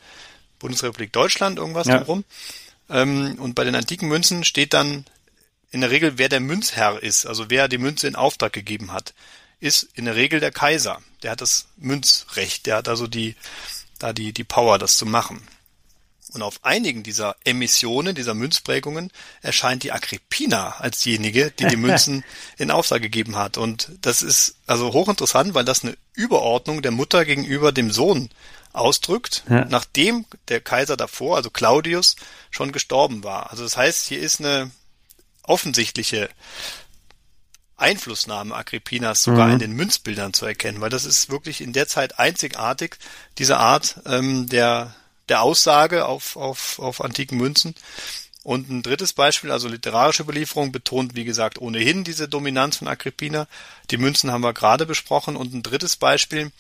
Bundesrepublik 0.59 1.11
Deutschland 1.11 1.57
irgendwas 1.57 1.87
ja. 1.87 1.97
drum. 1.97 2.23
Ähm, 2.91 3.37
und 3.39 3.55
bei 3.55 3.63
den 3.63 3.73
antiken 3.73 4.07
Münzen 4.07 4.43
steht 4.43 4.75
dann 4.75 5.05
in 5.71 5.81
der 5.81 5.89
Regel, 5.89 6.19
wer 6.19 6.29
der 6.29 6.41
Münzherr 6.41 7.01
ist, 7.01 7.25
also 7.25 7.49
wer 7.49 7.67
die 7.67 7.79
Münze 7.79 8.07
in 8.07 8.15
Auftrag 8.15 8.53
gegeben 8.53 8.91
hat, 8.91 9.15
ist 9.59 9.89
in 9.95 10.05
der 10.05 10.15
Regel 10.15 10.39
der 10.39 10.51
Kaiser. 10.51 11.01
Der 11.23 11.31
hat 11.31 11.41
das 11.41 11.69
Münzrecht, 11.75 12.67
der 12.67 12.75
hat 12.75 12.87
also 12.87 13.07
die, 13.07 13.35
da 13.97 14.13
die, 14.13 14.31
die 14.31 14.43
Power, 14.43 14.77
das 14.77 14.97
zu 14.97 15.07
machen. 15.07 15.41
Und 16.33 16.41
auf 16.41 16.59
einigen 16.63 17.03
dieser 17.03 17.35
Emissionen, 17.43 18.15
dieser 18.15 18.33
Münzprägungen, 18.33 19.11
erscheint 19.41 19.83
die 19.83 19.91
Agrippina 19.91 20.75
als 20.79 20.99
diejenige, 20.99 21.51
die 21.51 21.67
die 21.67 21.75
Münzen 21.77 22.23
in 22.57 22.71
Auftrag 22.71 23.01
gegeben 23.01 23.35
hat. 23.35 23.57
Und 23.57 23.91
das 24.01 24.21
ist 24.21 24.55
also 24.67 24.91
hochinteressant, 24.91 25.53
weil 25.53 25.65
das 25.65 25.83
eine 25.83 25.97
Überordnung 26.13 26.81
der 26.81 26.91
Mutter 26.91 27.25
gegenüber 27.25 27.71
dem 27.71 27.91
Sohn 27.91 28.29
ausdrückt, 28.73 29.43
ja. 29.49 29.65
nachdem 29.65 30.25
der 30.49 30.61
Kaiser 30.61 30.97
davor, 30.97 31.37
also 31.37 31.49
Claudius, 31.49 32.15
schon 32.51 32.71
gestorben 32.71 33.23
war. 33.23 33.51
Also 33.51 33.63
das 33.63 33.77
heißt, 33.77 34.07
hier 34.07 34.19
ist 34.19 34.39
eine 34.39 34.71
offensichtliche 35.43 36.29
Einflussnahme 37.77 38.55
Agrippinas 38.55 39.23
sogar 39.23 39.47
mhm. 39.47 39.53
in 39.53 39.59
den 39.59 39.71
Münzbildern 39.73 40.33
zu 40.33 40.45
erkennen, 40.45 40.81
weil 40.81 40.89
das 40.89 41.05
ist 41.05 41.29
wirklich 41.29 41.61
in 41.61 41.73
der 41.73 41.87
Zeit 41.87 42.19
einzigartig, 42.19 42.97
diese 43.37 43.57
Art 43.57 44.01
ähm, 44.05 44.47
der 44.47 44.95
der 45.29 45.41
Aussage 45.41 46.05
auf, 46.05 46.35
auf, 46.35 46.79
auf 46.79 47.01
antiken 47.01 47.37
Münzen. 47.37 47.75
Und 48.43 48.69
ein 48.69 48.83
drittes 48.83 49.13
Beispiel, 49.13 49.51
also 49.51 49.67
literarische 49.67 50.21
Überlieferung, 50.21 50.71
betont, 50.71 51.15
wie 51.15 51.23
gesagt, 51.23 51.59
ohnehin 51.59 52.03
diese 52.03 52.27
Dominanz 52.27 52.77
von 52.77 52.87
Agrippina. 52.87 53.47
Die 53.89 53.97
Münzen 53.97 54.31
haben 54.31 54.43
wir 54.43 54.53
gerade 54.53 54.85
besprochen. 54.85 55.35
Und 55.35 55.53
ein 55.53 55.63
drittes 55.63 55.95
Beispiel, 55.95 56.51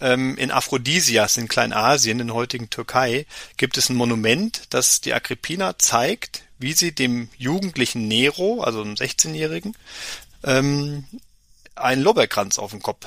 ähm, 0.00 0.36
in 0.38 0.50
Aphrodisias 0.50 1.36
in 1.36 1.48
Kleinasien, 1.48 2.20
in 2.20 2.32
heutigen 2.32 2.70
Türkei, 2.70 3.26
gibt 3.56 3.76
es 3.76 3.88
ein 3.88 3.96
Monument, 3.96 4.62
das 4.70 5.00
die 5.00 5.14
Agrippina 5.14 5.78
zeigt, 5.78 6.42
wie 6.58 6.72
sie 6.72 6.92
dem 6.92 7.28
jugendlichen 7.36 8.08
Nero, 8.08 8.62
also 8.62 8.80
einem 8.80 8.94
16-Jährigen, 8.94 9.76
ähm, 10.42 11.04
einen 11.74 12.02
Lorbeerkranz 12.02 12.58
auf 12.58 12.70
den 12.70 12.82
Kopf 12.82 13.06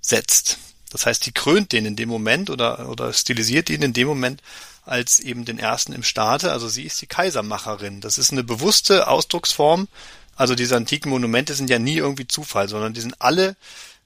setzt. 0.00 0.58
Das 0.88 1.06
heißt, 1.06 1.24
die 1.26 1.32
krönt 1.32 1.72
den 1.72 1.86
in 1.86 1.96
dem 1.96 2.08
Moment 2.08 2.50
oder, 2.50 2.88
oder 2.88 3.12
stilisiert 3.12 3.70
ihn 3.70 3.82
in 3.82 3.92
dem 3.92 4.08
Moment 4.08 4.42
als 4.84 5.20
eben 5.20 5.44
den 5.44 5.58
ersten 5.58 5.92
im 5.92 6.02
Staate. 6.02 6.52
Also 6.52 6.68
sie 6.68 6.84
ist 6.84 7.00
die 7.00 7.06
Kaisermacherin. 7.06 8.00
Das 8.00 8.18
ist 8.18 8.32
eine 8.32 8.44
bewusste 8.44 9.08
Ausdrucksform. 9.08 9.88
Also 10.36 10.54
diese 10.54 10.76
antiken 10.76 11.10
Monumente 11.10 11.54
sind 11.54 11.68
ja 11.68 11.78
nie 11.78 11.96
irgendwie 11.96 12.26
Zufall, 12.26 12.68
sondern 12.68 12.94
die 12.94 13.00
sind 13.00 13.20
alle 13.20 13.56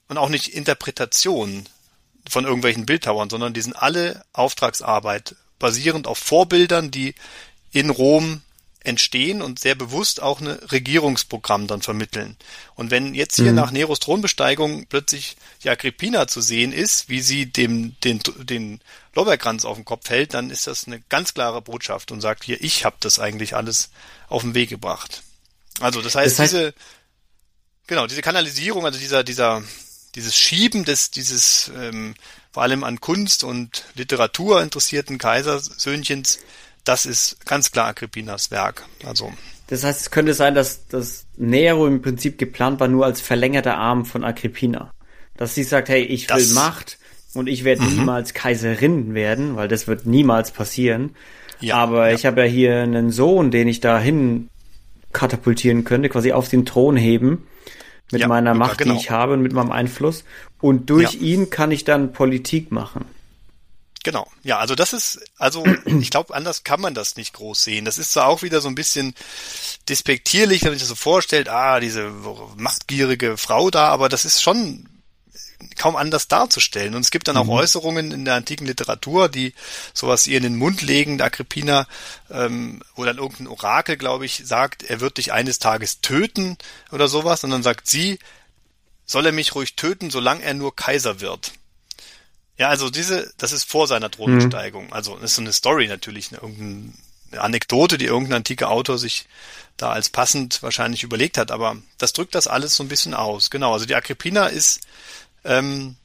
und 0.09 0.19
auch 0.19 0.29
nicht 0.29 0.49
Interpretationen 0.49 1.69
von 2.29 2.45
irgendwelchen 2.45 2.87
Bildhauern, 2.87 3.31
sondern 3.31 3.53
die 3.53 3.63
sind 3.63 3.75
alle 3.75 4.25
Auftragsarbeit 4.33 5.37
basierend 5.59 6.07
auf 6.07 6.19
Vorbildern, 6.19 6.91
die 6.91 7.15
in 7.73 7.91
Rom 7.91 8.43
entstehen 8.85 9.43
und 9.43 9.59
sehr 9.59 9.75
bewusst 9.75 10.21
auch 10.21 10.41
ein 10.41 10.49
Regierungsprogramm 10.49 11.67
dann 11.67 11.83
vermitteln. 11.83 12.37
Und 12.75 12.91
wenn 12.91 13.15
jetzt 13.15 13.37
hier 13.37 13.51
mhm. 13.51 13.57
nach 13.57 13.71
Neros 13.71 14.01
Thronbesteigung 14.01 14.87
plötzlich 14.87 15.37
die 15.63 15.71
Agrippina 15.71 16.27
zu 16.27 16.41
sehen 16.41 16.73
ist, 16.73 17.09
wie 17.09 17.21
sie 17.21 17.47
dem 17.47 17.97
den, 18.01 18.21
den 18.39 18.81
Lorbeerkranz 19.15 19.65
auf 19.65 19.77
den 19.77 19.85
Kopf 19.85 20.09
hält, 20.11 20.35
dann 20.35 20.51
ist 20.51 20.67
das 20.67 20.87
eine 20.87 21.01
ganz 21.09 21.35
klare 21.35 21.63
Botschaft 21.63 22.11
und 22.11 22.21
sagt 22.21 22.45
hier, 22.45 22.63
ich 22.63 22.85
habe 22.85 22.97
das 23.01 23.19
eigentlich 23.19 23.55
alles 23.55 23.91
auf 24.29 24.43
den 24.43 24.55
Weg 24.55 24.71
gebracht. 24.71 25.23
Also 25.81 26.03
das 26.03 26.15
heißt, 26.15 26.39
das 26.39 26.39
heißt 26.39 26.53
diese 26.53 26.75
genau 27.87 28.07
diese 28.07 28.23
Kanalisierung, 28.23 28.85
also 28.85 28.99
dieser 28.99 29.23
dieser 29.23 29.63
dieses 30.15 30.37
Schieben 30.37 30.85
des 30.85 31.11
dieses 31.11 31.71
ähm, 31.77 32.15
vor 32.51 32.63
allem 32.65 32.85
an 32.85 33.01
Kunst 33.01 33.45
und 33.45 33.85
Literatur 33.95 34.63
interessierten 34.63 35.19
Kaisersöhnchens 35.19 36.41
das 36.85 37.07
ist 37.07 37.45
ganz 37.47 37.71
klar 37.71 37.89
Agrippinas 37.89 38.51
Werk. 38.51 38.85
Also. 39.05 39.33
Das 39.69 39.85
heißt, 39.85 40.01
es 40.01 40.11
könnte 40.11 40.35
sein, 40.35 40.55
dass 40.55 40.87
das 40.89 41.25
Nero 41.37 41.87
im 41.87 42.03
Prinzip 42.03 42.39
geplant 42.39 42.81
war 42.81 42.89
nur 42.89 43.07
als 43.07 43.21
verlängerter 43.21 43.77
Arm 43.77 44.05
von 44.05 44.25
Agrippina. 44.25 44.93
Dass 45.37 45.55
sie 45.55 45.63
sagt, 45.65 45.89
hey, 45.89 46.03
ich 46.03 46.29
will 46.29 46.47
Macht 46.55 46.99
und 47.35 47.49
ich 47.49 47.65
werde 47.65 47.83
mhm. 47.83 48.01
niemals 48.01 48.35
Kaiserin 48.35 49.15
werden, 49.15 49.57
weil 49.57 49.69
das 49.69 49.87
wird 49.87 50.07
niemals 50.07 50.51
passieren. 50.51 51.15
Ja, 51.61 51.77
Aber 51.77 52.09
ja. 52.09 52.15
ich 52.15 52.27
habe 52.27 52.43
ja 52.43 52.47
hier 52.47 52.83
einen 52.83 53.11
Sohn, 53.11 53.51
den 53.51 53.69
ich 53.69 53.81
dahin 53.81 54.49
katapultieren 55.13 55.85
könnte, 55.85 56.09
quasi 56.09 56.33
auf 56.33 56.49
den 56.49 56.67
Thron 56.67 56.97
heben 56.97 57.47
mit 58.11 58.21
ja, 58.21 58.29
meiner 58.29 58.55
Macht, 58.55 58.79
genau. 58.79 58.95
die 58.95 59.01
ich 59.01 59.11
habe 59.11 59.33
und 59.33 59.43
mit 59.43 59.53
meinem 59.53 59.71
Einfluss. 59.71 60.25
Und 60.61 60.91
durch 60.91 61.21
ihn 61.21 61.51
kann 61.51 61.71
ich 61.71 61.85
dann 61.85 62.13
Politik 62.13 62.73
machen. 62.73 63.05
Genau. 64.05 64.31
Ja, 64.43 64.59
also 64.59 64.75
das 64.75 64.93
ist, 64.93 65.21
also 65.39 65.65
ich 65.85 66.11
glaube, 66.11 66.35
anders 66.35 66.65
kann 66.65 66.81
man 66.81 66.95
das 66.95 67.17
nicht 67.17 67.35
groß 67.35 67.63
sehen. 67.63 67.85
Das 67.85 67.99
ist 67.99 68.13
zwar 68.13 68.27
auch 68.27 68.43
wieder 68.43 68.61
so 68.61 68.69
ein 68.69 68.75
bisschen 68.75 69.15
despektierlich, 69.89 70.63
wenn 70.63 70.71
man 70.71 70.79
sich 70.79 70.89
das 70.89 70.89
so 70.89 70.95
vorstellt, 70.95 71.49
ah, 71.49 71.81
diese 71.81 72.11
machtgierige 72.57 73.37
Frau 73.37 73.71
da, 73.71 73.89
aber 73.89 74.09
das 74.09 74.25
ist 74.25 74.43
schon 74.43 74.89
kaum 75.77 75.97
anders 75.97 76.29
darzustellen. 76.29 76.95
Und 76.95 77.03
es 77.03 77.11
gibt 77.11 77.29
dann 77.29 77.37
auch 77.37 77.45
mhm. 77.45 77.51
Äußerungen 77.51 78.13
in 78.13 78.25
der 78.25 78.35
antiken 78.35 78.67
Literatur, 78.67 79.29
die 79.29 79.55
sowas 79.95 80.27
ihr 80.27 80.37
in 80.37 80.43
den 80.43 80.57
Mund 80.57 80.83
legen, 80.83 81.19
der 81.19 81.29
Agrippina, 81.29 81.87
ähm, 82.31 82.83
wo 82.95 83.05
dann 83.05 83.19
irgendein 83.19 83.47
Orakel, 83.47 83.97
glaube 83.97 84.27
ich, 84.27 84.43
sagt, 84.45 84.83
er 84.83 85.01
wird 85.01 85.19
dich 85.19 85.33
eines 85.33 85.59
Tages 85.59 86.01
töten 86.01 86.59
oder 86.91 87.09
sowas. 87.09 87.45
Und 87.45 87.51
dann 87.51 87.63
sagt 87.63 87.89
sie, 87.89 88.19
soll 89.07 89.27
er 89.27 89.33
mich 89.33 89.55
ruhig 89.55 89.77
töten, 89.77 90.11
solange 90.11 90.43
er 90.43 90.55
nur 90.55 90.75
Kaiser 90.75 91.21
wird. 91.21 91.53
Ja, 92.63 92.69
also 92.69 92.91
diese, 92.91 93.35
das 93.39 93.51
ist 93.51 93.65
vor 93.65 93.89
seiner 93.89 94.09
Thronbesteigung. 94.09 94.87
Mhm. 94.87 94.93
Also 94.93 95.17
das 95.17 95.33
ist 95.33 95.35
so 95.35 95.43
eine 95.43 95.53
Story 95.53 95.89
natürlich, 95.89 96.31
eine, 96.31 96.43
irgendeine 96.43 96.93
Anekdote, 97.43 97.99
die 97.99 98.05
irgendein 98.05 98.37
antiker 98.37 98.71
Autor 98.71 98.99
sich 98.99 99.27
da 99.77 99.91
als 99.91 100.11
passend 100.11 100.63
wahrscheinlich 100.63 101.03
überlegt 101.03 101.39
hat, 101.39 101.51
aber 101.51 101.77
das 101.99 102.13
drückt 102.13 102.37
das 102.37 102.47
alles 102.47 102.77
so 102.77 102.85
ein 102.85 102.89
bisschen 102.89 103.15
aus. 103.15 103.51
Genau, 103.51 103.73
also 103.73 103.85
die 103.85 103.97
Agrippina 103.97 104.47
ist 104.47 104.83
ähm, 105.43 105.97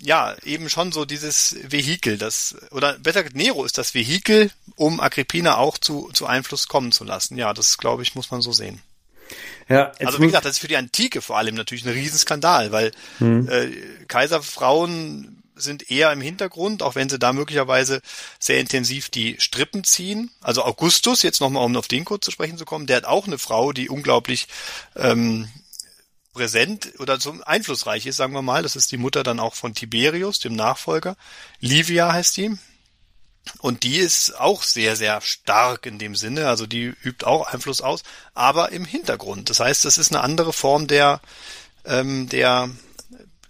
ja 0.00 0.34
eben 0.42 0.68
schon 0.68 0.90
so 0.90 1.04
dieses 1.04 1.54
Vehikel, 1.62 2.18
das 2.18 2.56
oder 2.72 2.94
besser 2.94 3.22
Nero 3.32 3.64
ist 3.64 3.78
das 3.78 3.94
Vehikel 3.94 4.50
um 4.74 4.98
Agrippina 4.98 5.56
auch 5.56 5.78
zu, 5.78 6.10
zu 6.14 6.26
Einfluss 6.26 6.66
kommen 6.66 6.90
zu 6.90 7.04
lassen. 7.04 7.38
Ja, 7.38 7.54
das 7.54 7.78
glaube 7.78 8.02
ich, 8.02 8.16
muss 8.16 8.32
man 8.32 8.42
so 8.42 8.50
sehen. 8.50 8.82
Ja, 9.68 9.92
also 9.98 10.20
wie 10.20 10.26
gesagt, 10.26 10.44
das 10.44 10.52
ist 10.52 10.58
für 10.58 10.68
die 10.68 10.76
Antike 10.76 11.20
vor 11.20 11.36
allem 11.36 11.54
natürlich 11.54 11.84
ein 11.84 11.92
Riesenskandal, 11.92 12.72
weil 12.72 12.92
hm. 13.18 13.48
äh, 13.48 13.70
Kaiserfrauen 14.06 15.42
sind 15.60 15.90
eher 15.90 16.12
im 16.12 16.20
Hintergrund, 16.20 16.82
auch 16.82 16.94
wenn 16.94 17.08
sie 17.08 17.18
da 17.18 17.32
möglicherweise 17.32 18.00
sehr 18.38 18.60
intensiv 18.60 19.08
die 19.10 19.36
Strippen 19.38 19.84
ziehen. 19.84 20.30
Also 20.40 20.64
Augustus, 20.64 21.22
jetzt 21.22 21.40
nochmal 21.40 21.64
um 21.64 21.76
auf 21.76 21.88
den 21.88 22.04
kurz 22.04 22.24
zu 22.24 22.30
sprechen 22.30 22.58
zu 22.58 22.64
kommen, 22.64 22.86
der 22.86 22.98
hat 22.98 23.04
auch 23.04 23.26
eine 23.26 23.38
Frau, 23.38 23.72
die 23.72 23.88
unglaublich 23.88 24.46
ähm, 24.96 25.48
präsent 26.32 26.92
oder 26.98 27.18
so 27.18 27.34
einflussreich 27.44 28.06
ist, 28.06 28.16
sagen 28.16 28.32
wir 28.32 28.42
mal. 28.42 28.62
Das 28.62 28.76
ist 28.76 28.92
die 28.92 28.96
Mutter 28.96 29.22
dann 29.22 29.40
auch 29.40 29.54
von 29.54 29.74
Tiberius, 29.74 30.38
dem 30.38 30.54
Nachfolger. 30.54 31.16
Livia 31.60 32.12
heißt 32.12 32.36
die. 32.36 32.56
Und 33.60 33.82
die 33.82 33.96
ist 33.96 34.38
auch 34.38 34.62
sehr, 34.62 34.96
sehr 34.96 35.20
stark 35.20 35.86
in 35.86 35.98
dem 35.98 36.14
Sinne. 36.14 36.48
Also 36.48 36.66
die 36.66 36.92
übt 37.02 37.24
auch 37.24 37.52
Einfluss 37.52 37.80
aus, 37.80 38.02
aber 38.34 38.72
im 38.72 38.84
Hintergrund. 38.84 39.50
Das 39.50 39.60
heißt, 39.60 39.84
das 39.84 39.98
ist 39.98 40.12
eine 40.12 40.22
andere 40.22 40.52
Form 40.52 40.86
der, 40.86 41.20
ähm, 41.84 42.28
der, 42.28 42.70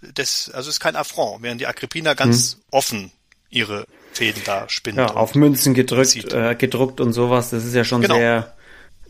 des, 0.01 0.51
also 0.53 0.69
es 0.69 0.75
ist 0.75 0.79
kein 0.79 0.95
Affront, 0.95 1.43
während 1.43 1.61
die 1.61 1.67
Agrippina 1.67 2.13
ganz 2.13 2.53
hm. 2.53 2.59
offen 2.71 3.11
ihre 3.49 3.85
Fäden 4.13 4.41
da 4.45 4.67
spinnt. 4.69 4.97
Ja, 4.97 5.13
auf 5.13 5.35
Münzen 5.35 5.73
gedrückt, 5.73 6.33
äh, 6.33 6.55
gedruckt 6.55 6.99
und 6.99 7.13
sowas. 7.13 7.49
Das 7.49 7.65
ist 7.65 7.75
ja 7.75 7.83
schon 7.83 8.01
genau. 8.01 8.15
sehr 8.15 8.55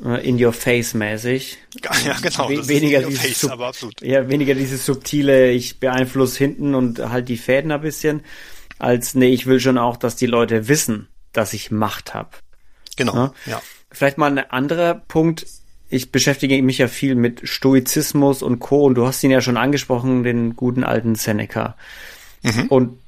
äh, 0.04 0.28
in 0.28 0.44
your 0.44 0.54
face 0.54 0.94
mäßig. 0.94 1.58
Ja, 2.06 2.16
genau. 2.22 2.50
We 2.50 2.68
weniger 2.68 3.02
dieses 3.02 3.48
face, 3.48 3.92
Ja, 4.02 4.30
weniger 4.30 4.56
dieses 4.56 4.86
subtile, 4.86 5.52
ich 5.52 5.80
beeinflusse 5.80 6.38
hinten 6.38 6.76
und 6.76 7.00
halt 7.00 7.30
die 7.30 7.38
Fäden 7.38 7.72
ein 7.72 7.82
bisschen 7.82 8.24
als 8.80 9.14
nee, 9.14 9.30
ich 9.30 9.46
will 9.46 9.60
schon 9.60 9.78
auch, 9.78 9.98
dass 9.98 10.16
die 10.16 10.26
Leute 10.26 10.68
wissen, 10.68 11.08
dass 11.34 11.54
ich 11.54 11.70
Macht 11.70 12.14
habe. 12.14 12.30
Genau. 12.96 13.14
Ja? 13.14 13.34
ja. 13.46 13.62
Vielleicht 13.92 14.18
mal 14.18 14.32
ein 14.32 14.52
anderer 14.52 14.96
Punkt. 14.96 15.46
Ich 15.90 16.12
beschäftige 16.12 16.62
mich 16.62 16.78
ja 16.78 16.88
viel 16.88 17.16
mit 17.16 17.42
Stoizismus 17.44 18.42
und 18.42 18.60
Co. 18.60 18.86
Und 18.86 18.96
du 18.96 19.06
hast 19.06 19.24
ihn 19.24 19.32
ja 19.32 19.42
schon 19.42 19.58
angesprochen, 19.58 20.24
den 20.24 20.56
guten 20.56 20.84
alten 20.84 21.16
Seneca. 21.16 21.76
Mhm. 22.44 22.68
Und 22.68 23.00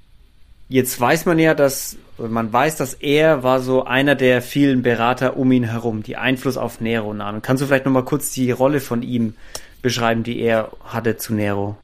jetzt 0.69 0.99
weiß 0.99 1.26
man 1.26 1.39
ja, 1.39 1.53
dass 1.53 1.97
man 2.17 2.51
weiß, 2.51 2.76
dass 2.78 2.93
er 2.93 3.43
war 3.43 3.61
so 3.61 3.86
einer 3.86 4.15
der 4.15 4.41
vielen 4.41 4.84
Berater 4.84 5.38
um 5.38 5.51
ihn 5.51 5.63
herum, 5.63 6.03
die 6.03 6.17
Einfluss 6.17 6.57
auf 6.57 6.82
Nero 6.82 7.13
nahmen. 7.13 7.41
Kannst 7.41 7.61
du 7.61 7.67
vielleicht 7.67 7.86
noch 7.86 7.91
mal 7.91 8.05
kurz 8.05 8.32
die 8.32 8.51
Rolle 8.51 8.80
von 8.80 9.01
ihm 9.01 9.36
beschreiben, 9.82 10.24
die 10.24 10.39
er 10.39 10.72
hatte 10.84 11.17
zu 11.17 11.34
Nero? 11.34 11.78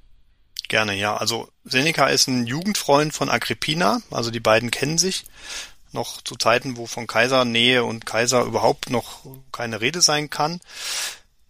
Gerne, 0.68 0.95
ja. 0.95 1.15
Also 1.15 1.49
Seneca 1.63 2.07
ist 2.07 2.28
ein 2.28 2.45
Jugendfreund 2.45 3.13
von 3.13 3.30
Agrippina, 3.30 4.01
also 4.11 4.32
die 4.32 4.39
beiden 4.39 4.72
kennen 4.72 4.97
sich 4.97 5.26
noch 5.93 6.22
zu 6.22 6.36
Zeiten, 6.36 6.78
wo 6.78 6.86
von 6.86 7.07
Kaisernähe 7.07 7.84
und 7.84 8.05
Kaiser 8.05 8.43
überhaupt 8.43 8.89
noch 8.89 9.22
keine 9.51 9.82
Rede 9.82 10.01
sein 10.01 10.30
kann. 10.30 10.59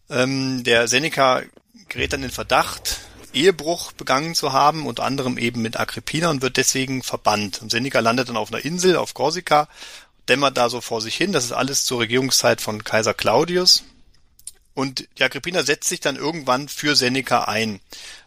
Ähm, 0.09 0.63
der 0.63 0.87
Seneca 0.87 1.41
gerät 1.89 2.13
dann 2.13 2.23
in 2.23 2.31
Verdacht, 2.31 2.99
Ehebruch 3.33 3.91
begangen 3.91 4.35
zu 4.35 4.53
haben, 4.53 4.85
unter 4.85 5.03
anderem 5.03 5.37
eben 5.37 5.61
mit 5.61 5.79
Agrippina 5.79 6.29
und 6.29 6.41
wird 6.41 6.57
deswegen 6.57 7.03
verbannt. 7.03 7.61
Und 7.61 7.71
Seneca 7.71 7.99
landet 7.99 8.29
dann 8.29 8.37
auf 8.37 8.51
einer 8.51 8.63
Insel 8.63 8.95
auf 8.95 9.13
Korsika, 9.13 9.67
dämmert 10.29 10.57
da 10.57 10.69
so 10.69 10.81
vor 10.81 11.01
sich 11.01 11.15
hin. 11.15 11.31
Das 11.31 11.45
ist 11.45 11.51
alles 11.51 11.85
zur 11.85 11.99
Regierungszeit 11.99 12.61
von 12.61 12.83
Kaiser 12.83 13.13
Claudius. 13.13 13.83
Und 14.77 15.07
die 15.17 15.23
Agrippina 15.23 15.63
setzt 15.63 15.89
sich 15.89 16.01
dann 16.01 16.17
irgendwann 16.17 16.69
für 16.69 16.95
Seneca 16.95 17.45
ein 17.45 17.79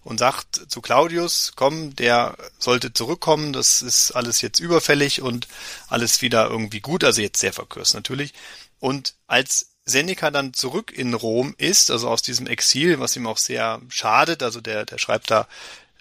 und 0.03 0.19
sagt 0.19 0.63
zu 0.67 0.81
Claudius, 0.81 1.53
komm, 1.55 1.95
der 1.95 2.37
sollte 2.59 2.93
zurückkommen, 2.93 3.53
das 3.53 3.83
ist 3.83 4.11
alles 4.11 4.41
jetzt 4.41 4.59
überfällig 4.59 5.23
und 5.23 5.47
alles 5.87 6.23
wieder 6.23 6.51
irgendwie 6.51 6.81
gut, 6.81 7.05
also 7.05 7.23
jetzt 7.23 7.39
sehr 7.39 7.53
verkürzt 7.53 7.95
natürlich. 7.95 8.35
Und 8.81 9.15
als 9.29 9.69
Seneca 9.85 10.33
dann 10.33 10.53
zurück 10.53 10.91
in 10.93 11.15
Rom 11.15 11.55
ist, 11.57 11.89
also 11.93 12.09
aus 12.09 12.21
diesem 12.21 12.49
Exil, 12.49 12.99
was 12.99 13.15
ihm 13.15 13.29
auch 13.29 13.39
sehr 13.39 13.81
schadet, 13.89 14.43
also 14.43 14.61
der, 14.61 14.85
der 14.85 14.99
schreibt 14.99 15.31
da 15.31 15.47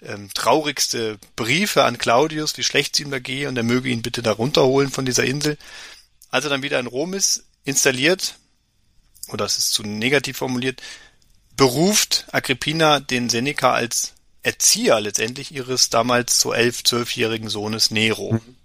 ähm, 0.02 0.30
traurigste 0.34 1.20
Briefe 1.36 1.84
an 1.84 1.96
Claudius, 1.96 2.56
wie 2.56 2.64
schlecht 2.64 2.94
es 2.94 3.00
ihm 3.00 3.12
da 3.12 3.20
gehe 3.20 3.48
und 3.48 3.56
er 3.56 3.62
möge 3.62 3.88
ihn 3.88 4.02
bitte 4.02 4.20
da 4.20 4.32
runterholen 4.32 4.90
von 4.90 5.06
dieser 5.06 5.22
Insel. 5.22 5.56
Als 6.32 6.42
er 6.42 6.50
dann 6.50 6.64
wieder 6.64 6.80
in 6.80 6.88
Rom 6.88 7.14
ist, 7.14 7.44
installiert, 7.62 8.34
oder 9.32 9.44
es 9.44 9.58
ist 9.58 9.72
zu 9.72 9.82
negativ 9.82 10.38
formuliert, 10.38 10.82
beruft 11.56 12.26
Agrippina 12.32 13.00
den 13.00 13.28
Seneca 13.28 13.72
als 13.72 14.14
Erzieher 14.42 15.00
letztendlich 15.00 15.52
ihres 15.52 15.90
damals 15.90 16.40
so 16.40 16.54
elf, 16.54 16.82
zwölfjährigen 16.82 17.48
Sohnes 17.48 17.90
Nero. 17.90 18.32
Mhm. 18.32 18.56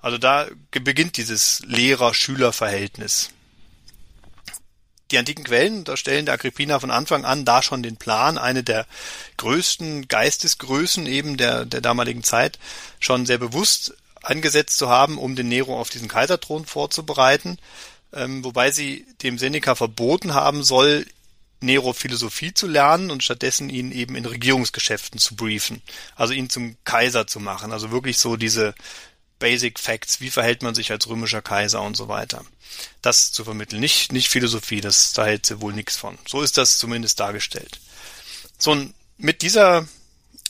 Also 0.00 0.18
da 0.18 0.46
beginnt 0.70 1.16
dieses 1.16 1.62
Lehrer-Schüler-Verhältnis. 1.66 3.30
Die 5.10 5.18
antiken 5.18 5.44
Quellen 5.44 5.84
da 5.84 5.96
stellen 5.96 6.26
der 6.26 6.34
Agrippina 6.34 6.80
von 6.80 6.90
Anfang 6.90 7.24
an 7.24 7.44
da 7.44 7.62
schon 7.62 7.82
den 7.82 7.96
Plan, 7.96 8.38
eine 8.38 8.64
der 8.64 8.86
größten 9.36 10.08
Geistesgrößen 10.08 11.06
eben 11.06 11.36
der, 11.36 11.64
der 11.64 11.80
damaligen 11.80 12.24
Zeit 12.24 12.58
schon 12.98 13.24
sehr 13.24 13.38
bewusst 13.38 13.94
angesetzt 14.22 14.76
zu 14.76 14.88
haben, 14.88 15.18
um 15.18 15.36
den 15.36 15.48
Nero 15.48 15.78
auf 15.80 15.88
diesen 15.88 16.08
Kaiserthron 16.08 16.66
vorzubereiten, 16.66 17.58
ähm, 18.12 18.44
wobei 18.44 18.70
sie 18.70 19.06
dem 19.22 19.38
Seneca 19.38 19.74
verboten 19.74 20.34
haben 20.34 20.62
soll, 20.62 21.06
Nero 21.60 21.92
Philosophie 21.92 22.52
zu 22.52 22.66
lernen 22.66 23.10
und 23.10 23.22
stattdessen 23.22 23.70
ihn 23.70 23.90
eben 23.90 24.14
in 24.14 24.26
Regierungsgeschäften 24.26 25.18
zu 25.18 25.36
briefen. 25.36 25.82
Also 26.14 26.34
ihn 26.34 26.50
zum 26.50 26.76
Kaiser 26.84 27.26
zu 27.26 27.40
machen. 27.40 27.72
Also 27.72 27.90
wirklich 27.90 28.18
so 28.18 28.36
diese 28.36 28.74
Basic 29.38 29.78
Facts, 29.78 30.20
wie 30.20 30.30
verhält 30.30 30.62
man 30.62 30.74
sich 30.74 30.90
als 30.90 31.08
römischer 31.08 31.42
Kaiser 31.42 31.82
und 31.82 31.96
so 31.96 32.08
weiter. 32.08 32.44
Das 33.02 33.32
zu 33.32 33.44
vermitteln. 33.44 33.80
Nicht, 33.80 34.12
nicht 34.12 34.28
Philosophie, 34.28 34.80
das, 34.80 35.12
da 35.12 35.26
hält 35.26 35.46
sie 35.46 35.60
wohl 35.60 35.72
nichts 35.72 35.96
von. 35.96 36.18
So 36.26 36.42
ist 36.42 36.58
das 36.58 36.78
zumindest 36.78 37.20
dargestellt. 37.20 37.80
So, 38.58 38.72
und 38.72 38.94
mit 39.18 39.42
dieser 39.42 39.86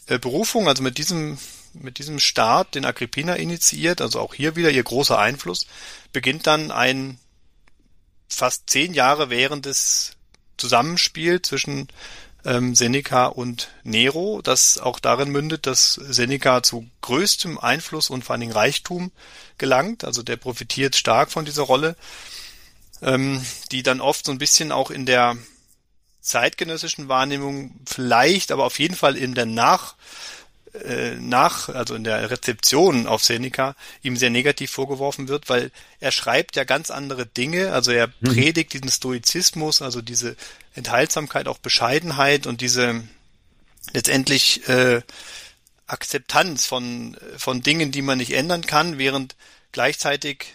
äh, 0.06 0.18
Berufung, 0.18 0.68
also 0.68 0.82
mit 0.82 0.98
diesem, 0.98 1.38
mit 1.72 1.98
diesem 1.98 2.18
Staat, 2.18 2.74
den 2.74 2.84
Agrippina 2.84 3.34
initiiert, 3.34 4.00
also 4.00 4.20
auch 4.20 4.34
hier 4.34 4.56
wieder 4.56 4.70
ihr 4.70 4.82
großer 4.82 5.18
Einfluss, 5.18 5.66
beginnt 6.12 6.46
dann 6.46 6.70
ein 6.70 7.18
fast 8.28 8.68
zehn 8.68 8.94
Jahre 8.94 9.30
währendes 9.30 10.12
Zusammenspiel 10.56 11.42
zwischen 11.42 11.88
ähm, 12.44 12.74
Seneca 12.74 13.26
und 13.26 13.70
Nero, 13.82 14.40
das 14.42 14.78
auch 14.78 15.00
darin 15.00 15.30
mündet, 15.30 15.66
dass 15.66 15.94
Seneca 15.94 16.62
zu 16.62 16.88
größtem 17.02 17.58
Einfluss 17.58 18.08
und 18.08 18.24
vor 18.24 18.34
allen 18.34 18.40
Dingen 18.40 18.52
Reichtum 18.52 19.10
gelangt. 19.58 20.04
Also 20.04 20.22
der 20.22 20.36
profitiert 20.36 20.96
stark 20.96 21.30
von 21.30 21.44
dieser 21.44 21.64
Rolle, 21.64 21.96
ähm, 23.02 23.44
die 23.72 23.82
dann 23.82 24.00
oft 24.00 24.26
so 24.26 24.32
ein 24.32 24.38
bisschen 24.38 24.72
auch 24.72 24.90
in 24.90 25.06
der 25.06 25.36
zeitgenössischen 26.20 27.08
Wahrnehmung 27.08 27.74
vielleicht, 27.86 28.50
aber 28.50 28.64
auf 28.64 28.78
jeden 28.78 28.96
Fall 28.96 29.16
in 29.16 29.34
der 29.34 29.46
Nach 29.46 29.94
nach, 31.18 31.68
also 31.68 31.94
in 31.94 32.04
der 32.04 32.30
Rezeption 32.30 33.06
auf 33.06 33.24
Seneca, 33.24 33.74
ihm 34.02 34.16
sehr 34.16 34.30
negativ 34.30 34.70
vorgeworfen 34.70 35.28
wird, 35.28 35.48
weil 35.48 35.70
er 36.00 36.12
schreibt 36.12 36.56
ja 36.56 36.64
ganz 36.64 36.90
andere 36.90 37.26
Dinge, 37.26 37.72
also 37.72 37.90
er 37.92 38.08
mhm. 38.20 38.34
predigt 38.34 38.72
diesen 38.72 38.90
Stoizismus, 38.90 39.82
also 39.82 40.02
diese 40.02 40.36
Enthaltsamkeit, 40.74 41.48
auch 41.48 41.58
Bescheidenheit 41.58 42.46
und 42.46 42.60
diese 42.60 43.02
letztendlich 43.92 44.68
äh, 44.68 45.02
Akzeptanz 45.86 46.66
von, 46.66 47.16
von 47.36 47.62
Dingen, 47.62 47.92
die 47.92 48.02
man 48.02 48.18
nicht 48.18 48.32
ändern 48.32 48.62
kann, 48.62 48.98
während 48.98 49.36
gleichzeitig 49.72 50.54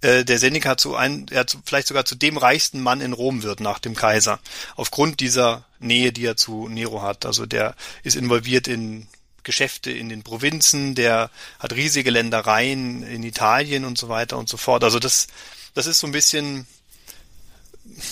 äh, 0.00 0.24
der 0.24 0.38
Seneca 0.38 0.76
zu 0.76 0.96
ein, 0.96 1.26
ja, 1.30 1.46
zu, 1.46 1.58
vielleicht 1.64 1.88
sogar 1.88 2.04
zu 2.04 2.14
dem 2.14 2.36
reichsten 2.36 2.80
Mann 2.80 3.00
in 3.00 3.12
Rom 3.12 3.42
wird 3.42 3.60
nach 3.60 3.78
dem 3.78 3.94
Kaiser, 3.94 4.38
aufgrund 4.76 5.20
dieser 5.20 5.64
Nähe, 5.80 6.12
die 6.12 6.24
er 6.24 6.36
zu 6.36 6.68
Nero 6.68 7.02
hat. 7.02 7.26
Also 7.26 7.46
der 7.46 7.74
ist 8.02 8.16
involviert 8.16 8.68
in 8.68 9.08
Geschäfte 9.42 9.90
in 9.90 10.08
den 10.08 10.22
Provinzen, 10.22 10.94
der 10.94 11.30
hat 11.58 11.72
riesige 11.72 12.10
Ländereien 12.10 13.02
in 13.02 13.22
Italien 13.22 13.84
und 13.84 13.96
so 13.96 14.08
weiter 14.08 14.36
und 14.36 14.48
so 14.48 14.56
fort. 14.56 14.84
Also 14.84 14.98
das, 14.98 15.26
das 15.74 15.86
ist 15.86 16.00
so 16.00 16.06
ein 16.06 16.12
bisschen, 16.12 16.66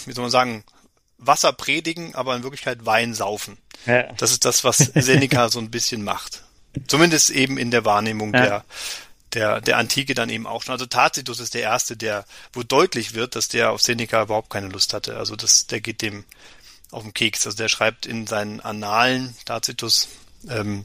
wie 0.07 0.13
soll 0.13 0.23
man 0.23 0.31
sagen, 0.31 0.65
Wasser 1.19 1.53
predigen, 1.53 2.15
aber 2.15 2.37
in 2.37 2.43
Wirklichkeit 2.43 2.87
Wein 2.87 3.15
saufen. 3.15 3.59
Ja. 3.87 4.05
Das 4.15 4.33
ist 4.33 4.45
das, 4.45 4.65
was 4.65 4.79
Seneca 4.79 5.49
so 5.49 5.59
ein 5.59 5.71
bisschen 5.71 6.03
macht. 6.03 6.43
Zumindest 6.87 7.31
eben 7.31 7.59
in 7.59 7.71
der 7.71 7.85
Wahrnehmung 7.85 8.35
ja. 8.35 8.43
der, 8.43 8.65
der, 9.33 9.61
der 9.61 9.79
Antike 9.79 10.15
dann 10.15 10.31
eben 10.31 10.47
auch 10.47 10.63
schon. 10.63 10.73
Also 10.73 10.87
Tacitus 10.87 11.41
ist 11.41 11.55
der 11.55 11.63
Erste, 11.63 11.97
der, 11.97 12.25
wo 12.53 12.63
deutlich 12.63 13.15
wird, 13.15 13.37
dass 13.37 13.49
der 13.49 13.71
auf 13.73 13.83
Seneca 13.83 14.23
überhaupt 14.23 14.51
keine 14.51 14.69
Lust 14.69 14.95
hatte. 14.95 15.17
Also 15.17 15.37
das, 15.37 15.67
der 15.67 15.81
geht 15.81 16.03
dem 16.03 16.25
auf 16.91 17.03
den 17.03 17.15
Keks. 17.15 17.47
Also 17.47 17.59
der 17.59 17.69
schreibt 17.69 18.07
in 18.07 18.27
seinen 18.27 18.61
Annalen, 18.61 19.35
Tacitus, 19.45 20.09
ähm, 20.49 20.85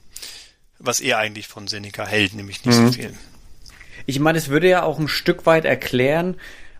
was 0.80 1.00
er 1.00 1.20
eigentlich 1.20 1.48
von 1.48 1.68
Seneca 1.68 2.06
hält, 2.06 2.34
nämlich 2.34 2.66
nicht 2.66 2.78
mhm. 2.78 2.88
so 2.88 2.94
viel. 2.94 3.14
Ich 4.06 4.20
meine, 4.20 4.38
es 4.38 4.50
würde 4.50 4.68
ja 4.68 4.84
auch 4.84 5.00
ein 5.00 5.08
Stück 5.08 5.46
weit 5.46 5.66
erklären, 5.66 6.38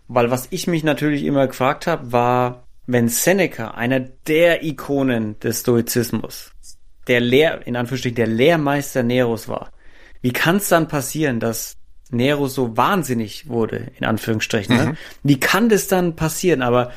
weil 0.08 0.30
was 0.30 0.48
ich 0.50 0.66
mich 0.66 0.82
natürlich 0.82 1.22
immer 1.22 1.46
gefragt 1.46 1.86
habe, 1.86 2.12
war, 2.12 2.66
wenn 2.86 3.08
Seneca, 3.08 3.70
einer 3.70 4.00
der 4.00 4.64
Ikonen 4.64 5.38
des 5.38 5.60
Stoizismus, 5.60 6.50
der 7.06 7.20
Lehr, 7.20 7.66
in 7.66 7.76
Anführungsstrichen, 7.76 8.16
der 8.16 8.26
Lehrmeister 8.26 9.02
Neros 9.02 9.48
war, 9.48 9.70
wie 10.22 10.32
kann 10.32 10.56
es 10.56 10.68
dann 10.68 10.88
passieren, 10.88 11.40
dass 11.40 11.76
Nero 12.10 12.46
so 12.46 12.76
wahnsinnig 12.76 13.48
wurde, 13.48 13.90
in 13.98 14.06
Anführungsstrichen. 14.06 14.76
Ne? 14.76 14.86
Mhm. 14.86 14.96
Wie 15.22 15.40
kann 15.40 15.68
das 15.68 15.88
dann 15.88 16.14
passieren? 16.14 16.62
Aber 16.62 16.92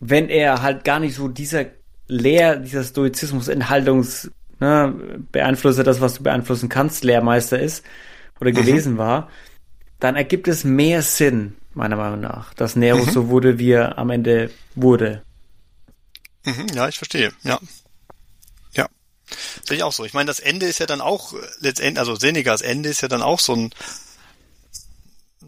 wenn 0.00 0.28
er 0.28 0.62
halt 0.62 0.84
gar 0.84 1.00
nicht 1.00 1.14
so 1.14 1.28
dieser 1.28 1.66
Lehr, 2.08 2.56
dieser 2.56 2.82
Stoizismus, 2.82 3.48
Enthaltungs, 3.48 4.30
ne, 4.60 4.94
beeinflusse 5.32 5.84
das, 5.84 6.00
was 6.00 6.14
du 6.14 6.22
beeinflussen 6.22 6.68
kannst, 6.68 7.04
Lehrmeister 7.04 7.58
ist 7.58 7.84
oder 8.40 8.50
mhm. 8.50 8.56
gewesen 8.56 8.98
war, 8.98 9.30
dann 10.00 10.16
ergibt 10.16 10.48
es 10.48 10.64
mehr 10.64 11.00
Sinn, 11.02 11.56
meiner 11.72 11.96
Meinung 11.96 12.20
nach, 12.20 12.52
dass 12.54 12.76
Nero 12.76 13.04
mhm. 13.04 13.10
so 13.10 13.28
wurde, 13.28 13.58
wie 13.58 13.70
er 13.70 13.96
am 13.96 14.10
Ende 14.10 14.50
wurde. 14.74 15.22
Mhm, 16.44 16.66
ja, 16.74 16.88
ich 16.88 16.98
verstehe, 16.98 17.32
ja. 17.42 17.58
Sehe 19.64 19.78
ich 19.78 19.82
auch 19.82 19.92
so. 19.92 20.04
Ich 20.04 20.12
meine, 20.12 20.28
das 20.28 20.40
Ende 20.40 20.66
ist 20.66 20.78
ja 20.78 20.86
dann 20.86 21.00
auch 21.00 21.32
äh, 21.32 21.36
letztendlich, 21.60 21.98
also 21.98 22.16
Senecas 22.16 22.60
Ende 22.60 22.88
ist 22.88 23.02
ja 23.02 23.08
dann 23.08 23.22
auch 23.22 23.40
so 23.40 23.54
ein 23.54 23.74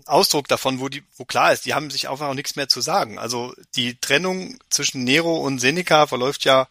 Ausdruck 0.07 0.49
davon, 0.49 0.81
wo 0.81 0.89
die, 0.89 1.03
wo 1.17 1.25
klar 1.25 1.53
ist, 1.53 1.65
die 1.65 1.75
haben 1.75 1.91
sich 1.91 2.09
einfach 2.09 2.29
auch 2.29 2.35
nichts 2.35 2.57
mehr 2.57 2.69
zu 2.69 2.81
sagen. 2.81 3.19
Also 3.19 3.55
die 3.75 3.99
Trennung 4.01 4.59
zwischen 4.71 5.05
Nero 5.05 5.37
und 5.37 5.59
Seneca 5.59 6.07
verläuft 6.07 6.45
ja 6.45 6.69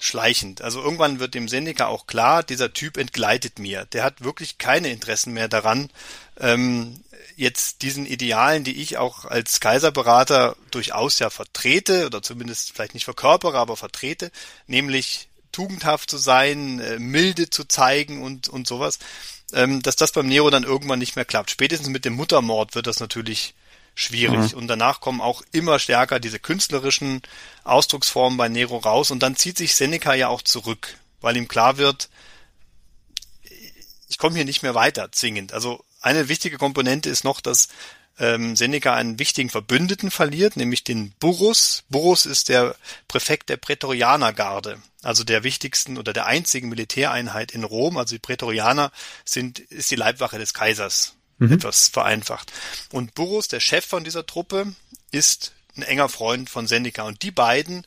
schleichend. 0.00 0.60
Also 0.60 0.82
irgendwann 0.82 1.20
wird 1.20 1.34
dem 1.34 1.48
Seneca 1.48 1.86
auch 1.86 2.06
klar, 2.06 2.42
dieser 2.42 2.72
Typ 2.72 2.96
entgleitet 2.96 3.58
mir. 3.58 3.86
Der 3.86 4.04
hat 4.04 4.22
wirklich 4.22 4.58
keine 4.58 4.90
Interessen 4.90 5.32
mehr 5.32 5.48
daran, 5.48 5.90
ähm, 6.38 7.00
jetzt 7.36 7.82
diesen 7.82 8.06
Idealen, 8.06 8.64
die 8.64 8.80
ich 8.80 8.98
auch 8.98 9.24
als 9.24 9.60
Kaiserberater 9.60 10.56
durchaus 10.70 11.18
ja 11.18 11.30
vertrete 11.30 12.06
oder 12.06 12.22
zumindest 12.22 12.72
vielleicht 12.72 12.94
nicht 12.94 13.04
verkörpere, 13.04 13.58
aber 13.58 13.76
vertrete, 13.76 14.30
nämlich 14.66 15.28
tugendhaft 15.54 16.10
zu 16.10 16.18
sein, 16.18 16.80
äh, 16.80 16.98
milde 16.98 17.48
zu 17.48 17.64
zeigen 17.64 18.22
und, 18.22 18.48
und 18.48 18.66
sowas, 18.66 18.98
ähm, 19.52 19.82
dass 19.82 19.96
das 19.96 20.12
beim 20.12 20.26
Nero 20.26 20.50
dann 20.50 20.64
irgendwann 20.64 20.98
nicht 20.98 21.16
mehr 21.16 21.24
klappt. 21.24 21.50
Spätestens 21.50 21.88
mit 21.88 22.04
dem 22.04 22.14
Muttermord 22.14 22.74
wird 22.74 22.86
das 22.86 23.00
natürlich 23.00 23.54
schwierig. 23.94 24.52
Mhm. 24.52 24.58
Und 24.58 24.66
danach 24.66 25.00
kommen 25.00 25.20
auch 25.20 25.42
immer 25.52 25.78
stärker 25.78 26.18
diese 26.18 26.40
künstlerischen 26.40 27.22
Ausdrucksformen 27.62 28.36
bei 28.36 28.48
Nero 28.48 28.78
raus 28.78 29.10
und 29.12 29.22
dann 29.22 29.36
zieht 29.36 29.56
sich 29.56 29.76
Seneca 29.76 30.14
ja 30.14 30.28
auch 30.28 30.42
zurück, 30.42 30.98
weil 31.20 31.36
ihm 31.36 31.46
klar 31.46 31.76
wird, 31.76 32.08
ich 34.08 34.18
komme 34.18 34.34
hier 34.34 34.44
nicht 34.44 34.62
mehr 34.62 34.74
weiter 34.74 35.12
zwingend. 35.12 35.52
Also 35.52 35.84
eine 36.00 36.28
wichtige 36.28 36.58
Komponente 36.58 37.08
ist 37.08 37.24
noch, 37.24 37.40
dass 37.40 37.68
ähm, 38.18 38.56
Seneca 38.56 38.94
einen 38.94 39.18
wichtigen 39.18 39.50
Verbündeten 39.50 40.10
verliert, 40.10 40.56
nämlich 40.56 40.84
den 40.84 41.12
Burrus. 41.18 41.84
Burrus 41.88 42.26
ist 42.26 42.48
der 42.48 42.76
Präfekt 43.08 43.48
der 43.48 43.56
Prätorianergarde, 43.56 44.80
also 45.02 45.24
der 45.24 45.42
wichtigsten 45.42 45.98
oder 45.98 46.12
der 46.12 46.26
einzigen 46.26 46.68
Militäreinheit 46.68 47.52
in 47.52 47.64
Rom. 47.64 47.96
Also 47.96 48.14
die 48.14 48.20
Prätorianer 48.20 48.92
sind, 49.24 49.58
ist 49.58 49.90
die 49.90 49.96
Leibwache 49.96 50.38
des 50.38 50.54
Kaisers, 50.54 51.14
mhm. 51.38 51.52
etwas 51.52 51.88
vereinfacht. 51.88 52.52
Und 52.90 53.14
Burrus, 53.14 53.48
der 53.48 53.60
Chef 53.60 53.84
von 53.84 54.04
dieser 54.04 54.26
Truppe, 54.26 54.74
ist 55.10 55.52
ein 55.76 55.82
enger 55.82 56.08
Freund 56.08 56.48
von 56.48 56.66
Seneca. 56.66 57.02
Und 57.02 57.22
die 57.22 57.32
beiden 57.32 57.84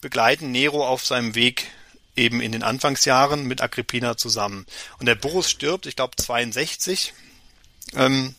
begleiten 0.00 0.50
Nero 0.50 0.86
auf 0.86 1.04
seinem 1.04 1.34
Weg 1.34 1.66
eben 2.16 2.40
in 2.40 2.50
den 2.50 2.64
Anfangsjahren 2.64 3.44
mit 3.44 3.62
Agrippina 3.62 4.16
zusammen. 4.16 4.66
Und 4.98 5.06
der 5.06 5.14
Burrus 5.14 5.48
stirbt, 5.48 5.86
ich 5.86 5.94
glaube 5.94 6.16
62, 6.16 7.14
ähm, 7.94 8.34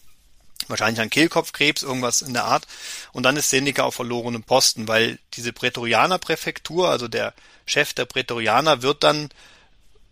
wahrscheinlich 0.67 1.01
an 1.01 1.09
Kehlkopfkrebs, 1.09 1.83
irgendwas 1.83 2.21
in 2.21 2.33
der 2.33 2.45
Art. 2.45 2.67
Und 3.11 3.23
dann 3.23 3.37
ist 3.37 3.49
Seneca 3.49 3.83
auf 3.83 3.95
verlorenem 3.95 4.43
Posten, 4.43 4.87
weil 4.87 5.19
diese 5.33 5.53
Prätorianerpräfektur, 5.53 6.89
also 6.89 7.07
der 7.07 7.33
Chef 7.65 7.93
der 7.93 8.05
Prätorianer, 8.05 8.81
wird 8.81 9.03
dann 9.03 9.29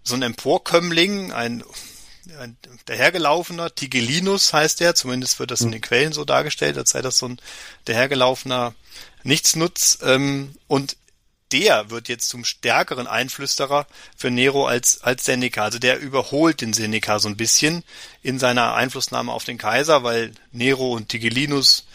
so 0.03 0.15
ein 0.15 0.21
Emporkömmling, 0.21 1.33
ein, 1.33 1.63
ein 2.39 2.57
dahergelaufener, 2.85 3.73
Tigellinus 3.73 4.53
heißt 4.53 4.79
der, 4.79 4.95
zumindest 4.95 5.39
wird 5.39 5.51
das 5.51 5.61
in 5.61 5.71
den 5.71 5.81
Quellen 5.81 6.13
so 6.13 6.25
dargestellt, 6.25 6.77
als 6.77 6.91
sei 6.91 7.01
das 7.01 7.17
so 7.17 7.27
ein 7.27 7.39
dahergelaufener 7.85 8.73
Nichtsnutz. 9.23 9.99
Ähm, 10.01 10.55
und 10.67 10.97
der 11.51 11.89
wird 11.89 12.09
jetzt 12.09 12.29
zum 12.29 12.43
stärkeren 12.43 13.07
Einflüsterer 13.07 13.87
für 14.15 14.31
Nero 14.31 14.67
als, 14.67 15.01
als 15.01 15.25
Seneca. 15.25 15.63
Also 15.63 15.79
der 15.79 15.99
überholt 15.99 16.61
den 16.61 16.73
Seneca 16.73 17.19
so 17.19 17.29
ein 17.29 17.37
bisschen 17.37 17.83
in 18.21 18.39
seiner 18.39 18.75
Einflussnahme 18.75 19.31
auf 19.31 19.45
den 19.45 19.57
Kaiser, 19.57 20.03
weil 20.03 20.31
Nero 20.51 20.93
und 20.93 21.09
Tigellinus 21.09 21.85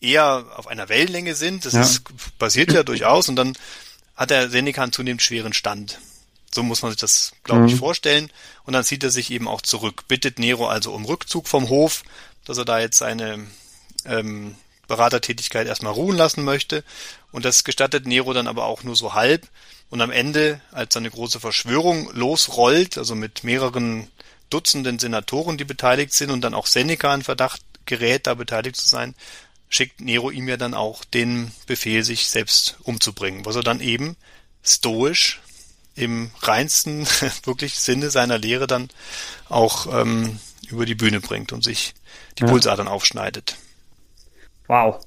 eher 0.00 0.46
auf 0.56 0.66
einer 0.66 0.88
Wellenlänge 0.88 1.34
sind. 1.34 1.64
Das 1.64 1.74
ja. 1.74 1.82
ist, 1.82 2.04
passiert 2.38 2.72
ja 2.72 2.82
durchaus. 2.82 3.28
Und 3.28 3.36
dann 3.36 3.56
hat 4.14 4.30
der 4.30 4.48
Seneca 4.48 4.82
einen 4.82 4.92
zunehmend 4.92 5.22
schweren 5.22 5.52
Stand. 5.52 5.98
So 6.52 6.62
muss 6.62 6.80
man 6.82 6.90
sich 6.90 7.00
das, 7.00 7.32
glaube 7.44 7.62
mhm. 7.62 7.68
ich, 7.68 7.76
vorstellen. 7.76 8.30
Und 8.64 8.72
dann 8.72 8.84
zieht 8.84 9.04
er 9.04 9.10
sich 9.10 9.30
eben 9.30 9.48
auch 9.48 9.60
zurück, 9.60 10.04
bittet 10.08 10.38
Nero 10.38 10.66
also 10.66 10.92
um 10.92 11.04
Rückzug 11.04 11.48
vom 11.48 11.68
Hof, 11.68 12.02
dass 12.44 12.56
er 12.56 12.64
da 12.64 12.78
jetzt 12.78 12.98
seine 12.98 13.46
ähm, 14.06 14.56
Beratertätigkeit 14.86 15.66
erstmal 15.66 15.92
ruhen 15.92 16.16
lassen 16.16 16.44
möchte. 16.44 16.84
Und 17.32 17.44
das 17.44 17.64
gestattet 17.64 18.06
Nero 18.06 18.32
dann 18.32 18.48
aber 18.48 18.64
auch 18.64 18.82
nur 18.82 18.96
so 18.96 19.14
halb. 19.14 19.48
Und 19.90 20.00
am 20.00 20.10
Ende, 20.10 20.60
als 20.72 20.96
eine 20.96 21.10
große 21.10 21.40
Verschwörung 21.40 22.10
losrollt, 22.12 22.98
also 22.98 23.14
mit 23.14 23.44
mehreren 23.44 24.08
Dutzenden 24.50 24.98
Senatoren, 24.98 25.58
die 25.58 25.64
beteiligt 25.64 26.12
sind 26.12 26.30
und 26.30 26.40
dann 26.40 26.54
auch 26.54 26.66
Seneca 26.66 27.14
in 27.14 27.22
Verdacht 27.22 27.62
gerät, 27.84 28.26
da 28.26 28.34
beteiligt 28.34 28.76
zu 28.76 28.88
sein, 28.88 29.14
schickt 29.68 30.00
Nero 30.00 30.30
ihm 30.30 30.48
ja 30.48 30.56
dann 30.56 30.74
auch 30.74 31.04
den 31.04 31.52
Befehl, 31.66 32.04
sich 32.04 32.28
selbst 32.28 32.76
umzubringen, 32.82 33.44
was 33.44 33.56
er 33.56 33.62
dann 33.62 33.80
eben 33.80 34.16
stoisch 34.64 35.40
im 35.94 36.30
reinsten 36.42 37.06
wirklich 37.44 37.78
Sinne 37.78 38.10
seiner 38.10 38.38
Lehre 38.38 38.66
dann 38.66 38.90
auch 39.48 39.86
ähm, 39.92 40.38
über 40.68 40.86
die 40.86 40.94
Bühne 40.94 41.20
bringt 41.20 41.52
und 41.52 41.64
sich 41.64 41.94
die 42.38 42.42
ja. 42.42 42.48
Pulsadern 42.48 42.88
aufschneidet. 42.88 43.56
Wow. 44.68 45.00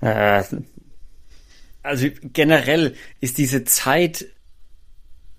Äh, 0.00 0.42
also 1.82 2.08
generell 2.32 2.94
ist 3.20 3.38
diese 3.38 3.64
Zeit 3.64 4.26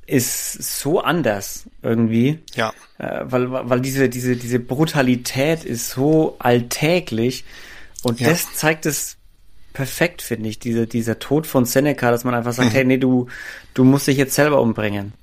ist 0.09 0.81
so 0.81 1.01
anders 1.01 1.65
irgendwie. 1.83 2.39
Ja. 2.55 2.73
Äh, 2.97 3.21
weil, 3.23 3.51
weil 3.51 3.79
diese, 3.79 4.09
diese, 4.09 4.35
diese 4.35 4.59
Brutalität 4.59 5.63
ist 5.63 5.91
so 5.91 6.35
alltäglich 6.39 7.45
und 8.03 8.19
ja. 8.19 8.29
das 8.29 8.53
zeigt 8.53 8.85
es 8.85 9.17
perfekt, 9.73 10.21
finde 10.21 10.49
ich, 10.49 10.59
diese, 10.59 10.87
dieser 10.87 11.19
Tod 11.19 11.45
von 11.45 11.65
Seneca, 11.65 12.09
dass 12.11 12.23
man 12.23 12.33
einfach 12.33 12.53
sagt, 12.53 12.69
mhm. 12.69 12.73
hey, 12.73 12.85
nee, 12.85 12.97
du, 12.97 13.27
du 13.73 13.83
musst 13.83 14.07
dich 14.07 14.17
jetzt 14.17 14.33
selber 14.33 14.61
umbringen. 14.61 15.13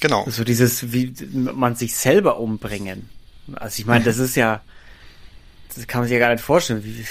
Genau. 0.00 0.20
So 0.20 0.26
also 0.26 0.44
dieses, 0.44 0.92
wie 0.92 1.12
man 1.32 1.74
sich 1.74 1.96
selber 1.96 2.38
umbringen. 2.38 3.08
Also 3.54 3.80
ich 3.80 3.86
meine, 3.86 4.04
das 4.04 4.18
ist 4.18 4.36
ja, 4.36 4.62
das 5.74 5.86
kann 5.86 6.02
man 6.02 6.08
sich 6.08 6.14
ja 6.14 6.20
gar 6.20 6.32
nicht 6.32 6.44
vorstellen. 6.44 6.84
Wie, 6.84 7.04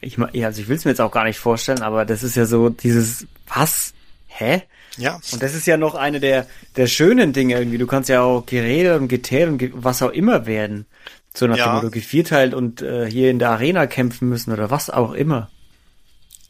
ich 0.00 0.18
also 0.18 0.62
ich 0.62 0.68
will 0.68 0.76
es 0.76 0.84
mir 0.84 0.92
jetzt 0.92 1.00
auch 1.00 1.12
gar 1.12 1.24
nicht 1.24 1.38
vorstellen, 1.38 1.82
aber 1.82 2.04
das 2.04 2.22
ist 2.22 2.36
ja 2.36 2.46
so 2.46 2.68
dieses, 2.68 3.26
was? 3.46 3.94
Hä? 4.26 4.62
Ja. 4.96 5.20
Und 5.32 5.42
das 5.42 5.54
ist 5.54 5.66
ja 5.66 5.76
noch 5.76 5.94
eine 5.94 6.20
der, 6.20 6.46
der 6.76 6.86
schönen 6.86 7.32
Dinge 7.32 7.54
irgendwie. 7.58 7.78
Du 7.78 7.86
kannst 7.86 8.08
ja 8.08 8.22
auch 8.22 8.44
geredet 8.46 9.00
und 9.00 9.08
getärt 9.08 9.48
und 9.48 9.70
was 9.74 10.02
auch 10.02 10.10
immer 10.10 10.46
werden. 10.46 10.86
So 11.34 11.46
nach 11.46 11.56
ja. 11.56 11.66
dem 11.66 11.74
Motto 11.76 11.90
gevierteilt 11.90 12.52
und 12.54 12.82
äh, 12.82 13.08
hier 13.08 13.30
in 13.30 13.38
der 13.38 13.50
Arena 13.50 13.86
kämpfen 13.86 14.28
müssen 14.28 14.52
oder 14.52 14.70
was 14.70 14.90
auch 14.90 15.12
immer. 15.12 15.50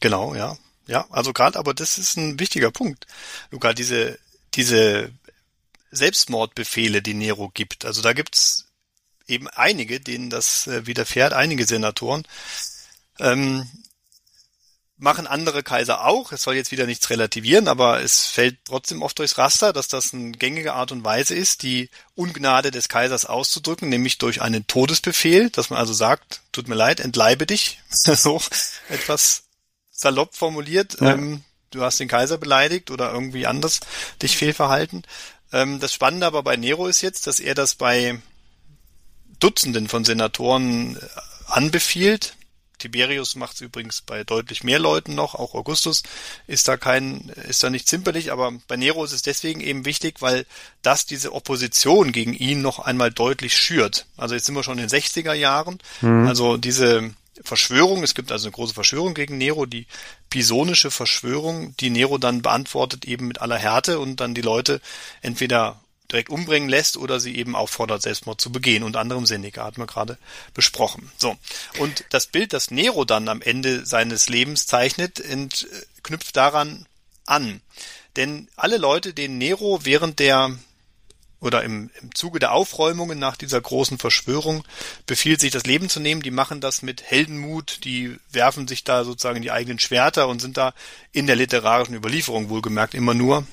Genau, 0.00 0.34
ja. 0.34 0.56
Ja, 0.86 1.06
also 1.10 1.34
gerade, 1.34 1.58
aber 1.58 1.74
das 1.74 1.98
ist 1.98 2.16
ein 2.16 2.40
wichtiger 2.40 2.70
Punkt. 2.70 3.06
Luca, 3.50 3.74
diese, 3.74 4.18
diese 4.54 5.10
Selbstmordbefehle, 5.90 7.02
die 7.02 7.12
Nero 7.14 7.50
gibt. 7.52 7.84
Also 7.84 8.00
da 8.00 8.14
gibt's 8.14 8.68
eben 9.26 9.48
einige, 9.48 10.00
denen 10.00 10.30
das 10.30 10.66
äh, 10.66 10.86
widerfährt, 10.86 11.34
einige 11.34 11.66
Senatoren, 11.66 12.22
ähm, 13.18 13.68
machen 14.98 15.26
andere 15.26 15.62
Kaiser 15.62 16.04
auch. 16.04 16.32
Es 16.32 16.42
soll 16.42 16.56
jetzt 16.56 16.72
wieder 16.72 16.86
nichts 16.86 17.08
relativieren, 17.10 17.68
aber 17.68 18.02
es 18.02 18.26
fällt 18.26 18.58
trotzdem 18.64 19.02
oft 19.02 19.18
durchs 19.18 19.38
Raster, 19.38 19.72
dass 19.72 19.88
das 19.88 20.12
eine 20.12 20.32
gängige 20.32 20.74
Art 20.74 20.92
und 20.92 21.04
Weise 21.04 21.34
ist, 21.34 21.62
die 21.62 21.88
Ungnade 22.14 22.70
des 22.70 22.88
Kaisers 22.88 23.24
auszudrücken, 23.24 23.88
nämlich 23.88 24.18
durch 24.18 24.42
einen 24.42 24.66
Todesbefehl, 24.66 25.50
dass 25.50 25.70
man 25.70 25.78
also 25.78 25.92
sagt, 25.92 26.42
tut 26.52 26.68
mir 26.68 26.74
leid, 26.74 27.00
entleibe 27.00 27.46
dich, 27.46 27.80
so 27.90 28.40
etwas 28.88 29.44
salopp 29.90 30.34
formuliert. 30.34 31.00
Ja. 31.00 31.12
Ähm, 31.12 31.44
du 31.70 31.82
hast 31.82 32.00
den 32.00 32.08
Kaiser 32.08 32.38
beleidigt 32.38 32.90
oder 32.90 33.12
irgendwie 33.12 33.46
anders 33.46 33.80
dich 34.20 34.36
fehlverhalten. 34.36 35.04
Ähm, 35.52 35.78
das 35.80 35.94
Spannende 35.94 36.26
aber 36.26 36.42
bei 36.42 36.56
Nero 36.56 36.88
ist 36.88 37.02
jetzt, 37.02 37.26
dass 37.26 37.40
er 37.40 37.54
das 37.54 37.76
bei 37.76 38.20
Dutzenden 39.38 39.88
von 39.88 40.04
Senatoren 40.04 40.96
äh, 40.96 41.00
anbefiehlt, 41.46 42.34
Tiberius 42.78 43.34
macht 43.36 43.56
es 43.56 43.60
übrigens 43.60 44.02
bei 44.02 44.24
deutlich 44.24 44.64
mehr 44.64 44.78
Leuten 44.78 45.14
noch, 45.14 45.34
auch 45.34 45.54
Augustus 45.54 46.02
ist 46.46 46.68
da 46.68 46.76
kein, 46.76 47.32
ist 47.48 47.62
da 47.62 47.70
nicht 47.70 47.88
zimperlich, 47.88 48.32
aber 48.32 48.52
bei 48.68 48.76
Nero 48.76 49.04
ist 49.04 49.12
es 49.12 49.22
deswegen 49.22 49.60
eben 49.60 49.84
wichtig, 49.84 50.20
weil 50.20 50.46
das 50.82 51.06
diese 51.06 51.32
Opposition 51.32 52.12
gegen 52.12 52.34
ihn 52.34 52.62
noch 52.62 52.78
einmal 52.78 53.10
deutlich 53.10 53.56
schürt. 53.56 54.06
Also 54.16 54.34
jetzt 54.34 54.46
sind 54.46 54.54
wir 54.54 54.62
schon 54.62 54.78
in 54.78 54.88
den 54.88 55.00
60er 55.00 55.34
Jahren. 55.34 55.78
Mhm. 56.00 56.26
Also 56.26 56.56
diese 56.56 57.10
Verschwörung, 57.42 58.02
es 58.02 58.14
gibt 58.14 58.32
also 58.32 58.46
eine 58.46 58.52
große 58.52 58.74
Verschwörung 58.74 59.14
gegen 59.14 59.38
Nero, 59.38 59.66
die 59.66 59.86
pisonische 60.30 60.90
Verschwörung, 60.90 61.76
die 61.78 61.90
Nero 61.90 62.18
dann 62.18 62.42
beantwortet 62.42 63.04
eben 63.04 63.28
mit 63.28 63.40
aller 63.40 63.58
Härte 63.58 63.98
und 63.98 64.16
dann 64.16 64.34
die 64.34 64.42
Leute 64.42 64.80
entweder 65.22 65.80
direkt 66.10 66.30
umbringen 66.30 66.68
lässt 66.68 66.96
oder 66.96 67.20
sie 67.20 67.36
eben 67.36 67.54
auffordert, 67.54 68.02
Selbstmord 68.02 68.40
zu 68.40 68.50
begehen. 68.50 68.82
Unter 68.82 69.00
anderem 69.00 69.26
Seneca 69.26 69.64
hat 69.64 69.78
man 69.78 69.86
gerade 69.86 70.18
besprochen. 70.54 71.10
So. 71.16 71.36
Und 71.78 72.04
das 72.10 72.26
Bild, 72.26 72.52
das 72.52 72.70
Nero 72.70 73.04
dann 73.04 73.28
am 73.28 73.42
Ende 73.42 73.84
seines 73.86 74.28
Lebens 74.28 74.66
zeichnet, 74.66 75.22
knüpft 76.02 76.36
daran 76.36 76.86
an. 77.26 77.60
Denn 78.16 78.48
alle 78.56 78.78
Leute, 78.78 79.14
denen 79.14 79.38
Nero 79.38 79.84
während 79.84 80.18
der 80.18 80.58
oder 81.40 81.62
im, 81.62 81.90
im 82.00 82.14
Zuge 82.14 82.40
der 82.40 82.52
Aufräumungen 82.52 83.18
nach 83.18 83.36
dieser 83.36 83.60
großen 83.60 83.98
Verschwörung 83.98 84.64
befiehlt, 85.06 85.40
sich 85.40 85.52
das 85.52 85.66
Leben 85.66 85.88
zu 85.88 86.00
nehmen. 86.00 86.22
Die 86.22 86.32
machen 86.32 86.60
das 86.60 86.82
mit 86.82 87.02
Heldenmut, 87.02 87.84
die 87.84 88.16
werfen 88.30 88.66
sich 88.66 88.82
da 88.82 89.04
sozusagen 89.04 89.42
die 89.42 89.52
eigenen 89.52 89.78
Schwerter 89.78 90.26
und 90.26 90.40
sind 90.40 90.56
da 90.56 90.74
in 91.12 91.26
der 91.26 91.36
literarischen 91.36 91.94
Überlieferung 91.94 92.48
wohlgemerkt 92.48 92.94
immer 92.94 93.14
nur 93.14 93.46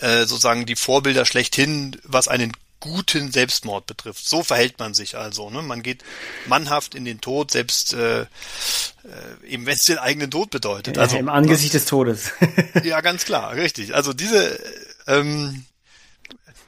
äh, 0.00 0.24
sozusagen 0.26 0.66
die 0.66 0.76
Vorbilder 0.76 1.24
schlechthin, 1.24 1.96
was 2.04 2.28
einen 2.28 2.52
guten 2.80 3.32
Selbstmord 3.32 3.86
betrifft. 3.86 4.28
So 4.28 4.42
verhält 4.42 4.78
man 4.78 4.92
sich 4.92 5.16
also. 5.16 5.48
Ne? 5.48 5.62
Man 5.62 5.82
geht 5.82 6.04
mannhaft 6.46 6.94
in 6.94 7.06
den 7.06 7.20
Tod, 7.20 7.50
selbst 7.50 7.94
äh, 7.94 8.22
äh, 8.22 8.26
eben 9.46 9.64
wenn 9.64 9.74
es 9.74 9.84
den 9.84 9.98
eigenen 9.98 10.30
Tod 10.30 10.50
bedeutet. 10.50 10.98
Also 10.98 11.16
im 11.16 11.30
Angesicht 11.30 11.72
des 11.72 11.86
Todes. 11.86 12.32
ja, 12.84 13.00
ganz 13.00 13.24
klar, 13.24 13.54
richtig. 13.54 13.94
Also 13.94 14.12
diese 14.12 14.60
ähm, 15.06 15.64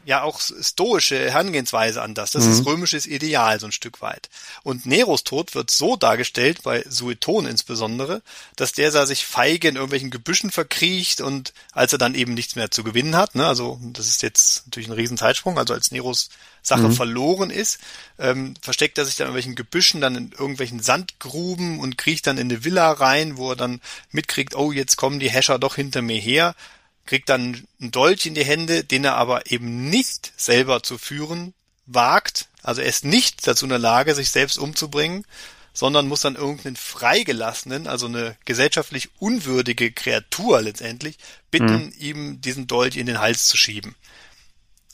ja 0.07 0.23
auch 0.23 0.41
stoische 0.41 1.31
Herangehensweise 1.31 2.01
an 2.01 2.15
das. 2.15 2.31
Das 2.31 2.45
mhm. 2.45 2.53
ist 2.53 2.67
römisches 2.67 3.07
Ideal 3.07 3.59
so 3.59 3.67
ein 3.67 3.73
Stück 3.73 4.01
weit. 4.01 4.31
Und 4.63 4.87
Neros 4.87 5.25
Tod 5.25 5.55
wird 5.57 5.71
so 5.71 5.97
dargestellt, 5.97 6.63
bei 6.63 6.85
Sueton 6.89 7.45
insbesondere, 7.45 8.23
dass 8.55 8.73
der 8.73 8.93
da 8.93 9.05
sich 9.05 9.27
feige 9.27 9.69
in 9.69 9.75
irgendwelchen 9.75 10.11
Gebüschen 10.11 10.53
verkriecht 10.53 11.21
und 11.21 11.53
als 11.73 11.93
er 11.93 11.99
dann 11.99 12.15
eben 12.15 12.35
nichts 12.35 12.55
mehr 12.55 12.71
zu 12.71 12.85
gewinnen 12.85 13.17
hat, 13.17 13.35
ne, 13.35 13.47
also 13.47 13.81
das 13.83 14.07
ist 14.07 14.23
jetzt 14.23 14.67
natürlich 14.67 14.89
ein 14.89 14.95
Riesenzeitsprung, 14.95 15.59
also 15.59 15.75
als 15.75 15.91
Neros 15.91 16.31
Sache 16.63 16.89
mhm. 16.89 16.93
verloren 16.93 17.51
ist, 17.51 17.79
ähm, 18.19 18.55
versteckt 18.61 18.99
er 18.99 19.05
sich 19.05 19.17
dann 19.17 19.27
in 19.27 19.29
irgendwelchen 19.29 19.55
Gebüschen, 19.55 20.01
dann 20.01 20.17
in 20.17 20.33
irgendwelchen 20.33 20.81
Sandgruben 20.81 21.79
und 21.79 21.97
kriecht 21.97 22.27
dann 22.27 22.39
in 22.39 22.51
eine 22.51 22.65
Villa 22.65 22.91
rein, 22.91 23.37
wo 23.37 23.51
er 23.51 23.57
dann 23.57 23.81
mitkriegt, 24.11 24.57
oh, 24.57 24.73
jetzt 24.73 24.97
kommen 24.97 25.21
die 25.21 25.31
Häscher 25.31 25.59
doch 25.59 25.77
hinter 25.77 26.03
mir 26.03 26.19
her 26.19 26.55
kriegt 27.07 27.29
dann 27.29 27.67
einen 27.81 27.91
Dolch 27.91 28.27
in 28.27 28.35
die 28.35 28.45
Hände, 28.45 28.85
den 28.85 29.05
er 29.05 29.17
aber 29.17 29.51
eben 29.51 29.89
nicht 29.89 30.33
selber 30.37 30.83
zu 30.83 30.99
führen 30.99 31.55
wagt. 31.87 32.49
Also 32.63 32.83
er 32.83 32.89
ist 32.89 33.05
nicht 33.05 33.47
dazu 33.47 33.65
in 33.65 33.71
der 33.71 33.79
Lage, 33.79 34.15
sich 34.15 34.31
selbst 34.31 34.59
umzubringen, 34.59 35.25
sondern 35.73 36.09
muss 36.09 36.23
dann 36.23 36.37
irgendeinen 36.37 36.77
Freigelassenen, 36.77 37.87
also 37.87 38.07
eine 38.07 38.37
gesellschaftlich 38.45 39.11
unwürdige 39.19 39.93
Kreatur 39.93 40.63
letztendlich, 40.63 41.19
bitten, 41.51 41.87
mhm. 41.87 41.93
ihm 41.99 42.41
diesen 42.41 42.67
Dolch 42.67 42.97
in 42.97 43.07
den 43.07 43.21
Hals 43.21 43.47
zu 43.47 43.57
schieben. 43.57 43.95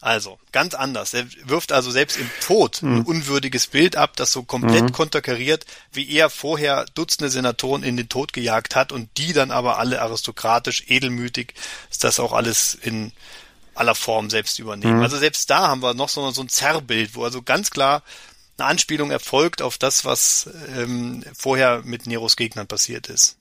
Also, 0.03 0.41
ganz 0.51 0.75
anders. 0.75 1.15
Er 1.15 1.27
wirft 1.45 1.71
also 1.71 1.93
selbst 1.93 2.19
im 2.19 2.29
Tod 2.41 2.83
mhm. 2.83 2.97
ein 2.97 3.03
unwürdiges 3.03 3.69
Bild 3.69 3.95
ab, 3.95 4.17
das 4.17 4.33
so 4.33 4.43
komplett 4.43 4.83
mhm. 4.83 4.93
konterkariert, 4.93 5.65
wie 5.93 6.11
er 6.11 6.29
vorher 6.29 6.87
Dutzende 6.95 7.31
Senatoren 7.31 7.85
in 7.85 7.97
den 7.97 8.09
Tod 8.09 8.33
gejagt 8.33 8.75
hat 8.75 8.91
und 8.91 9.09
die 9.17 9.33
dann 9.33 9.53
aber 9.53 9.79
alle 9.79 10.03
aristokratisch, 10.03 10.83
edelmütig, 10.89 11.55
das 12.01 12.19
auch 12.19 12.33
alles 12.33 12.75
in 12.75 13.13
aller 13.77 13.95
Form 13.95 14.29
selbst 14.29 14.59
übernehmen. 14.59 14.97
Mhm. 14.97 15.03
Also 15.05 15.19
selbst 15.19 15.49
da 15.49 15.69
haben 15.69 15.83
wir 15.83 15.95
noch 15.95 16.09
so, 16.09 16.29
so 16.33 16.43
ein 16.43 16.49
Zerrbild, 16.49 17.15
wo 17.15 17.23
also 17.23 17.41
ganz 17.41 17.71
klar 17.71 18.03
eine 18.59 18.67
Anspielung 18.67 19.13
erfolgt 19.13 19.63
auf 19.63 19.79
das, 19.79 20.05
was 20.05 20.51
ähm, 20.77 21.25
vorher 21.33 21.83
mit 21.85 22.09
Neros 22.09 22.35
Gegnern 22.35 22.67
passiert 22.67 23.07
ist. 23.07 23.37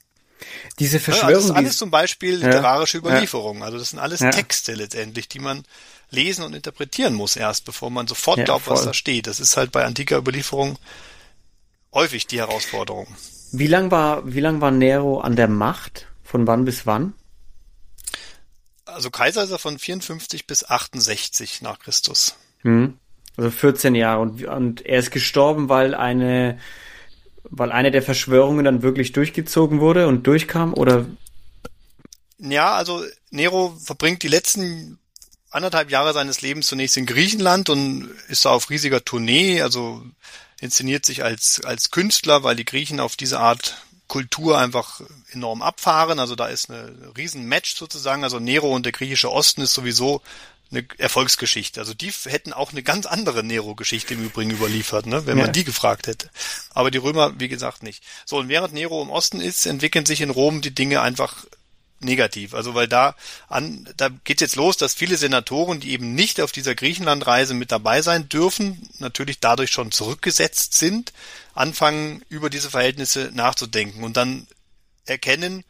Diese 0.77 0.99
Verschwörung. 0.99 1.31
Ja, 1.31 1.35
also 1.37 1.47
das 1.47 1.51
ist 1.51 1.57
alles 1.57 1.77
zum 1.77 1.89
Beispiel 1.89 2.35
literarische 2.35 2.97
ja, 2.97 3.03
Überlieferungen. 3.03 3.63
Also 3.63 3.79
das 3.79 3.89
sind 3.89 3.99
alles 3.99 4.19
ja. 4.19 4.29
Texte 4.29 4.73
letztendlich, 4.73 5.27
die 5.27 5.39
man 5.39 5.63
lesen 6.11 6.43
und 6.43 6.53
interpretieren 6.53 7.13
muss 7.13 7.35
erst, 7.35 7.65
bevor 7.65 7.89
man 7.89 8.07
sofort 8.07 8.37
ja, 8.37 8.43
glaubt, 8.43 8.65
voll. 8.65 8.75
was 8.75 8.85
da 8.85 8.93
steht. 8.93 9.27
Das 9.27 9.39
ist 9.39 9.57
halt 9.57 9.71
bei 9.71 9.85
antiker 9.85 10.17
Überlieferung 10.17 10.77
häufig 11.93 12.27
die 12.27 12.39
Herausforderung. 12.39 13.07
Wie 13.51 13.67
lang 13.67 13.91
war, 13.91 14.31
wie 14.31 14.39
lang 14.39 14.61
war 14.61 14.71
Nero 14.71 15.19
an 15.19 15.35
der 15.35 15.47
Macht? 15.47 16.07
Von 16.23 16.47
wann 16.47 16.63
bis 16.63 16.85
wann? 16.85 17.13
Also 18.85 19.09
Kaiser 19.09 19.43
ist 19.43 19.51
er 19.51 19.59
von 19.59 19.79
54 19.79 20.47
bis 20.47 20.63
68 20.63 21.61
nach 21.61 21.79
Christus. 21.79 22.35
Hm. 22.59 22.97
Also 23.37 23.51
14 23.51 23.95
Jahre 23.95 24.21
und, 24.21 24.43
und 24.45 24.85
er 24.85 24.99
ist 24.99 25.11
gestorben, 25.11 25.69
weil 25.69 25.95
eine, 25.95 26.59
weil 27.43 27.71
eine 27.71 27.91
der 27.91 28.01
Verschwörungen 28.01 28.65
dann 28.65 28.81
wirklich 28.81 29.13
durchgezogen 29.13 29.79
wurde 29.79 30.07
und 30.07 30.27
durchkam 30.27 30.73
oder? 30.73 31.05
Ja, 32.37 32.73
also 32.73 33.03
Nero 33.29 33.77
verbringt 33.81 34.23
die 34.23 34.27
letzten 34.27 34.99
anderthalb 35.51 35.91
Jahre 35.91 36.13
seines 36.13 36.41
Lebens 36.41 36.67
zunächst 36.67 36.97
in 36.97 37.05
Griechenland 37.05 37.69
und 37.69 38.09
ist 38.29 38.45
da 38.45 38.49
auf 38.49 38.69
riesiger 38.69 39.03
Tournee, 39.05 39.61
also 39.61 40.03
inszeniert 40.59 41.05
sich 41.05 41.23
als, 41.23 41.61
als 41.63 41.91
Künstler, 41.91 42.43
weil 42.43 42.55
die 42.55 42.65
Griechen 42.65 42.99
auf 42.99 43.15
diese 43.15 43.39
Art 43.39 43.75
Kultur 44.07 44.57
einfach 44.57 45.01
enorm 45.31 45.61
abfahren. 45.61 46.19
Also 46.19 46.35
da 46.35 46.47
ist 46.47 46.69
eine 46.69 46.93
riesen 47.15 47.45
Match 47.45 47.75
sozusagen. 47.75 48.23
Also 48.23 48.39
Nero 48.39 48.73
und 48.75 48.85
der 48.85 48.91
griechische 48.91 49.31
Osten 49.31 49.61
ist 49.61 49.73
sowieso 49.73 50.21
eine 50.69 50.85
Erfolgsgeschichte. 50.97 51.79
Also 51.79 51.93
die 51.93 52.11
hätten 52.25 52.53
auch 52.53 52.71
eine 52.71 52.83
ganz 52.83 53.05
andere 53.05 53.43
Nero-Geschichte 53.43 54.13
im 54.13 54.25
Übrigen 54.25 54.51
überliefert, 54.51 55.05
ne, 55.05 55.25
wenn 55.25 55.37
ja. 55.37 55.45
man 55.45 55.53
die 55.53 55.63
gefragt 55.63 56.07
hätte. 56.07 56.29
Aber 56.73 56.91
die 56.91 56.97
Römer, 56.97 57.39
wie 57.39 57.47
gesagt, 57.47 57.83
nicht. 57.83 58.03
So, 58.25 58.37
und 58.37 58.49
während 58.49 58.73
Nero 58.73 59.01
im 59.01 59.09
Osten 59.09 59.41
ist, 59.41 59.65
entwickeln 59.65 60.05
sich 60.05 60.21
in 60.21 60.29
Rom 60.29 60.61
die 60.61 60.75
Dinge 60.75 61.01
einfach 61.01 61.45
negativ. 62.03 62.53
Also 62.53 62.75
weil 62.75 62.87
da 62.87 63.15
an, 63.47 63.87
da 63.97 64.09
geht 64.23 64.41
jetzt 64.41 64.55
los, 64.55 64.77
dass 64.77 64.93
viele 64.93 65.17
Senatoren, 65.17 65.79
die 65.79 65.91
eben 65.91 66.13
nicht 66.13 66.41
auf 66.41 66.51
dieser 66.51 66.75
Griechenlandreise 66.75 67.53
mit 67.53 67.71
dabei 67.71 68.01
sein 68.01 68.29
dürfen, 68.29 68.89
natürlich 68.99 69.39
dadurch 69.39 69.71
schon 69.71 69.91
zurückgesetzt 69.91 70.73
sind, 70.75 71.13
anfangen 71.53 72.23
über 72.29 72.49
diese 72.49 72.69
Verhältnisse 72.69 73.31
nachzudenken 73.33 74.03
und 74.03 74.17
dann 74.17 74.47
erkennen, 75.05 75.63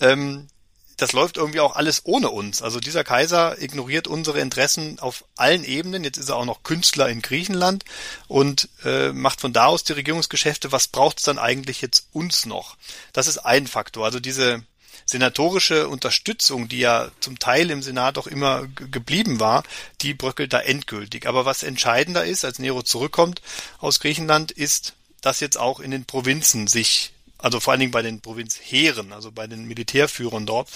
ähm, 0.00 0.48
das 0.96 1.12
läuft 1.12 1.36
irgendwie 1.36 1.60
auch 1.60 1.76
alles 1.76 2.02
ohne 2.04 2.30
uns. 2.30 2.62
Also 2.62 2.80
dieser 2.80 3.04
Kaiser 3.04 3.60
ignoriert 3.60 4.08
unsere 4.08 4.40
Interessen 4.40 4.98
auf 4.98 5.24
allen 5.36 5.64
Ebenen. 5.64 6.04
Jetzt 6.04 6.16
ist 6.16 6.30
er 6.30 6.36
auch 6.36 6.46
noch 6.46 6.62
Künstler 6.62 7.08
in 7.08 7.20
Griechenland 7.20 7.84
und 8.28 8.68
äh, 8.84 9.12
macht 9.12 9.42
von 9.42 9.52
da 9.52 9.66
aus 9.66 9.84
die 9.84 9.92
Regierungsgeschäfte. 9.92 10.72
Was 10.72 10.88
braucht 10.88 11.18
es 11.18 11.24
dann 11.24 11.38
eigentlich 11.38 11.82
jetzt 11.82 12.08
uns 12.12 12.46
noch? 12.46 12.76
Das 13.12 13.26
ist 13.26 13.38
ein 13.38 13.66
Faktor. 13.66 14.06
Also 14.06 14.20
diese 14.20 14.62
senatorische 15.06 15.88
Unterstützung, 15.88 16.68
die 16.68 16.80
ja 16.80 17.10
zum 17.20 17.38
Teil 17.38 17.70
im 17.70 17.82
Senat 17.82 18.18
auch 18.18 18.26
immer 18.26 18.66
geblieben 18.66 19.40
war, 19.40 19.62
die 20.02 20.14
bröckelt 20.14 20.52
da 20.52 20.60
endgültig. 20.60 21.26
Aber 21.26 21.44
was 21.44 21.62
entscheidender 21.62 22.24
ist, 22.24 22.44
als 22.44 22.58
Nero 22.58 22.82
zurückkommt 22.82 23.40
aus 23.78 24.00
Griechenland, 24.00 24.50
ist, 24.50 24.94
dass 25.20 25.40
jetzt 25.40 25.58
auch 25.58 25.80
in 25.80 25.92
den 25.92 26.04
Provinzen 26.04 26.66
sich 26.66 27.12
also 27.38 27.60
vor 27.60 27.72
allen 27.72 27.80
Dingen 27.80 27.92
bei 27.92 28.02
den 28.02 28.20
Provinzheeren, 28.20 29.12
also 29.12 29.30
bei 29.30 29.46
den 29.46 29.66
Militärführern 29.66 30.46
dort, 30.46 30.68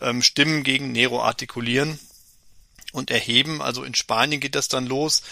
ähm, 0.00 0.20
Stimmen 0.22 0.62
gegen 0.64 0.92
Nero 0.92 1.22
artikulieren 1.22 1.98
und 2.92 3.10
erheben. 3.10 3.62
Also 3.62 3.84
in 3.84 3.94
Spanien 3.94 4.40
geht 4.40 4.54
das 4.54 4.68
dann 4.68 4.86
los. 4.86 5.22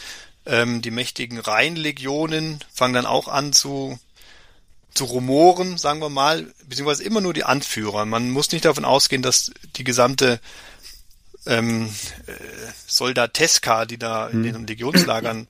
Ähm, 0.46 0.82
die 0.82 0.92
mächtigen 0.92 1.38
Rheinlegionen 1.38 2.61
fangen 2.72 2.94
dann 2.94 3.07
auch 3.07 3.28
an 3.28 3.52
zu 3.52 3.98
zu 4.97 5.05
rumoren, 5.05 5.78
sagen 5.78 6.01
wir 6.01 6.09
mal, 6.09 6.53
beziehungsweise 6.66 7.05
immer 7.05 7.20
nur 7.20 7.34
die 7.34 7.44
Anführer. 7.44 8.05
Man 8.07 8.30
muss 8.30 8.53
nicht 8.53 8.64
davon 8.64 8.84
ausgehen, 8.84 9.22
dass 9.22 9.53
die 9.76 9.84
gesamte 9.84 10.40
ähm, 11.47 11.88
äh, 12.26 12.32
Soldateska, 12.86 13.86
die 13.86 13.99
da 13.99 14.28
in 14.28 14.44
hm. 14.44 14.53
den 14.53 14.66
Legionslagern 14.66 15.49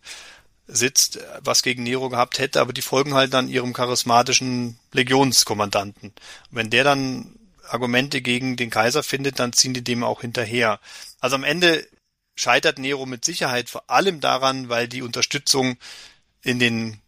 sitzt, 0.66 1.20
was 1.40 1.62
gegen 1.62 1.84
Nero 1.84 2.08
gehabt 2.08 2.38
hätte, 2.38 2.60
aber 2.60 2.72
die 2.72 2.82
folgen 2.82 3.14
halt 3.14 3.32
dann 3.32 3.48
ihrem 3.48 3.72
charismatischen 3.72 4.78
Legionskommandanten. 4.92 6.12
Wenn 6.50 6.70
der 6.70 6.84
dann 6.84 7.36
Argumente 7.68 8.20
gegen 8.20 8.56
den 8.56 8.70
Kaiser 8.70 9.02
findet, 9.02 9.38
dann 9.38 9.52
ziehen 9.52 9.74
die 9.74 9.84
dem 9.84 10.02
auch 10.02 10.20
hinterher. 10.22 10.80
Also 11.20 11.36
am 11.36 11.44
Ende 11.44 11.86
scheitert 12.34 12.78
Nero 12.78 13.06
mit 13.06 13.24
Sicherheit 13.24 13.70
vor 13.70 13.88
allem 13.88 14.20
daran, 14.20 14.68
weil 14.68 14.88
die 14.88 15.02
Unterstützung 15.02 15.76
in 16.42 16.58
den 16.58 17.00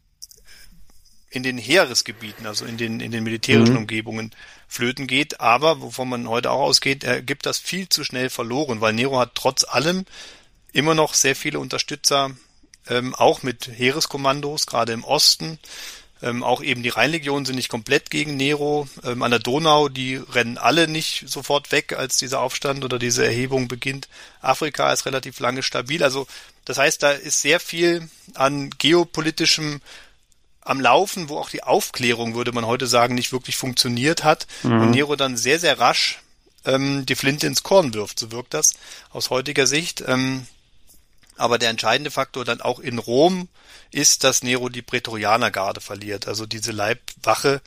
in 1.30 1.42
den 1.42 1.58
Heeresgebieten, 1.58 2.46
also 2.46 2.64
in 2.64 2.76
den, 2.76 3.00
in 3.00 3.10
den 3.10 3.22
militärischen 3.22 3.74
mhm. 3.74 3.80
Umgebungen 3.80 4.34
flöten 4.66 5.06
geht. 5.06 5.40
Aber, 5.40 5.80
wovon 5.80 6.08
man 6.08 6.28
heute 6.28 6.50
auch 6.50 6.60
ausgeht, 6.60 7.04
er 7.04 7.22
gibt 7.22 7.46
das 7.46 7.58
viel 7.58 7.88
zu 7.88 8.04
schnell 8.04 8.30
verloren, 8.30 8.80
weil 8.80 8.94
Nero 8.94 9.18
hat 9.18 9.34
trotz 9.34 9.64
allem 9.64 10.04
immer 10.72 10.94
noch 10.94 11.14
sehr 11.14 11.36
viele 11.36 11.58
Unterstützer, 11.60 12.30
ähm, 12.88 13.14
auch 13.14 13.42
mit 13.42 13.68
Heereskommandos, 13.68 14.66
gerade 14.66 14.92
im 14.92 15.04
Osten. 15.04 15.58
Ähm, 16.20 16.42
auch 16.42 16.62
eben 16.62 16.82
die 16.82 16.88
Rheinlegionen 16.88 17.44
sind 17.44 17.56
nicht 17.56 17.68
komplett 17.68 18.10
gegen 18.10 18.36
Nero. 18.36 18.88
Ähm, 19.04 19.22
an 19.22 19.30
der 19.30 19.40
Donau, 19.40 19.88
die 19.88 20.16
rennen 20.16 20.58
alle 20.58 20.88
nicht 20.88 21.28
sofort 21.28 21.70
weg, 21.70 21.92
als 21.92 22.16
dieser 22.16 22.40
Aufstand 22.40 22.84
oder 22.84 22.98
diese 22.98 23.24
Erhebung 23.24 23.68
beginnt. 23.68 24.08
Afrika 24.40 24.92
ist 24.92 25.06
relativ 25.06 25.38
lange 25.38 25.62
stabil. 25.62 26.02
Also 26.02 26.26
das 26.64 26.78
heißt, 26.78 27.02
da 27.02 27.12
ist 27.12 27.40
sehr 27.40 27.60
viel 27.60 28.08
an 28.34 28.70
geopolitischem 28.70 29.80
am 30.68 30.80
Laufen, 30.80 31.28
wo 31.28 31.38
auch 31.38 31.50
die 31.50 31.62
Aufklärung, 31.62 32.34
würde 32.34 32.52
man 32.52 32.66
heute 32.66 32.86
sagen, 32.86 33.14
nicht 33.14 33.32
wirklich 33.32 33.56
funktioniert 33.56 34.22
hat. 34.24 34.46
Mhm. 34.62 34.80
Und 34.80 34.90
Nero 34.90 35.16
dann 35.16 35.36
sehr, 35.36 35.58
sehr 35.58 35.80
rasch 35.80 36.20
ähm, 36.64 37.06
die 37.06 37.14
Flinte 37.14 37.46
ins 37.46 37.62
Korn 37.62 37.94
wirft. 37.94 38.18
So 38.18 38.30
wirkt 38.32 38.54
das 38.54 38.74
aus 39.10 39.30
heutiger 39.30 39.66
Sicht. 39.66 40.04
Ähm, 40.06 40.46
Aber 41.36 41.58
der 41.58 41.70
entscheidende 41.70 42.10
Faktor 42.10 42.44
dann 42.44 42.60
auch 42.60 42.80
in 42.80 42.98
Rom 42.98 43.48
ist, 43.90 44.24
dass 44.24 44.42
Nero 44.42 44.68
die 44.68 44.82
Prätorianergarde 44.82 45.80
verliert, 45.80 46.28
also 46.28 46.44
diese 46.44 46.72
Leibwache, 46.72 47.62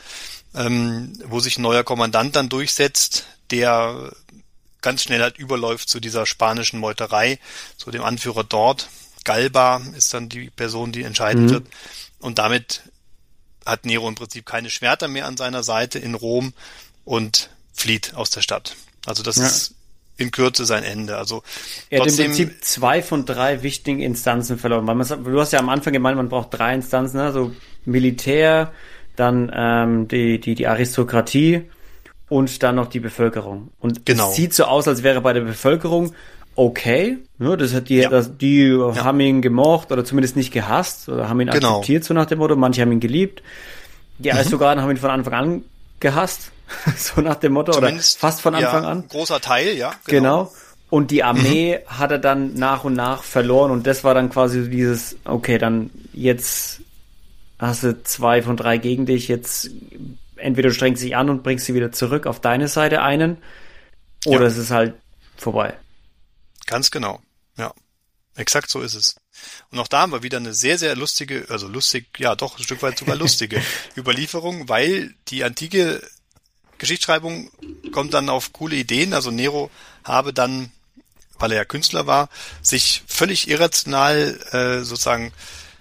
ähm, 0.54 1.14
wo 1.26 1.40
sich 1.40 1.58
ein 1.58 1.64
neuer 1.64 1.84
Kommandant 1.84 2.36
dann 2.36 2.50
durchsetzt, 2.50 3.26
der 3.50 4.12
ganz 4.82 5.04
schnell 5.04 5.22
halt 5.22 5.38
überläuft 5.40 5.90
zu 5.90 6.00
dieser 6.00 6.26
spanischen 6.26 6.80
Meuterei, 6.80 7.40
zu 7.78 7.90
dem 7.92 8.04
Anführer 8.04 8.44
dort. 8.44 8.90
Galba 9.24 9.82
ist 9.96 10.14
dann 10.14 10.30
die 10.30 10.50
Person, 10.50 10.92
die 10.92 11.04
entscheiden 11.04 11.46
mhm. 11.46 11.50
wird. 11.50 11.68
Und 12.20 12.38
damit 12.38 12.84
hat 13.66 13.86
Nero 13.86 14.08
im 14.08 14.16
Prinzip 14.16 14.46
keine 14.46 14.70
Schwerter 14.70 15.08
mehr 15.08 15.26
an 15.28 15.38
seiner 15.38 15.64
Seite 15.64 16.00
in 16.00 16.16
Rom 16.16 16.54
und 17.06 17.50
flieht 17.74 18.16
aus 18.16 18.30
der 18.30 18.42
Stadt. 18.42 18.76
Also 19.06 19.24
das 19.24 19.38
ja. 19.38 19.46
ist 19.46 19.76
in 20.18 20.32
Kürze 20.32 20.66
sein 20.66 20.84
Ende. 20.84 21.18
Also 21.18 21.44
er 21.90 22.02
hat 22.02 22.08
im 22.08 22.16
Prinzip 22.16 22.64
zwei 22.64 23.02
von 23.02 23.26
drei 23.26 23.64
wichtigen 23.64 24.00
Instanzen 24.02 24.58
verloren. 24.58 24.86
Man, 24.86 25.00
du 25.00 25.40
hast 25.40 25.52
ja 25.52 25.60
am 25.60 25.70
Anfang 25.70 25.94
gemeint, 25.94 26.18
man 26.18 26.30
braucht 26.30 26.54
drei 26.54 26.74
Instanzen, 26.74 27.20
also 27.20 27.52
Militär, 27.86 28.72
dann 29.16 29.52
ähm, 29.54 30.08
die, 30.08 30.40
die, 30.40 30.56
die 30.56 30.68
Aristokratie 30.68 31.70
und 32.30 32.64
dann 32.64 32.76
noch 32.76 32.88
die 32.88 33.00
Bevölkerung. 33.00 33.72
Und 33.80 34.06
genau. 34.06 34.30
es 34.30 34.36
sieht 34.36 34.54
so 34.54 34.66
aus, 34.66 34.88
als 34.88 35.04
wäre 35.04 35.22
bei 35.22 35.34
der 35.34 35.42
Bevölkerung 35.42 36.14
okay. 36.56 37.18
Ne? 37.38 37.58
Das 37.58 37.74
hat 37.74 37.90
die, 37.90 37.98
ja. 37.98 38.10
das, 38.10 38.38
die 38.38 38.68
ja. 38.68 39.04
haben 39.04 39.20
ihn 39.20 39.42
gemocht 39.42 39.92
oder 39.92 40.06
zumindest 40.06 40.36
nicht 40.36 40.52
gehasst 40.52 41.10
oder 41.10 41.30
haben 41.30 41.40
ihn 41.42 41.50
genau. 41.50 41.78
akzeptiert, 41.78 42.04
so 42.04 42.14
nach 42.14 42.26
dem 42.26 42.40
Motto. 42.40 42.56
Manche 42.56 42.82
haben 42.82 42.92
ihn 42.92 43.00
geliebt. 43.00 43.42
Die 44.18 44.30
mhm. 44.30 44.38
Aristokraten 44.38 44.82
haben 44.82 44.92
ihn 44.92 44.98
von 44.98 45.12
Anfang 45.12 45.34
an 45.34 45.64
gehasst, 46.02 46.52
so 46.98 47.22
nach 47.22 47.36
dem 47.36 47.54
Motto, 47.54 47.72
Zumindest, 47.72 48.18
oder 48.18 48.20
fast 48.20 48.42
von 48.42 48.56
Anfang 48.56 48.86
an. 48.86 49.08
Großer 49.08 49.40
Teil, 49.40 49.78
ja. 49.78 49.94
Genau. 50.06 50.46
genau. 50.46 50.54
Und 50.90 51.12
die 51.12 51.24
Armee 51.24 51.78
mhm. 51.78 52.00
hat 52.00 52.12
er 52.12 52.20
dann 52.20 52.56
nach 52.56 52.84
und 52.84 52.94
nach 52.94 53.24
verloren 53.24 53.72
und 53.72 53.88
das 53.88 54.04
war 54.04 54.14
dann 54.14 54.30
quasi 54.30 54.70
dieses, 54.70 55.16
okay, 55.24 55.58
dann 55.58 55.90
jetzt 56.12 56.82
hast 57.60 57.84
du 57.84 58.04
zwei 58.04 58.42
von 58.42 58.58
drei 58.58 58.78
gegen 58.78 59.06
dich, 59.06 59.30
jetzt 59.30 59.70
entweder 60.36 60.70
du 60.70 60.76
strengst 60.76 61.02
dich 61.02 61.16
an 61.16 61.30
und 61.30 61.44
bringst 61.44 61.66
sie 61.66 61.76
wieder 61.76 61.94
zurück 61.94 62.28
auf 62.28 62.42
deine 62.42 62.68
Seite 62.68 63.02
einen, 63.04 63.38
oder 64.26 64.42
es 64.42 64.58
ist 64.58 64.72
halt 64.72 64.96
vorbei. 65.38 65.76
Ganz 66.72 66.90
genau, 66.90 67.22
ja. 67.58 67.74
Exakt 68.36 68.70
so 68.70 68.80
ist 68.80 68.94
es. 68.94 69.18
Und 69.72 69.80
auch 69.80 69.90
da 69.90 70.00
haben 70.00 70.14
wir 70.14 70.24
wieder 70.24 70.38
eine 70.38 70.54
sehr, 70.54 70.78
sehr 70.78 70.96
lustige, 70.96 71.48
also 71.50 71.68
lustig, 71.68 72.08
ja 72.18 72.34
doch, 72.36 72.58
ein 72.58 72.64
Stück 72.64 72.82
weit 72.82 72.98
sogar 72.98 73.18
lustige 73.18 73.62
Überlieferung, 73.98 74.70
weil 74.70 75.14
die 75.28 75.44
antike 75.44 76.02
Geschichtsschreibung 76.78 77.52
kommt 77.92 78.14
dann 78.14 78.30
auf 78.30 78.54
coole 78.54 78.78
Ideen. 78.78 79.14
Also 79.14 79.32
Nero 79.32 79.70
habe 80.06 80.32
dann, 80.32 80.72
weil 81.40 81.52
er 81.52 81.58
ja 81.58 81.66
Künstler 81.66 82.08
war, 82.08 82.30
sich 82.62 83.04
völlig 83.06 83.50
irrational 83.50 84.40
äh, 84.54 84.86
sozusagen 84.86 85.34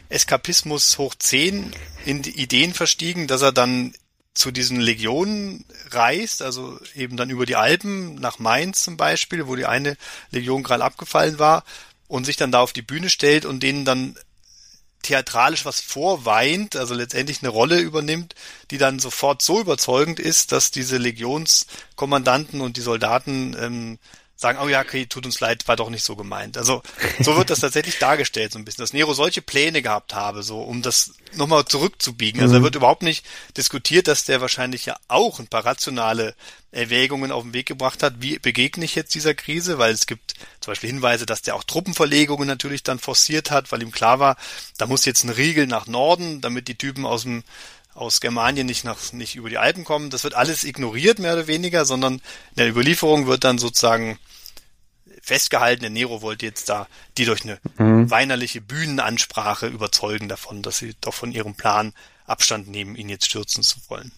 Eskapismus 0.08 0.98
hoch 0.98 1.14
zehn 1.14 1.72
in 2.04 2.20
die 2.22 2.36
Ideen 2.36 2.74
verstiegen, 2.74 3.28
dass 3.28 3.42
er 3.42 3.52
dann 3.52 3.94
zu 4.34 4.50
diesen 4.50 4.80
Legionen 4.80 5.64
reist, 5.90 6.42
also 6.42 6.78
eben 6.94 7.16
dann 7.16 7.30
über 7.30 7.46
die 7.46 7.56
Alpen 7.56 8.14
nach 8.14 8.38
Mainz 8.38 8.82
zum 8.82 8.96
Beispiel, 8.96 9.46
wo 9.46 9.56
die 9.56 9.66
eine 9.66 9.96
Legion 10.30 10.62
gerade 10.62 10.84
abgefallen 10.84 11.38
war 11.38 11.64
und 12.08 12.24
sich 12.24 12.36
dann 12.36 12.52
da 12.52 12.60
auf 12.60 12.72
die 12.72 12.82
Bühne 12.82 13.10
stellt 13.10 13.44
und 13.44 13.62
denen 13.62 13.84
dann 13.84 14.16
theatralisch 15.02 15.64
was 15.64 15.80
vorweint, 15.80 16.76
also 16.76 16.94
letztendlich 16.94 17.42
eine 17.42 17.48
Rolle 17.48 17.80
übernimmt, 17.80 18.34
die 18.70 18.78
dann 18.78 18.98
sofort 18.98 19.42
so 19.42 19.60
überzeugend 19.60 20.20
ist, 20.20 20.52
dass 20.52 20.70
diese 20.70 20.98
Legionskommandanten 20.98 22.60
und 22.60 22.76
die 22.76 22.82
Soldaten 22.82 23.56
ähm, 23.58 23.98
sagen, 24.40 24.58
oh 24.62 24.68
ja, 24.68 24.80
okay, 24.80 25.04
tut 25.04 25.26
uns 25.26 25.38
leid, 25.40 25.68
war 25.68 25.76
doch 25.76 25.90
nicht 25.90 26.02
so 26.02 26.16
gemeint. 26.16 26.56
Also 26.56 26.82
so 27.20 27.36
wird 27.36 27.50
das 27.50 27.60
tatsächlich 27.60 27.98
dargestellt 27.98 28.52
so 28.52 28.58
ein 28.58 28.64
bisschen, 28.64 28.82
dass 28.82 28.94
Nero 28.94 29.12
solche 29.12 29.42
Pläne 29.42 29.82
gehabt 29.82 30.14
habe, 30.14 30.42
so 30.42 30.62
um 30.62 30.80
das 30.80 31.12
nochmal 31.34 31.66
zurückzubiegen. 31.66 32.40
Also 32.40 32.54
mhm. 32.54 32.58
da 32.58 32.64
wird 32.64 32.74
überhaupt 32.76 33.02
nicht 33.02 33.26
diskutiert, 33.58 34.08
dass 34.08 34.24
der 34.24 34.40
wahrscheinlich 34.40 34.86
ja 34.86 34.96
auch 35.08 35.40
ein 35.40 35.46
paar 35.46 35.66
rationale 35.66 36.34
Erwägungen 36.72 37.32
auf 37.32 37.42
den 37.42 37.52
Weg 37.52 37.66
gebracht 37.66 38.02
hat, 38.02 38.14
wie 38.20 38.38
begegne 38.38 38.84
ich 38.84 38.94
jetzt 38.94 39.14
dieser 39.14 39.34
Krise, 39.34 39.76
weil 39.76 39.92
es 39.92 40.06
gibt 40.06 40.34
zum 40.60 40.70
Beispiel 40.70 40.88
Hinweise, 40.88 41.26
dass 41.26 41.42
der 41.42 41.54
auch 41.54 41.64
Truppenverlegungen 41.64 42.48
natürlich 42.48 42.82
dann 42.82 42.98
forciert 42.98 43.50
hat, 43.50 43.70
weil 43.72 43.82
ihm 43.82 43.90
klar 43.90 44.20
war, 44.20 44.36
da 44.78 44.86
muss 44.86 45.04
jetzt 45.04 45.22
ein 45.24 45.30
Riegel 45.30 45.66
nach 45.66 45.86
Norden, 45.86 46.40
damit 46.40 46.68
die 46.68 46.76
Typen 46.76 47.04
aus 47.04 47.22
dem 47.22 47.42
aus 48.00 48.20
Germanien 48.20 48.66
nicht 48.66 48.84
nach 48.84 49.12
nicht 49.12 49.36
über 49.36 49.48
die 49.48 49.58
Alpen 49.58 49.84
kommen. 49.84 50.10
Das 50.10 50.24
wird 50.24 50.34
alles 50.34 50.64
ignoriert 50.64 51.18
mehr 51.18 51.34
oder 51.34 51.46
weniger, 51.46 51.84
sondern 51.84 52.14
in 52.14 52.56
der 52.56 52.68
Überlieferung 52.68 53.26
wird 53.26 53.44
dann 53.44 53.58
sozusagen 53.58 54.18
festgehalten, 55.22 55.82
der 55.82 55.90
Nero 55.90 56.22
wollte 56.22 56.46
jetzt 56.46 56.68
da 56.68 56.88
die 57.18 57.24
durch 57.24 57.44
eine 57.44 57.58
mhm. 57.78 58.10
weinerliche 58.10 58.60
Bühnenansprache 58.60 59.66
überzeugen 59.66 60.28
davon, 60.28 60.62
dass 60.62 60.78
sie 60.78 60.94
doch 61.00 61.14
von 61.14 61.32
ihrem 61.32 61.54
Plan 61.54 61.92
Abstand 62.26 62.68
nehmen, 62.68 62.96
ihn 62.96 63.08
jetzt 63.08 63.26
stürzen 63.26 63.62
zu 63.62 63.76
wollen. 63.88 64.12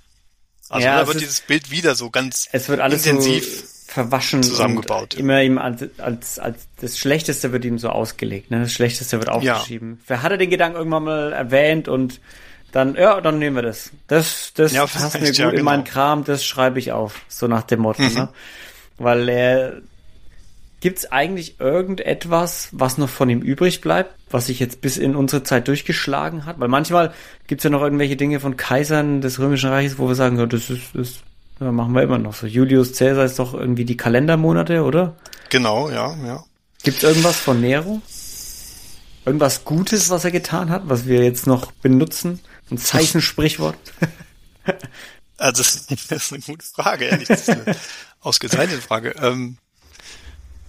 Also 0.68 0.86
ja, 0.86 1.00
da 1.00 1.06
wird 1.06 1.16
ist, 1.16 1.22
dieses 1.22 1.40
Bild 1.40 1.70
wieder 1.70 1.94
so 1.94 2.10
ganz 2.10 2.48
es 2.52 2.68
wird 2.68 2.80
alles 2.80 3.04
intensiv 3.04 3.44
so 3.44 3.92
verwaschen 3.92 4.42
zusammengebaut. 4.42 5.14
Immer 5.14 5.42
ihm 5.42 5.58
als, 5.58 5.84
als, 5.98 6.38
als 6.38 6.66
das 6.80 6.98
Schlechteste 6.98 7.52
wird 7.52 7.64
ihm 7.64 7.78
so 7.78 7.90
ausgelegt, 7.90 8.50
ne? 8.50 8.60
Das 8.60 8.72
Schlechteste 8.72 9.18
wird 9.18 9.28
aufgeschrieben. 9.28 9.98
Ja. 9.98 10.04
Wer 10.06 10.22
hat 10.22 10.32
er 10.32 10.38
den 10.38 10.48
Gedanken 10.48 10.78
irgendwann 10.78 11.04
mal 11.04 11.32
erwähnt 11.32 11.88
und 11.88 12.20
dann, 12.72 12.94
ja, 12.96 13.20
dann 13.20 13.38
nehmen 13.38 13.56
wir 13.56 13.62
das. 13.62 13.90
Das, 14.08 14.52
das 14.54 14.72
ja, 14.72 14.86
passt 14.86 15.14
mir 15.20 15.26
gut 15.26 15.36
ja, 15.36 15.50
genau. 15.50 15.58
in 15.58 15.64
meinen 15.64 15.84
Kram, 15.84 16.24
das 16.24 16.44
schreibe 16.44 16.78
ich 16.78 16.92
auf. 16.92 17.20
So 17.28 17.46
nach 17.46 17.62
dem 17.62 17.80
Motto, 17.80 18.02
mhm. 18.02 18.14
ne? 18.14 18.28
Weil 18.98 19.28
er, 19.28 19.82
Gibt's 20.82 21.12
eigentlich 21.12 21.60
irgendetwas, 21.60 22.68
was 22.72 22.98
noch 22.98 23.08
von 23.08 23.30
ihm 23.30 23.40
übrig 23.40 23.82
bleibt, 23.82 24.16
was 24.32 24.46
sich 24.46 24.58
jetzt 24.58 24.80
bis 24.80 24.96
in 24.96 25.14
unsere 25.14 25.44
Zeit 25.44 25.68
durchgeschlagen 25.68 26.44
hat? 26.44 26.58
Weil 26.58 26.66
manchmal 26.66 27.12
gibt's 27.46 27.62
ja 27.62 27.70
noch 27.70 27.82
irgendwelche 27.82 28.16
Dinge 28.16 28.40
von 28.40 28.56
Kaisern 28.56 29.20
des 29.20 29.38
Römischen 29.38 29.70
Reiches, 29.70 30.00
wo 30.00 30.08
wir 30.08 30.16
sagen, 30.16 30.40
ja, 30.40 30.46
das 30.46 30.70
ist, 30.70 30.86
das 30.92 31.20
machen 31.60 31.94
wir 31.94 32.02
immer 32.02 32.18
noch 32.18 32.34
so. 32.34 32.48
Julius 32.48 32.98
Caesar 32.98 33.24
ist 33.24 33.38
doch 33.38 33.54
irgendwie 33.54 33.84
die 33.84 33.96
Kalendermonate, 33.96 34.82
oder? 34.82 35.14
Genau, 35.50 35.88
ja, 35.88 36.16
ja. 36.26 36.42
Gibt's 36.82 37.04
irgendwas 37.04 37.36
von 37.36 37.60
Nero? 37.60 38.02
Irgendwas 39.24 39.64
Gutes, 39.64 40.10
was 40.10 40.24
er 40.24 40.32
getan 40.32 40.70
hat, 40.70 40.82
was 40.86 41.06
wir 41.06 41.22
jetzt 41.22 41.46
noch 41.46 41.70
benutzen? 41.70 42.40
Ein 42.70 42.78
Zeichensprichwort? 42.78 43.78
also, 45.36 45.62
das 45.62 45.86
ist 46.10 46.32
eine 46.32 46.42
gute 46.42 46.64
Frage, 46.64 47.06
ehrlich. 47.06 47.28
Das 47.28 47.42
ist 47.42 47.50
eine 47.50 47.76
ausgezeichnete 48.20 48.82
Frage. 48.82 49.14
Ähm, 49.20 49.58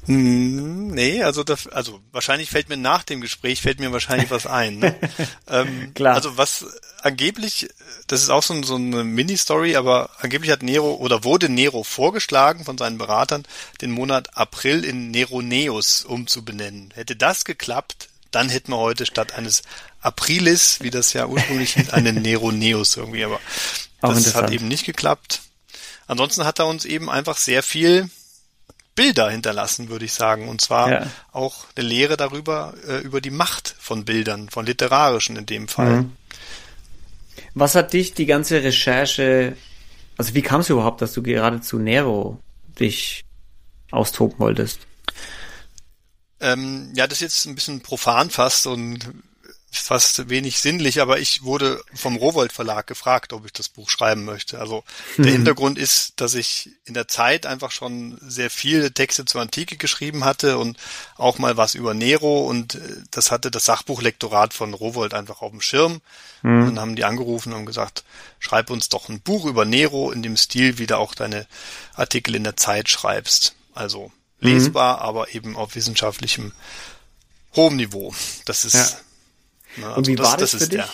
hm, 0.05 0.87
nee, 0.87 1.23
also 1.23 1.43
das, 1.43 1.67
also 1.67 2.01
wahrscheinlich 2.11 2.49
fällt 2.49 2.67
mir 2.67 2.75
nach 2.75 3.03
dem 3.03 3.21
Gespräch 3.21 3.61
fällt 3.61 3.79
mir 3.79 3.93
wahrscheinlich 3.93 4.31
was 4.31 4.45
ein. 4.45 4.79
Ne? 4.79 4.95
ähm, 5.47 5.93
Klar. 5.93 6.15
Also 6.15 6.37
was 6.37 6.65
angeblich, 7.01 7.69
das 8.07 8.21
ist 8.21 8.29
auch 8.29 8.43
so, 8.43 8.61
so 8.63 8.75
eine 8.75 9.03
Mini-Story, 9.03 9.77
aber 9.77 10.09
angeblich 10.19 10.51
hat 10.51 10.61
Nero 10.61 10.95
oder 10.95 11.23
wurde 11.23 11.47
Nero 11.47 11.83
vorgeschlagen 11.83 12.65
von 12.65 12.77
seinen 12.77 12.97
Beratern, 12.97 13.45
den 13.81 13.91
Monat 13.91 14.35
April 14.37 14.83
in 14.83 15.11
Neroneus 15.11 16.03
umzubenennen. 16.03 16.91
Hätte 16.93 17.15
das 17.15 17.45
geklappt, 17.45 18.09
dann 18.31 18.49
hätten 18.49 18.71
wir 18.71 18.77
heute 18.77 19.05
statt 19.05 19.33
eines 19.35 19.61
Aprilis, 20.03 20.79
wie 20.81 20.89
das 20.89 21.13
ja 21.13 21.25
ursprünglich 21.27 21.73
hieß, 21.73 21.91
einen 21.91 22.15
Neroneus 22.21 22.97
irgendwie, 22.97 23.23
aber 23.23 23.39
das 24.01 24.35
hat 24.35 24.51
eben 24.51 24.67
nicht 24.67 24.85
geklappt. 24.85 25.41
Ansonsten 26.07 26.45
hat 26.45 26.59
er 26.59 26.67
uns 26.67 26.85
eben 26.85 27.09
einfach 27.09 27.37
sehr 27.37 27.63
viel 27.63 28.09
Bilder 28.95 29.29
hinterlassen, 29.29 29.89
würde 29.89 30.05
ich 30.05 30.13
sagen. 30.13 30.47
Und 30.47 30.61
zwar 30.61 30.91
ja. 30.91 31.07
auch 31.31 31.65
eine 31.75 31.87
Lehre 31.87 32.17
darüber, 32.17 32.73
äh, 32.87 32.97
über 32.99 33.21
die 33.21 33.31
Macht 33.31 33.75
von 33.79 34.05
Bildern, 34.05 34.49
von 34.49 34.65
literarischen 34.65 35.35
in 35.37 35.45
dem 35.45 35.67
Fall. 35.67 36.03
Mhm. 36.03 36.11
Was 37.55 37.75
hat 37.75 37.93
dich 37.93 38.13
die 38.13 38.25
ganze 38.25 38.63
Recherche, 38.63 39.55
also 40.17 40.33
wie 40.33 40.41
kam 40.41 40.61
es 40.61 40.69
überhaupt, 40.69 41.01
dass 41.01 41.13
du 41.13 41.23
gerade 41.23 41.61
zu 41.61 41.79
Nero 41.79 42.39
dich 42.79 43.25
austoben 43.91 44.39
wolltest? 44.39 44.81
Ähm, 46.39 46.91
ja, 46.95 47.07
das 47.07 47.19
ist 47.19 47.21
jetzt 47.21 47.45
ein 47.45 47.55
bisschen 47.55 47.81
profan 47.81 48.29
fast 48.29 48.67
und 48.67 48.99
fast 49.81 50.29
wenig 50.29 50.59
sinnlich, 50.59 51.01
aber 51.01 51.19
ich 51.19 51.43
wurde 51.43 51.83
vom 51.93 52.15
Rowold 52.15 52.51
Verlag 52.51 52.87
gefragt, 52.87 53.33
ob 53.33 53.45
ich 53.45 53.53
das 53.53 53.69
Buch 53.69 53.89
schreiben 53.89 54.25
möchte. 54.25 54.59
Also 54.59 54.83
der 55.17 55.27
mhm. 55.27 55.31
Hintergrund 55.31 55.77
ist, 55.77 56.13
dass 56.21 56.35
ich 56.35 56.69
in 56.85 56.93
der 56.93 57.07
Zeit 57.07 57.45
einfach 57.45 57.71
schon 57.71 58.17
sehr 58.21 58.49
viele 58.49 58.93
Texte 58.93 59.25
zur 59.25 59.41
Antike 59.41 59.77
geschrieben 59.77 60.25
hatte 60.25 60.57
und 60.57 60.77
auch 61.17 61.39
mal 61.39 61.57
was 61.57 61.75
über 61.75 61.93
Nero 61.93 62.47
und 62.47 62.75
äh, 62.75 62.79
das 63.11 63.31
hatte 63.31 63.51
das 63.51 63.65
Sachbuchlektorat 63.65 64.53
von 64.53 64.73
Rowold 64.73 65.13
einfach 65.13 65.41
auf 65.41 65.51
dem 65.51 65.61
Schirm. 65.61 66.01
Mhm. 66.41 66.59
Und 66.59 66.65
dann 66.67 66.79
haben 66.79 66.95
die 66.95 67.05
angerufen 67.05 67.53
und 67.53 67.65
gesagt, 67.65 68.03
schreib 68.39 68.69
uns 68.69 68.89
doch 68.89 69.09
ein 69.09 69.21
Buch 69.21 69.45
über 69.45 69.65
Nero 69.65 70.11
in 70.11 70.23
dem 70.23 70.37
Stil, 70.37 70.77
wie 70.77 70.87
du 70.87 70.97
auch 70.97 71.15
deine 71.15 71.47
Artikel 71.95 72.35
in 72.35 72.43
der 72.43 72.57
Zeit 72.57 72.89
schreibst. 72.89 73.55
Also 73.73 74.11
lesbar, 74.39 74.97
mhm. 74.97 75.01
aber 75.03 75.33
eben 75.33 75.55
auf 75.55 75.75
wissenschaftlichem 75.75 76.51
hohem 77.55 77.75
Niveau. 77.77 78.13
Das 78.45 78.65
ist 78.65 78.73
ja 78.73 78.87
na, 79.77 79.87
also 79.87 79.97
Und 79.97 80.07
wie 80.07 80.15
das, 80.15 80.27
war 80.27 80.37
das, 80.37 80.51
das 80.51 80.63
für 80.63 80.69
dich? 80.69 80.81
Der. 80.81 80.89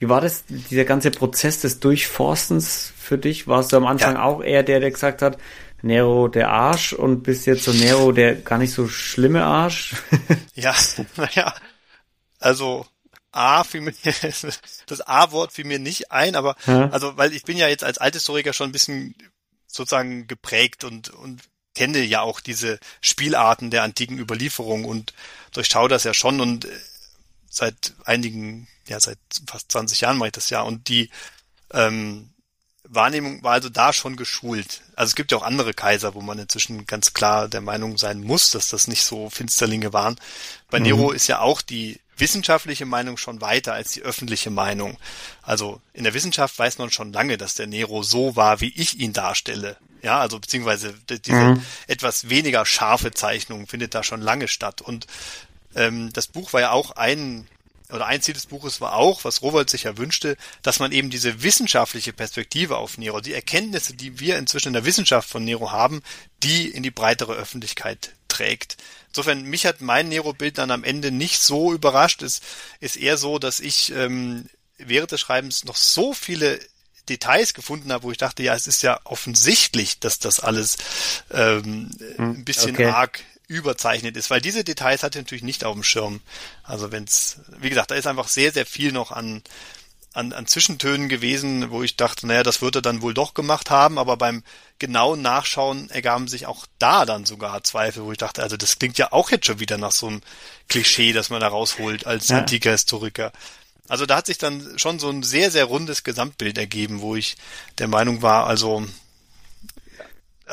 Wie 0.00 0.08
war 0.08 0.20
das, 0.20 0.44
dieser 0.46 0.84
ganze 0.84 1.10
Prozess 1.10 1.60
des 1.60 1.80
Durchforstens 1.80 2.92
für 2.96 3.18
dich? 3.18 3.48
Warst 3.48 3.72
du 3.72 3.76
am 3.76 3.86
Anfang 3.86 4.14
ja. 4.14 4.22
auch 4.22 4.42
eher 4.42 4.62
der, 4.62 4.80
der 4.80 4.90
gesagt 4.92 5.22
hat, 5.22 5.38
Nero 5.82 6.28
der 6.28 6.50
Arsch 6.50 6.92
und 6.92 7.22
bis 7.22 7.46
jetzt 7.46 7.64
so 7.64 7.72
Nero 7.72 8.12
der 8.12 8.34
gar 8.36 8.58
nicht 8.58 8.72
so 8.72 8.88
schlimme 8.88 9.44
Arsch. 9.44 9.94
ja, 10.54 10.74
naja, 11.16 11.54
also 12.38 12.86
A 13.32 13.62
fiel 13.64 13.82
mir, 13.82 13.92
das 14.86 15.00
A-Wort 15.02 15.52
fiel 15.52 15.64
mir 15.64 15.78
nicht 15.78 16.10
ein, 16.10 16.34
aber 16.34 16.56
ja. 16.66 16.88
also, 16.90 17.16
weil 17.16 17.32
ich 17.32 17.44
bin 17.44 17.56
ja 17.56 17.68
jetzt 17.68 17.84
als 17.84 17.98
Althistoriker 17.98 18.52
schon 18.52 18.70
ein 18.70 18.72
bisschen 18.72 19.14
sozusagen 19.66 20.26
geprägt 20.26 20.84
und, 20.84 21.10
und 21.10 21.42
kenne 21.74 22.02
ja 22.02 22.22
auch 22.22 22.40
diese 22.40 22.80
Spielarten 23.00 23.70
der 23.70 23.82
antiken 23.82 24.18
Überlieferung 24.18 24.84
und 24.84 25.12
durchschaue 25.52 25.88
das 25.88 26.04
ja 26.04 26.14
schon 26.14 26.40
und 26.40 26.64
äh, 26.64 26.68
seit 27.58 27.94
einigen, 28.04 28.68
ja, 28.86 28.98
seit 29.00 29.18
fast 29.46 29.70
20 29.72 30.00
Jahren 30.00 30.16
mache 30.16 30.28
ich 30.28 30.32
das 30.32 30.50
ja 30.50 30.62
und 30.62 30.88
die 30.88 31.10
ähm, 31.72 32.30
Wahrnehmung 32.84 33.42
war 33.42 33.52
also 33.52 33.68
da 33.68 33.92
schon 33.92 34.16
geschult. 34.16 34.80
Also 34.96 35.10
es 35.10 35.14
gibt 35.14 35.30
ja 35.30 35.38
auch 35.38 35.42
andere 35.42 35.74
Kaiser, 35.74 36.14
wo 36.14 36.22
man 36.22 36.38
inzwischen 36.38 36.86
ganz 36.86 37.12
klar 37.12 37.48
der 37.48 37.60
Meinung 37.60 37.98
sein 37.98 38.22
muss, 38.22 38.50
dass 38.50 38.70
das 38.70 38.88
nicht 38.88 39.04
so 39.04 39.28
Finsterlinge 39.28 39.92
waren. 39.92 40.16
Bei 40.70 40.78
mhm. 40.78 40.86
Nero 40.86 41.10
ist 41.10 41.26
ja 41.26 41.40
auch 41.40 41.60
die 41.60 42.00
wissenschaftliche 42.16 42.86
Meinung 42.86 43.16
schon 43.16 43.40
weiter 43.40 43.74
als 43.74 43.92
die 43.92 44.02
öffentliche 44.02 44.50
Meinung. 44.50 44.96
Also 45.42 45.80
in 45.92 46.04
der 46.04 46.14
Wissenschaft 46.14 46.58
weiß 46.58 46.78
man 46.78 46.90
schon 46.90 47.12
lange, 47.12 47.36
dass 47.36 47.54
der 47.54 47.66
Nero 47.66 48.02
so 48.02 48.36
war, 48.36 48.60
wie 48.60 48.72
ich 48.74 48.98
ihn 48.98 49.12
darstelle. 49.12 49.76
Ja, 50.02 50.20
also 50.20 50.38
beziehungsweise 50.38 50.94
diese 51.08 51.32
mhm. 51.32 51.62
etwas 51.86 52.28
weniger 52.28 52.64
scharfe 52.64 53.10
Zeichnung 53.10 53.66
findet 53.66 53.94
da 53.94 54.02
schon 54.02 54.22
lange 54.22 54.48
statt. 54.48 54.80
Und 54.80 55.06
ähm, 55.78 56.12
das 56.12 56.26
Buch 56.26 56.52
war 56.52 56.60
ja 56.60 56.70
auch 56.72 56.90
ein 56.92 57.46
oder 57.90 58.06
ein 58.06 58.20
Ziel 58.20 58.34
des 58.34 58.46
Buches 58.46 58.80
war 58.82 58.94
auch, 58.94 59.24
was 59.24 59.40
Rowold 59.40 59.70
sich 59.70 59.84
ja 59.84 59.96
wünschte, 59.96 60.36
dass 60.62 60.78
man 60.78 60.92
eben 60.92 61.08
diese 61.08 61.42
wissenschaftliche 61.42 62.12
Perspektive 62.12 62.76
auf 62.76 62.98
Nero, 62.98 63.20
die 63.20 63.32
Erkenntnisse, 63.32 63.94
die 63.94 64.20
wir 64.20 64.36
inzwischen 64.36 64.68
in 64.68 64.74
der 64.74 64.84
Wissenschaft 64.84 65.28
von 65.28 65.42
Nero 65.42 65.72
haben, 65.72 66.02
die 66.42 66.68
in 66.68 66.82
die 66.82 66.90
breitere 66.90 67.32
Öffentlichkeit 67.32 68.10
trägt. 68.28 68.76
Insofern, 69.08 69.42
mich 69.44 69.64
hat 69.64 69.80
mein 69.80 70.08
Nero-Bild 70.08 70.58
dann 70.58 70.70
am 70.70 70.84
Ende 70.84 71.10
nicht 71.10 71.40
so 71.40 71.72
überrascht. 71.72 72.20
Es 72.20 72.42
ist 72.80 72.96
eher 72.96 73.16
so, 73.16 73.38
dass 73.38 73.58
ich 73.58 73.90
ähm, 73.92 74.50
während 74.76 75.12
des 75.12 75.20
Schreibens 75.20 75.64
noch 75.64 75.76
so 75.76 76.12
viele 76.12 76.60
Details 77.08 77.54
gefunden 77.54 77.90
habe, 77.90 78.04
wo 78.04 78.10
ich 78.10 78.18
dachte, 78.18 78.42
ja, 78.42 78.54
es 78.54 78.66
ist 78.66 78.82
ja 78.82 79.00
offensichtlich, 79.04 79.98
dass 79.98 80.18
das 80.18 80.40
alles 80.40 80.76
ähm, 81.30 81.90
hm, 82.16 82.30
ein 82.32 82.44
bisschen 82.44 82.74
okay. 82.74 82.86
arg 82.86 83.24
überzeichnet 83.48 84.16
ist, 84.16 84.30
weil 84.30 84.40
diese 84.40 84.62
Details 84.62 85.02
hatte 85.02 85.18
ich 85.18 85.24
natürlich 85.24 85.42
nicht 85.42 85.64
auf 85.64 85.74
dem 85.74 85.82
Schirm. 85.82 86.20
Also 86.62 86.92
wenn 86.92 87.04
es, 87.04 87.40
wie 87.58 87.70
gesagt, 87.70 87.90
da 87.90 87.94
ist 87.94 88.06
einfach 88.06 88.28
sehr, 88.28 88.52
sehr 88.52 88.66
viel 88.66 88.92
noch 88.92 89.10
an, 89.10 89.42
an, 90.12 90.32
an 90.32 90.46
Zwischentönen 90.46 91.08
gewesen, 91.08 91.70
wo 91.70 91.82
ich 91.82 91.96
dachte, 91.96 92.26
naja, 92.26 92.42
das 92.42 92.60
wird 92.60 92.76
er 92.76 92.82
dann 92.82 93.00
wohl 93.02 93.14
doch 93.14 93.34
gemacht 93.34 93.70
haben, 93.70 93.98
aber 93.98 94.18
beim 94.18 94.44
genauen 94.78 95.22
Nachschauen 95.22 95.90
ergaben 95.90 96.28
sich 96.28 96.46
auch 96.46 96.66
da 96.78 97.06
dann 97.06 97.24
sogar 97.24 97.64
Zweifel, 97.64 98.04
wo 98.04 98.12
ich 98.12 98.18
dachte, 98.18 98.42
also 98.42 98.56
das 98.56 98.78
klingt 98.78 98.98
ja 98.98 99.12
auch 99.12 99.30
jetzt 99.30 99.46
schon 99.46 99.60
wieder 99.60 99.78
nach 99.78 99.92
so 99.92 100.08
einem 100.08 100.20
Klischee, 100.68 101.12
das 101.12 101.30
man 101.30 101.40
da 101.40 101.48
rausholt 101.48 102.06
als 102.06 102.28
ja. 102.28 102.38
antiker 102.38 102.72
Historiker. 102.72 103.32
Also 103.88 104.04
da 104.04 104.16
hat 104.16 104.26
sich 104.26 104.36
dann 104.36 104.78
schon 104.78 104.98
so 104.98 105.08
ein 105.08 105.22
sehr, 105.22 105.50
sehr 105.50 105.64
rundes 105.64 106.04
Gesamtbild 106.04 106.58
ergeben, 106.58 107.00
wo 107.00 107.16
ich 107.16 107.36
der 107.78 107.88
Meinung 107.88 108.20
war, 108.20 108.46
also 108.46 108.86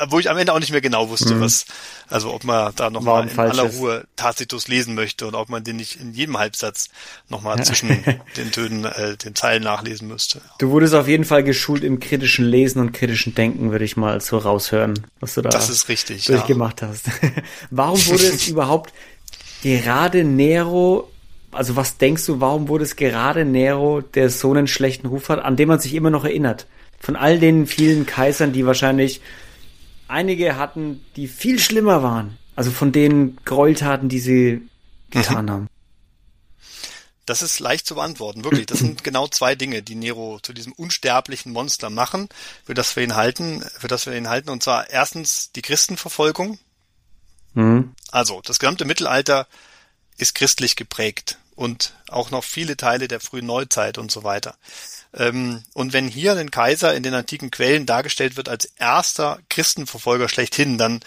wo 0.08 0.18
ich 0.18 0.30
am 0.30 0.36
Ende 0.36 0.52
auch 0.52 0.58
nicht 0.58 0.72
mehr 0.72 0.80
genau 0.80 1.08
wusste, 1.08 1.34
mhm. 1.34 1.40
was, 1.40 1.66
also 2.08 2.32
ob 2.32 2.44
man 2.44 2.72
da 2.76 2.90
nochmal 2.90 3.28
in 3.28 3.38
aller 3.38 3.64
Ruhe 3.64 4.06
Tacitus 4.16 4.68
lesen 4.68 4.94
möchte 4.94 5.26
und 5.26 5.34
ob 5.34 5.48
man 5.48 5.64
den 5.64 5.76
nicht 5.76 6.00
in 6.00 6.12
jedem 6.12 6.38
Halbsatz 6.38 6.88
nochmal 7.28 7.62
zwischen 7.64 7.88
den 8.36 8.52
Tönen, 8.52 8.84
äh, 8.84 9.16
den 9.16 9.34
Zeilen 9.34 9.62
nachlesen 9.62 10.08
müsste. 10.08 10.40
Du 10.58 10.70
wurdest 10.70 10.94
auf 10.94 11.08
jeden 11.08 11.24
Fall 11.24 11.42
geschult 11.42 11.84
im 11.84 12.00
kritischen 12.00 12.44
Lesen 12.44 12.80
und 12.80 12.92
kritischen 12.92 13.34
Denken, 13.34 13.70
würde 13.70 13.84
ich 13.84 13.96
mal 13.96 14.20
so 14.20 14.38
raushören, 14.38 14.94
was 15.20 15.34
du 15.34 15.42
da 15.42 15.50
das 15.50 15.70
ist 15.70 15.88
richtig, 15.88 16.24
durchgemacht 16.24 16.82
ja. 16.82 16.88
hast. 16.88 17.06
warum 17.70 18.04
wurde 18.06 18.26
es 18.26 18.48
überhaupt 18.48 18.92
gerade 19.62 20.24
Nero 20.24 21.10
also 21.52 21.74
was 21.74 21.96
denkst 21.96 22.26
du, 22.26 22.40
warum 22.40 22.68
wurde 22.68 22.84
es 22.84 22.96
gerade 22.96 23.44
Nero, 23.44 24.02
der 24.02 24.28
so 24.28 24.50
einen 24.52 24.66
schlechten 24.66 25.06
Ruf 25.06 25.30
hat, 25.30 25.42
an 25.42 25.56
dem 25.56 25.68
man 25.68 25.80
sich 25.80 25.94
immer 25.94 26.10
noch 26.10 26.24
erinnert? 26.24 26.66
Von 27.00 27.16
all 27.16 27.38
den 27.38 27.66
vielen 27.66 28.06
Kaisern, 28.06 28.52
die 28.52 28.66
wahrscheinlich 28.66 29.20
einige 30.08 30.56
hatten, 30.56 31.04
die 31.16 31.28
viel 31.28 31.58
schlimmer 31.58 32.02
waren. 32.02 32.38
Also 32.54 32.70
von 32.70 32.92
den 32.92 33.38
Gräueltaten, 33.44 34.08
die 34.08 34.20
sie 34.20 34.68
getan 35.10 35.46
mhm. 35.46 35.50
haben. 35.50 35.68
Das 37.26 37.42
ist 37.42 37.58
leicht 37.58 37.86
zu 37.86 37.96
beantworten, 37.96 38.44
wirklich. 38.44 38.66
Das 38.66 38.78
sind 38.78 39.02
genau 39.02 39.26
zwei 39.26 39.56
Dinge, 39.56 39.82
die 39.82 39.96
Nero 39.96 40.38
zu 40.40 40.52
diesem 40.52 40.72
unsterblichen 40.72 41.52
Monster 41.52 41.90
machen, 41.90 42.28
für 42.64 42.74
das 42.74 42.94
wir 42.94 43.02
ihn 43.02 43.16
halten, 43.16 43.64
für 43.78 43.88
das 43.88 44.06
wir 44.06 44.16
ihn 44.16 44.28
halten. 44.28 44.48
Und 44.48 44.62
zwar 44.62 44.88
erstens 44.90 45.50
die 45.52 45.62
Christenverfolgung. 45.62 46.58
Mhm. 47.54 47.94
Also 48.12 48.40
das 48.42 48.60
gesamte 48.60 48.84
Mittelalter 48.84 49.48
ist 50.16 50.34
christlich 50.34 50.76
geprägt 50.76 51.38
und 51.56 51.94
auch 52.08 52.30
noch 52.30 52.44
viele 52.44 52.76
Teile 52.76 53.08
der 53.08 53.20
frühen 53.20 53.46
Neuzeit 53.46 53.98
und 53.98 54.12
so 54.12 54.22
weiter. 54.22 54.56
Ähm, 55.14 55.62
und 55.72 55.92
wenn 55.92 56.08
hier 56.08 56.36
ein 56.36 56.50
Kaiser 56.50 56.94
in 56.94 57.02
den 57.02 57.14
antiken 57.14 57.50
Quellen 57.50 57.86
dargestellt 57.86 58.36
wird 58.36 58.48
als 58.48 58.66
erster 58.76 59.38
Christenverfolger 59.48 60.28
schlechthin, 60.28 60.78
dann 60.78 61.00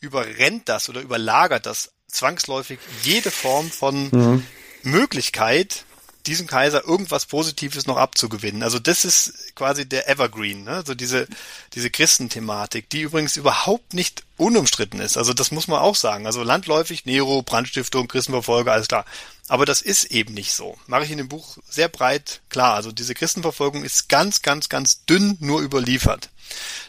überrennt 0.00 0.68
das 0.68 0.88
oder 0.88 1.00
überlagert 1.00 1.66
das 1.66 1.92
zwangsläufig 2.08 2.78
jede 3.02 3.30
Form 3.30 3.70
von 3.70 4.08
mhm. 4.10 4.46
Möglichkeit, 4.82 5.84
diesem 6.26 6.46
Kaiser 6.46 6.84
irgendwas 6.84 7.26
Positives 7.26 7.86
noch 7.86 7.96
abzugewinnen. 7.96 8.62
Also 8.62 8.78
das 8.78 9.04
ist 9.04 9.54
quasi 9.54 9.88
der 9.88 10.08
Evergreen, 10.08 10.64
ne? 10.64 10.72
also 10.72 10.94
diese, 10.94 11.28
diese 11.74 11.90
Christenthematik, 11.90 12.90
die 12.90 13.02
übrigens 13.02 13.36
überhaupt 13.36 13.94
nicht 13.94 14.24
unumstritten 14.36 15.00
ist. 15.00 15.16
Also 15.16 15.32
das 15.32 15.50
muss 15.50 15.68
man 15.68 15.80
auch 15.80 15.96
sagen. 15.96 16.26
Also 16.26 16.42
landläufig 16.42 17.06
Nero, 17.06 17.42
Brandstiftung, 17.42 18.08
Christenverfolger, 18.08 18.72
alles 18.72 18.88
klar. 18.88 19.04
Aber 19.48 19.64
das 19.64 19.80
ist 19.80 20.04
eben 20.04 20.34
nicht 20.34 20.52
so. 20.52 20.76
Mache 20.86 21.04
ich 21.04 21.10
in 21.10 21.18
dem 21.18 21.28
Buch 21.28 21.58
sehr 21.68 21.88
breit 21.88 22.42
klar. 22.48 22.74
Also 22.74 22.92
diese 22.92 23.14
Christenverfolgung 23.14 23.84
ist 23.84 24.08
ganz, 24.08 24.42
ganz, 24.42 24.68
ganz 24.68 25.04
dünn 25.04 25.36
nur 25.40 25.62
überliefert. 25.62 26.30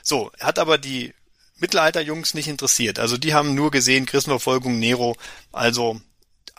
So, 0.01 0.31
hat 0.39 0.57
aber 0.57 0.77
die 0.77 1.13
Mittelalterjungs 1.59 2.33
nicht 2.33 2.47
interessiert. 2.47 2.99
Also 2.99 3.17
die 3.17 3.33
haben 3.33 3.55
nur 3.55 3.71
gesehen 3.71 4.05
Christenverfolgung 4.05 4.79
Nero, 4.79 5.15
also 5.51 5.99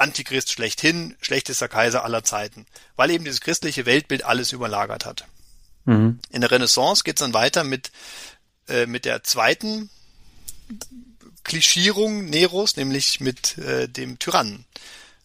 Antichrist 0.00 0.52
schlechthin, 0.52 1.16
schlechtester 1.20 1.68
Kaiser 1.68 2.04
aller 2.04 2.24
Zeiten, 2.24 2.66
weil 2.96 3.10
eben 3.10 3.24
dieses 3.24 3.40
christliche 3.40 3.86
Weltbild 3.86 4.24
alles 4.24 4.52
überlagert 4.52 5.04
hat. 5.04 5.24
Mhm. 5.84 6.20
In 6.30 6.40
der 6.40 6.50
Renaissance 6.50 7.02
geht 7.04 7.16
es 7.16 7.20
dann 7.20 7.34
weiter 7.34 7.64
mit, 7.64 7.90
äh, 8.68 8.86
mit 8.86 9.04
der 9.04 9.22
zweiten 9.22 9.90
Klischierung 11.44 12.26
Neros, 12.26 12.76
nämlich 12.76 13.20
mit 13.20 13.56
äh, 13.58 13.88
dem 13.88 14.18
Tyrannen. 14.18 14.66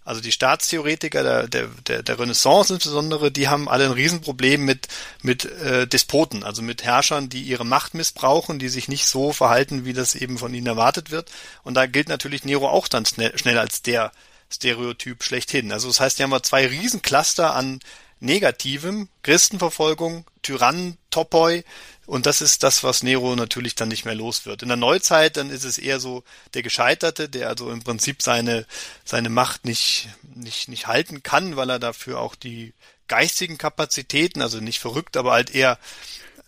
Also 0.05 0.19
die 0.19 0.33
Staatstheoretiker 0.33 1.23
der, 1.23 1.47
der, 1.47 1.67
der, 1.87 2.03
der 2.03 2.19
Renaissance 2.19 2.73
insbesondere, 2.73 3.31
die 3.31 3.47
haben 3.47 3.69
alle 3.69 3.85
ein 3.85 3.91
Riesenproblem 3.91 4.65
mit, 4.65 4.87
mit 5.21 5.45
äh, 5.45 5.87
Despoten, 5.87 6.43
also 6.43 6.61
mit 6.61 6.83
Herrschern, 6.83 7.29
die 7.29 7.43
ihre 7.43 7.65
Macht 7.65 7.93
missbrauchen, 7.93 8.59
die 8.59 8.67
sich 8.67 8.89
nicht 8.89 9.07
so 9.07 9.31
verhalten, 9.31 9.85
wie 9.85 9.93
das 9.93 10.15
eben 10.15 10.37
von 10.37 10.53
ihnen 10.53 10.67
erwartet 10.67 11.09
wird. 11.09 11.31
Und 11.63 11.75
da 11.75 11.85
gilt 11.85 12.09
natürlich 12.09 12.43
Nero 12.43 12.67
auch 12.67 12.89
dann 12.89 13.05
schnell, 13.05 13.37
schnell 13.37 13.57
als 13.57 13.81
der 13.81 14.11
Stereotyp 14.53 15.23
schlechthin. 15.23 15.71
Also 15.71 15.87
das 15.87 15.99
heißt, 15.99 16.17
hier 16.17 16.25
haben 16.25 16.31
wir 16.31 16.43
zwei 16.43 16.67
Riesencluster 16.67 17.55
an 17.55 17.79
Negativem, 18.19 19.09
Christenverfolgung, 19.21 20.25
Tyrannen, 20.41 20.97
Topoi, 21.09 21.63
und 22.05 22.25
das 22.25 22.41
ist 22.41 22.63
das, 22.63 22.83
was 22.83 23.01
Nero 23.01 23.35
natürlich 23.35 23.75
dann 23.75 23.87
nicht 23.87 24.03
mehr 24.03 24.15
los 24.15 24.45
wird. 24.45 24.61
In 24.61 24.67
der 24.67 24.77
Neuzeit, 24.77 25.37
dann 25.37 25.49
ist 25.49 25.63
es 25.63 25.77
eher 25.77 25.99
so 25.99 26.23
der 26.53 26.61
Gescheiterte, 26.61 27.29
der 27.29 27.47
also 27.47 27.71
im 27.71 27.81
Prinzip 27.81 28.21
seine, 28.21 28.65
seine 29.05 29.29
Macht 29.29 29.65
nicht, 29.65 30.09
nicht, 30.35 30.67
nicht 30.67 30.87
halten 30.87 31.23
kann, 31.23 31.55
weil 31.55 31.69
er 31.69 31.79
dafür 31.79 32.19
auch 32.19 32.35
die 32.35 32.73
geistigen 33.07 33.57
Kapazitäten, 33.57 34.41
also 34.41 34.59
nicht 34.59 34.79
verrückt, 34.79 35.15
aber 35.15 35.31
halt 35.31 35.55
eher 35.55 35.79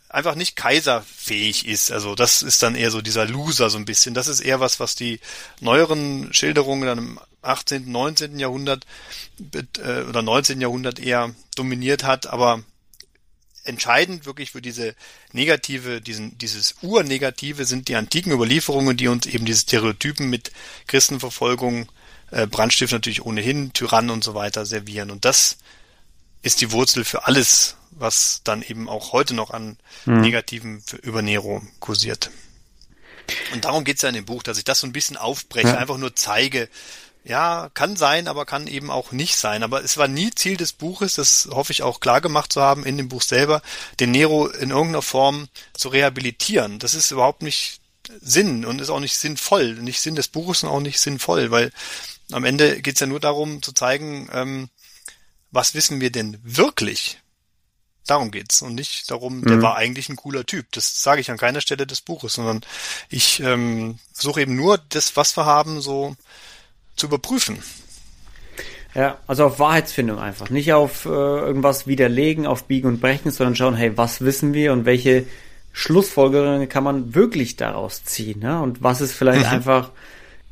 einfach 0.10 0.36
nicht 0.36 0.58
kaiserfähig 0.58 1.68
ist. 1.68 1.91
Also 1.91 2.16
das 2.16 2.41
ist 2.41 2.62
dann 2.62 2.76
eher 2.76 2.91
so 2.91 3.01
dieser 3.01 3.26
Loser 3.26 3.70
so 3.70 3.78
ein 3.78 3.86
bisschen. 3.86 4.14
Das 4.14 4.28
ist 4.28 4.41
eher 4.41 4.60
was, 4.60 4.80
was 4.82 4.95
die 4.95 5.20
neueren 5.62 6.34
Schilderungen 6.34 6.86
dann 6.86 7.20
18., 7.45 7.91
19. 7.91 8.39
Jahrhundert 8.39 8.85
äh, 9.53 10.01
oder 10.01 10.21
19. 10.21 10.61
Jahrhundert 10.61 10.99
eher 10.99 11.33
dominiert 11.55 12.03
hat, 12.03 12.27
aber 12.27 12.63
entscheidend 13.65 14.25
wirklich 14.25 14.51
für 14.51 14.61
diese 14.61 14.95
negative, 15.31 16.01
diesen, 16.01 16.37
dieses 16.37 16.75
Urnegative 16.81 17.65
sind 17.65 17.87
die 17.87 17.95
antiken 17.95 18.31
Überlieferungen, 18.31 18.95
die 18.95 19.07
uns 19.07 19.25
eben 19.25 19.45
diese 19.45 19.61
Stereotypen 19.61 20.29
mit 20.29 20.51
Christenverfolgung, 20.87 21.91
äh, 22.31 22.47
Brandstift 22.47 22.93
natürlich 22.93 23.25
ohnehin, 23.25 23.73
Tyrann 23.73 24.09
und 24.09 24.23
so 24.23 24.35
weiter 24.35 24.65
servieren. 24.65 25.11
Und 25.11 25.25
das 25.25 25.57
ist 26.41 26.61
die 26.61 26.71
Wurzel 26.71 27.03
für 27.03 27.25
alles, 27.25 27.75
was 27.91 28.41
dann 28.43 28.61
eben 28.61 28.87
auch 28.87 29.13
heute 29.13 29.33
noch 29.33 29.51
an 29.51 29.77
hm. 30.03 30.21
Negativen 30.21 30.81
für, 30.81 30.97
über 30.97 31.21
Nero 31.21 31.61
kursiert. 31.79 32.29
Und 33.53 33.65
darum 33.65 33.83
geht's 33.83 34.03
ja 34.03 34.09
in 34.09 34.15
dem 34.15 34.25
Buch, 34.25 34.43
dass 34.43 34.59
ich 34.59 34.63
das 34.63 34.79
so 34.79 34.87
ein 34.87 34.93
bisschen 34.93 35.17
aufbreche, 35.17 35.69
ja. 35.69 35.77
einfach 35.77 35.97
nur 35.97 36.15
zeige, 36.15 36.69
ja, 37.26 37.69
kann 37.73 37.95
sein, 37.95 38.28
aber 38.28 38.45
kann 38.45 38.67
eben 38.67 38.91
auch 38.91 39.11
nicht 39.11 39.36
sein. 39.36 39.63
Aber 39.63 39.84
es 39.84 39.97
war 39.97 40.07
nie 40.07 40.30
Ziel 40.34 40.57
des 40.57 40.73
Buches, 40.73 41.15
das 41.15 41.49
hoffe 41.51 41.71
ich 41.71 41.82
auch 41.82 41.99
klar 41.99 42.21
gemacht 42.21 42.53
zu 42.53 42.61
haben 42.61 42.86
in 42.86 42.97
dem 42.97 43.09
Buch 43.09 43.23
selber, 43.23 43.63
den 43.99 44.11
Nero 44.11 44.47
in 44.47 44.69
irgendeiner 44.69 45.01
Form 45.01 45.47
zu 45.73 45.89
rehabilitieren. 45.89 46.78
Das 46.78 46.93
ist 46.93 47.09
überhaupt 47.09 47.41
nicht 47.41 47.82
Sinn 48.21 48.63
und 48.63 48.80
ist 48.80 48.91
auch 48.91 48.99
nicht 48.99 49.17
sinnvoll. 49.17 49.73
Nicht 49.73 50.01
Sinn 50.01 50.15
des 50.15 50.28
Buches 50.28 50.63
und 50.63 50.69
auch 50.69 50.80
nicht 50.80 50.99
sinnvoll, 50.99 51.49
weil 51.49 51.71
am 52.32 52.45
Ende 52.45 52.80
geht's 52.82 52.99
ja 52.99 53.07
nur 53.07 53.19
darum 53.19 53.63
zu 53.63 53.71
zeigen, 53.71 54.30
ähm, 54.32 54.69
was 55.51 55.73
wissen 55.73 56.01
wir 56.01 56.11
denn 56.11 56.38
wirklich? 56.43 57.19
Darum 58.05 58.30
geht's 58.30 58.61
und 58.61 58.76
nicht 58.76 59.09
darum, 59.09 59.43
der 59.43 59.57
mhm. 59.57 59.61
war 59.63 59.78
eigentlich 59.78 60.09
ein 60.09 60.15
cooler 60.15 60.45
Typ. 60.45 60.67
Das 60.73 61.01
sage 61.01 61.21
ich 61.21 61.32
an 61.32 61.38
keiner 61.38 61.61
Stelle 61.61 61.88
des 61.88 62.01
Buches, 62.01 62.34
sondern 62.34 62.61
ich 63.09 63.39
ähm, 63.39 63.97
versuche 64.13 64.41
eben 64.41 64.55
nur 64.55 64.78
das, 64.78 65.15
was 65.15 65.36
wir 65.36 65.45
haben, 65.45 65.82
so 65.82 66.15
zu 66.95 67.07
überprüfen. 67.07 67.57
Ja, 68.93 69.17
also 69.27 69.45
auf 69.45 69.59
Wahrheitsfindung 69.59 70.19
einfach. 70.19 70.49
Nicht 70.49 70.71
auf 70.71 71.05
äh, 71.05 71.09
irgendwas 71.09 71.85
widerlegen, 71.85 72.47
auf 72.47 72.63
Biegen 72.63 72.87
und 72.87 73.01
Brechen, 73.01 73.29
sondern 73.29 73.55
schauen, 73.55 73.75
hey, 73.75 73.97
was 73.97 74.21
wissen 74.21 74.53
wir 74.53 74.71
und 74.71 74.85
welche 74.85 75.25
Schlussfolgerungen 75.73 76.69
kann 76.69 76.85
man 76.85 77.13
wirklich 77.13 77.57
daraus 77.57 78.05
ziehen? 78.05 78.39
Ne? 78.39 78.61
Und 78.61 78.81
was 78.81 79.01
ist 79.01 79.11
vielleicht 79.11 79.47
mhm. 79.47 79.51
einfach 79.51 79.91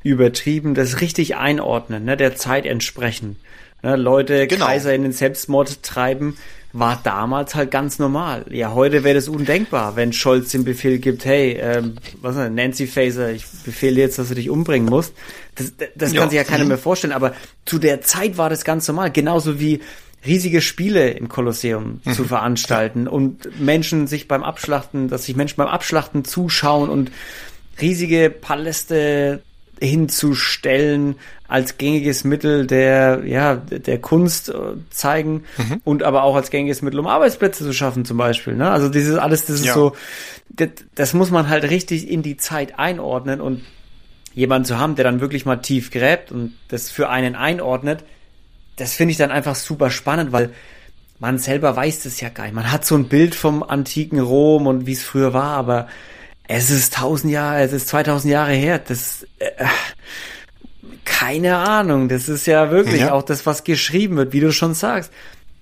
übertrieben, 0.03 0.75
das 0.75 0.99
richtig 0.99 1.37
einordnen, 1.37 2.03
ne? 2.03 2.17
der 2.17 2.35
Zeit 2.35 2.65
entsprechen. 2.65 3.37
Ne? 3.81 3.95
Leute, 3.95 4.47
genau. 4.47 4.65
Kaiser 4.65 4.93
in 4.93 5.03
den 5.03 5.13
Selbstmord 5.13 5.81
treiben, 5.81 6.37
war 6.73 6.99
damals 7.03 7.53
halt 7.53 7.69
ganz 7.69 7.99
normal. 7.99 8.45
Ja, 8.49 8.73
heute 8.73 9.03
wäre 9.03 9.13
das 9.13 9.27
undenkbar, 9.27 9.95
wenn 9.95 10.11
Scholz 10.11 10.51
den 10.51 10.63
Befehl 10.63 10.97
gibt, 10.97 11.23
hey, 11.23 11.57
ähm, 11.61 11.97
was 12.19 12.35
ist 12.35 12.51
Nancy 12.51 12.87
Faser, 12.87 13.31
ich 13.31 13.45
befehle 13.63 14.01
jetzt, 14.01 14.17
dass 14.17 14.29
du 14.29 14.35
dich 14.35 14.49
umbringen 14.49 14.89
musst. 14.89 15.13
Das, 15.53 15.71
das 15.95 16.13
ja. 16.13 16.19
kann 16.19 16.29
sich 16.31 16.37
ja 16.37 16.43
keiner 16.43 16.63
mhm. 16.63 16.69
mehr 16.69 16.77
vorstellen, 16.79 17.13
aber 17.13 17.33
zu 17.65 17.77
der 17.77 18.01
Zeit 18.01 18.39
war 18.39 18.49
das 18.49 18.65
ganz 18.65 18.87
normal. 18.87 19.11
Genauso 19.11 19.59
wie 19.59 19.81
riesige 20.25 20.61
Spiele 20.61 21.11
im 21.11 21.29
Kolosseum 21.29 22.01
mhm. 22.03 22.13
zu 22.13 22.23
veranstalten 22.23 23.07
und 23.07 23.59
Menschen 23.61 24.07
sich 24.07 24.27
beim 24.27 24.43
Abschlachten, 24.43 25.09
dass 25.09 25.25
sich 25.25 25.35
Menschen 25.35 25.57
beim 25.57 25.67
Abschlachten 25.67 26.25
zuschauen 26.25 26.89
und 26.89 27.11
riesige 27.79 28.31
Paläste 28.31 29.43
hinzustellen 29.79 31.15
als 31.53 31.77
gängiges 31.77 32.23
Mittel 32.23 32.65
der, 32.65 33.21
ja, 33.27 33.57
der 33.57 34.01
Kunst 34.01 34.49
äh, 34.49 34.53
zeigen 34.89 35.43
mhm. 35.57 35.81
und 35.83 36.01
aber 36.01 36.23
auch 36.23 36.35
als 36.35 36.49
gängiges 36.49 36.81
Mittel, 36.81 36.99
um 36.99 37.05
Arbeitsplätze 37.05 37.63
zu 37.63 37.73
schaffen 37.73 38.05
zum 38.05 38.17
Beispiel. 38.17 38.55
Ne? 38.55 38.71
Also 38.71 38.89
dieses 38.89 39.19
alles, 39.19 39.45
das 39.45 39.57
ist 39.57 39.65
ja. 39.65 39.75
so, 39.75 39.95
das, 40.49 40.69
das 40.95 41.13
muss 41.13 41.29
man 41.29 41.49
halt 41.49 41.65
richtig 41.65 42.09
in 42.09 42.23
die 42.23 42.37
Zeit 42.37 42.79
einordnen 42.79 43.39
und 43.39 43.61
jemanden 44.33 44.65
zu 44.65 44.79
haben, 44.79 44.95
der 44.95 45.03
dann 45.05 45.21
wirklich 45.21 45.45
mal 45.45 45.57
tief 45.57 45.91
gräbt 45.91 46.31
und 46.31 46.55
das 46.69 46.89
für 46.89 47.09
einen 47.09 47.35
einordnet, 47.35 48.03
das 48.77 48.95
finde 48.95 49.11
ich 49.11 49.17
dann 49.17 49.29
einfach 49.29 49.53
super 49.53 49.91
spannend, 49.91 50.31
weil 50.31 50.53
man 51.19 51.37
selber 51.37 51.75
weiß 51.75 52.01
das 52.01 52.19
ja 52.19 52.29
gar 52.29 52.45
nicht. 52.45 52.55
Man 52.55 52.71
hat 52.71 52.83
so 52.83 52.95
ein 52.95 53.09
Bild 53.09 53.35
vom 53.35 53.61
antiken 53.61 54.19
Rom 54.19 54.65
und 54.65 54.87
wie 54.87 54.93
es 54.93 55.03
früher 55.03 55.33
war, 55.33 55.55
aber 55.55 55.87
es 56.47 56.71
ist 56.71 56.95
tausend 56.95 57.31
Jahre, 57.31 57.61
es 57.61 57.73
ist 57.73 57.89
2000 57.89 58.31
Jahre 58.33 58.53
her. 58.53 58.79
Das, 58.79 59.27
äh, 59.37 59.51
keine 61.05 61.57
Ahnung. 61.57 62.09
Das 62.09 62.29
ist 62.29 62.45
ja 62.45 62.71
wirklich 62.71 63.01
ja. 63.01 63.13
auch 63.13 63.23
das, 63.23 63.45
was 63.45 63.63
geschrieben 63.63 64.17
wird, 64.17 64.33
wie 64.33 64.39
du 64.39 64.51
schon 64.51 64.73
sagst. 64.73 65.11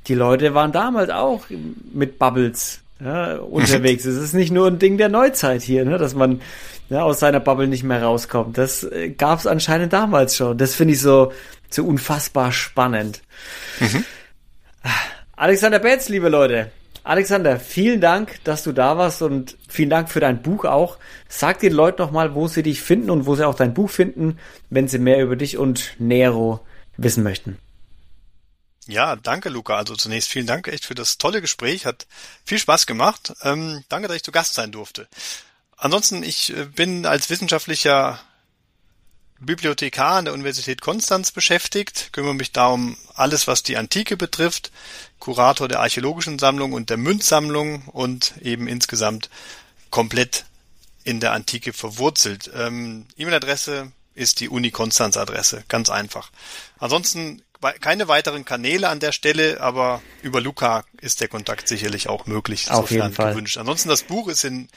Die 0.08 0.16
Leute 0.16 0.54
waren 0.54 0.72
damals 0.72 1.10
auch 1.10 1.46
mit 1.94 2.18
Bubbles 2.18 2.80
ja, 3.04 3.36
unterwegs. 3.38 4.06
es 4.06 4.16
ist 4.16 4.34
nicht 4.34 4.52
nur 4.52 4.68
ein 4.68 4.80
Ding 4.80 4.98
der 4.98 5.10
Neuzeit 5.10 5.62
hier, 5.62 5.86
ne, 5.86 5.98
dass 5.98 6.14
man 6.14 6.42
ja, 6.90 7.04
aus 7.04 7.20
seiner 7.20 7.40
Bubble 7.40 7.68
nicht 7.68 7.84
mehr 7.84 8.04
rauskommt. 8.04 8.58
Das 8.58 8.84
äh, 8.84 9.10
gab 9.10 9.40
es 9.40 9.48
anscheinend 9.48 9.94
damals 9.94 10.36
schon. 10.36 10.58
Das 10.58 10.76
finde 10.76 10.94
ich 10.94 11.02
so, 11.02 11.32
so 11.70 11.86
unfassbar 11.86 12.52
spannend. 12.52 13.22
Mhm. 13.80 14.06
Alexander 15.36 15.80
Betz, 15.80 16.10
liebe 16.10 16.30
Leute. 16.30 16.72
Alexander, 17.04 17.60
vielen 17.60 18.00
Dank, 18.00 18.44
dass 18.44 18.64
du 18.64 18.74
da 18.74 18.98
warst 18.98 19.22
und 19.24 19.58
vielen 19.68 19.90
Dank 19.90 20.12
für 20.12 20.20
dein 20.20 20.44
Buch 20.44 20.66
auch. 20.66 20.98
Sag 21.28 21.60
den 21.60 21.74
Leuten 21.74 22.02
noch 22.02 22.12
mal, 22.12 22.36
wo 22.36 22.48
sie 22.48 22.62
dich 22.62 22.82
finden 22.82 23.10
und 23.10 23.26
wo 23.26 23.36
sie 23.36 23.48
auch 23.48 23.56
dein 23.56 23.74
Buch 23.74 23.90
finden, 23.90 24.38
wenn 24.70 24.88
sie 24.88 25.00
mehr 25.00 25.22
über 25.24 25.36
dich 25.36 25.58
und 25.58 25.96
Nero 25.98 26.66
wissen 26.98 27.24
möchten. 27.24 27.58
Ja, 28.88 29.16
danke, 29.16 29.50
Luca. 29.50 29.76
Also 29.76 29.96
zunächst 29.96 30.30
vielen 30.30 30.48
Dank 30.48 30.68
echt 30.68 30.86
für 30.86 30.96
das 30.96 31.18
tolle 31.18 31.42
Gespräch. 31.42 31.86
Hat 31.86 32.08
viel 32.46 32.60
Spaß 32.60 32.86
gemacht. 32.86 33.34
Ähm, 33.42 33.84
danke, 33.90 34.08
dass 34.08 34.18
ich 34.18 34.24
zu 34.24 34.32
Gast 34.32 34.54
sein 34.54 34.72
durfte. 34.72 35.08
Ansonsten, 35.78 36.24
ich 36.24 36.56
äh, 36.56 36.66
bin 36.66 37.06
als 37.06 37.30
wissenschaftlicher 37.30 38.20
Bibliothekar 39.42 40.18
an 40.18 40.26
der 40.26 40.34
Universität 40.34 40.82
Konstanz 40.82 41.32
beschäftigt, 41.32 42.10
kümmere 42.14 42.36
mich 42.36 42.52
da 42.52 42.68
um 42.68 42.96
alles, 43.16 43.48
was 43.48 43.64
die 43.64 43.76
Antike 43.76 44.16
betrifft, 44.16 44.72
Kurator 45.20 45.68
der 45.68 45.80
archäologischen 45.80 46.40
Sammlung 46.40 46.74
und 46.74 46.90
der 46.90 46.98
Münzsammlung 46.98 47.84
und 47.88 48.34
eben 48.42 48.68
insgesamt 48.68 49.30
komplett 49.90 50.46
in 51.04 51.20
der 51.20 51.34
Antike 51.34 51.74
verwurzelt. 51.74 52.52
Ähm, 52.56 53.08
E-Mail-Adresse 53.18 53.92
ist 54.14 54.40
die 54.40 54.50
Uni 54.50 54.70
Konstanz 54.72 55.18
Adresse, 55.18 55.64
ganz 55.68 55.90
einfach. 55.90 56.32
Ansonsten 56.78 57.42
keine 57.80 58.08
weiteren 58.08 58.46
Kanäle 58.46 58.90
an 58.90 59.00
der 59.00 59.12
Stelle, 59.12 59.62
aber 59.62 60.02
über 60.22 60.42
Luca 60.42 60.84
ist 61.00 61.22
der 61.22 61.28
Kontakt 61.28 61.68
sicherlich 61.68 62.10
auch 62.10 62.26
möglich, 62.26 62.70
Auf 62.72 62.90
jeden 62.90 63.14
Fall. 63.14 63.34
gewünscht. 63.34 63.58
Ansonsten 63.58 63.90
das 63.90 64.04
Buch 64.04 64.28
ist 64.28 64.44
in 64.44 64.68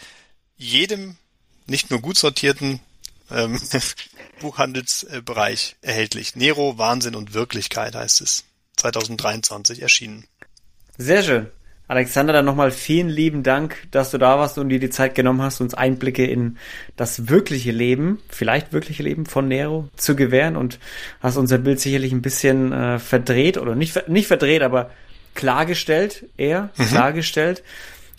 jedem 0.57 1.17
nicht 1.67 1.91
nur 1.91 2.01
gut 2.01 2.19
sortierten 2.19 2.81
ähm, 3.31 3.59
Buchhandelsbereich 4.41 5.77
erhältlich. 5.83 6.37
Nero, 6.37 6.79
Wahnsinn 6.79 7.15
und 7.15 7.35
Wirklichkeit 7.35 7.95
heißt 7.95 8.21
es. 8.21 8.45
2023 8.77 9.83
erschienen. 9.83 10.25
Sehr 10.99 11.23
schön. 11.23 11.47
Alexander, 11.87 12.33
dann 12.33 12.47
nochmal 12.47 12.71
vielen 12.71 13.11
lieben 13.11 13.43
Dank, 13.43 13.77
dass 13.91 14.11
du 14.11 14.17
da 14.17 14.39
warst 14.39 14.57
und 14.57 14.71
dir 14.71 14.81
die 14.81 14.89
Zeit 14.89 15.15
genommen 15.15 15.43
hast, 15.43 15.61
uns 15.61 15.75
Einblicke 15.75 16.25
in 16.25 16.57
das 16.97 17.29
wirkliche 17.29 17.73
Leben, 17.73 18.21
vielleicht 18.31 18.73
wirkliche 18.73 19.03
Leben 19.03 19.27
von 19.27 19.49
Nero 19.49 19.89
zu 19.97 20.17
gewähren 20.17 20.57
und 20.57 20.79
hast 21.21 21.37
unser 21.37 21.59
Bild 21.59 21.81
sicherlich 21.81 22.13
ein 22.13 22.23
bisschen 22.23 22.73
äh, 22.73 22.99
verdreht 22.99 23.59
oder 23.59 23.75
nicht, 23.75 24.09
nicht 24.09 24.29
verdreht, 24.29 24.63
aber 24.63 24.91
klargestellt, 25.35 26.25
eher 26.39 26.71
mhm. 26.77 26.87
klargestellt. 26.87 27.63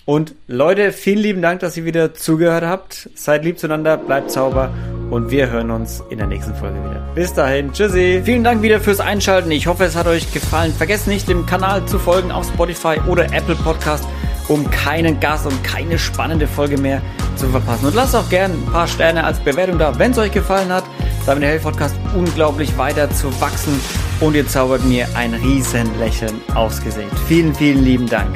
Und 0.06 0.36
Leute, 0.48 0.92
vielen 0.92 1.18
lieben 1.18 1.42
Dank, 1.42 1.62
dass 1.62 1.76
ihr 1.78 1.86
wieder 1.86 2.14
zugehört 2.14 2.64
habt. 2.64 3.10
Seid 3.16 3.44
lieb 3.44 3.58
zueinander, 3.58 3.98
bleibt 3.98 4.30
sauber 4.30 4.72
und 5.10 5.32
wir 5.32 5.50
hören 5.50 5.72
uns 5.72 6.04
in 6.12 6.20
der 6.20 6.28
nächsten 6.28 6.54
Folge 6.54 6.78
wieder. 6.84 7.04
Bis 7.16 7.34
dahin, 7.34 7.74
tschüssi. 7.74 8.22
Vielen 8.24 8.44
Dank 8.44 8.62
wieder 8.62 8.80
fürs 8.80 9.00
Einschalten. 9.00 9.50
Ich 9.50 9.66
hoffe, 9.66 9.84
es 9.84 9.96
hat 9.96 10.06
euch 10.06 10.32
gefallen. 10.32 10.72
Vergesst 10.74 11.08
nicht, 11.08 11.28
dem 11.28 11.48
Kanal 11.48 11.86
zu 11.88 11.98
folgen 11.98 12.32
auf 12.32 12.48
Spotify 12.48 13.00
oder 13.08 13.26
Apple 13.34 13.56
Podcast, 13.56 14.08
um 14.48 14.70
keinen 14.70 15.20
Gast 15.20 15.48
und 15.48 15.64
keine 15.64 15.98
spannende 15.98 16.46
Folge 16.46 16.78
mehr 16.78 17.02
zu 17.36 17.48
verpassen. 17.48 17.88
Und 17.88 17.96
lasst 17.96 18.16
auch 18.16 18.30
gerne 18.30 18.54
ein 18.54 18.72
paar 18.72 18.88
Sterne 18.88 19.24
als 19.24 19.40
Bewertung 19.40 19.80
da, 19.80 19.98
wenn 19.98 20.12
es 20.12 20.20
euch 20.20 20.32
gefallen 20.32 20.72
hat. 20.72 20.84
Damit 21.26 21.42
der 21.42 21.50
Health 21.50 21.64
Podcast 21.64 21.96
unglaublich 22.16 22.78
weiter 22.78 23.10
zu 23.10 23.30
wachsen 23.42 23.80
und 24.20 24.36
ihr 24.36 24.48
zaubert 24.48 24.86
mir 24.86 25.08
ein 25.16 25.34
riesen 25.34 25.90
Lächeln 25.98 26.40
aufs 26.54 26.84
Gesicht. 26.84 27.10
Vielen, 27.28 27.56
vielen 27.56 27.84
lieben 27.84 28.08
Dank. 28.08 28.36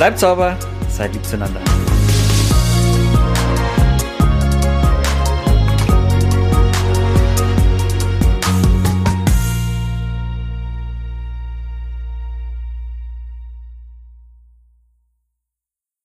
Bleibt 0.00 0.18
sauber, 0.18 0.56
seid 0.88 1.12
lieb 1.12 1.26
zueinander. 1.26 1.60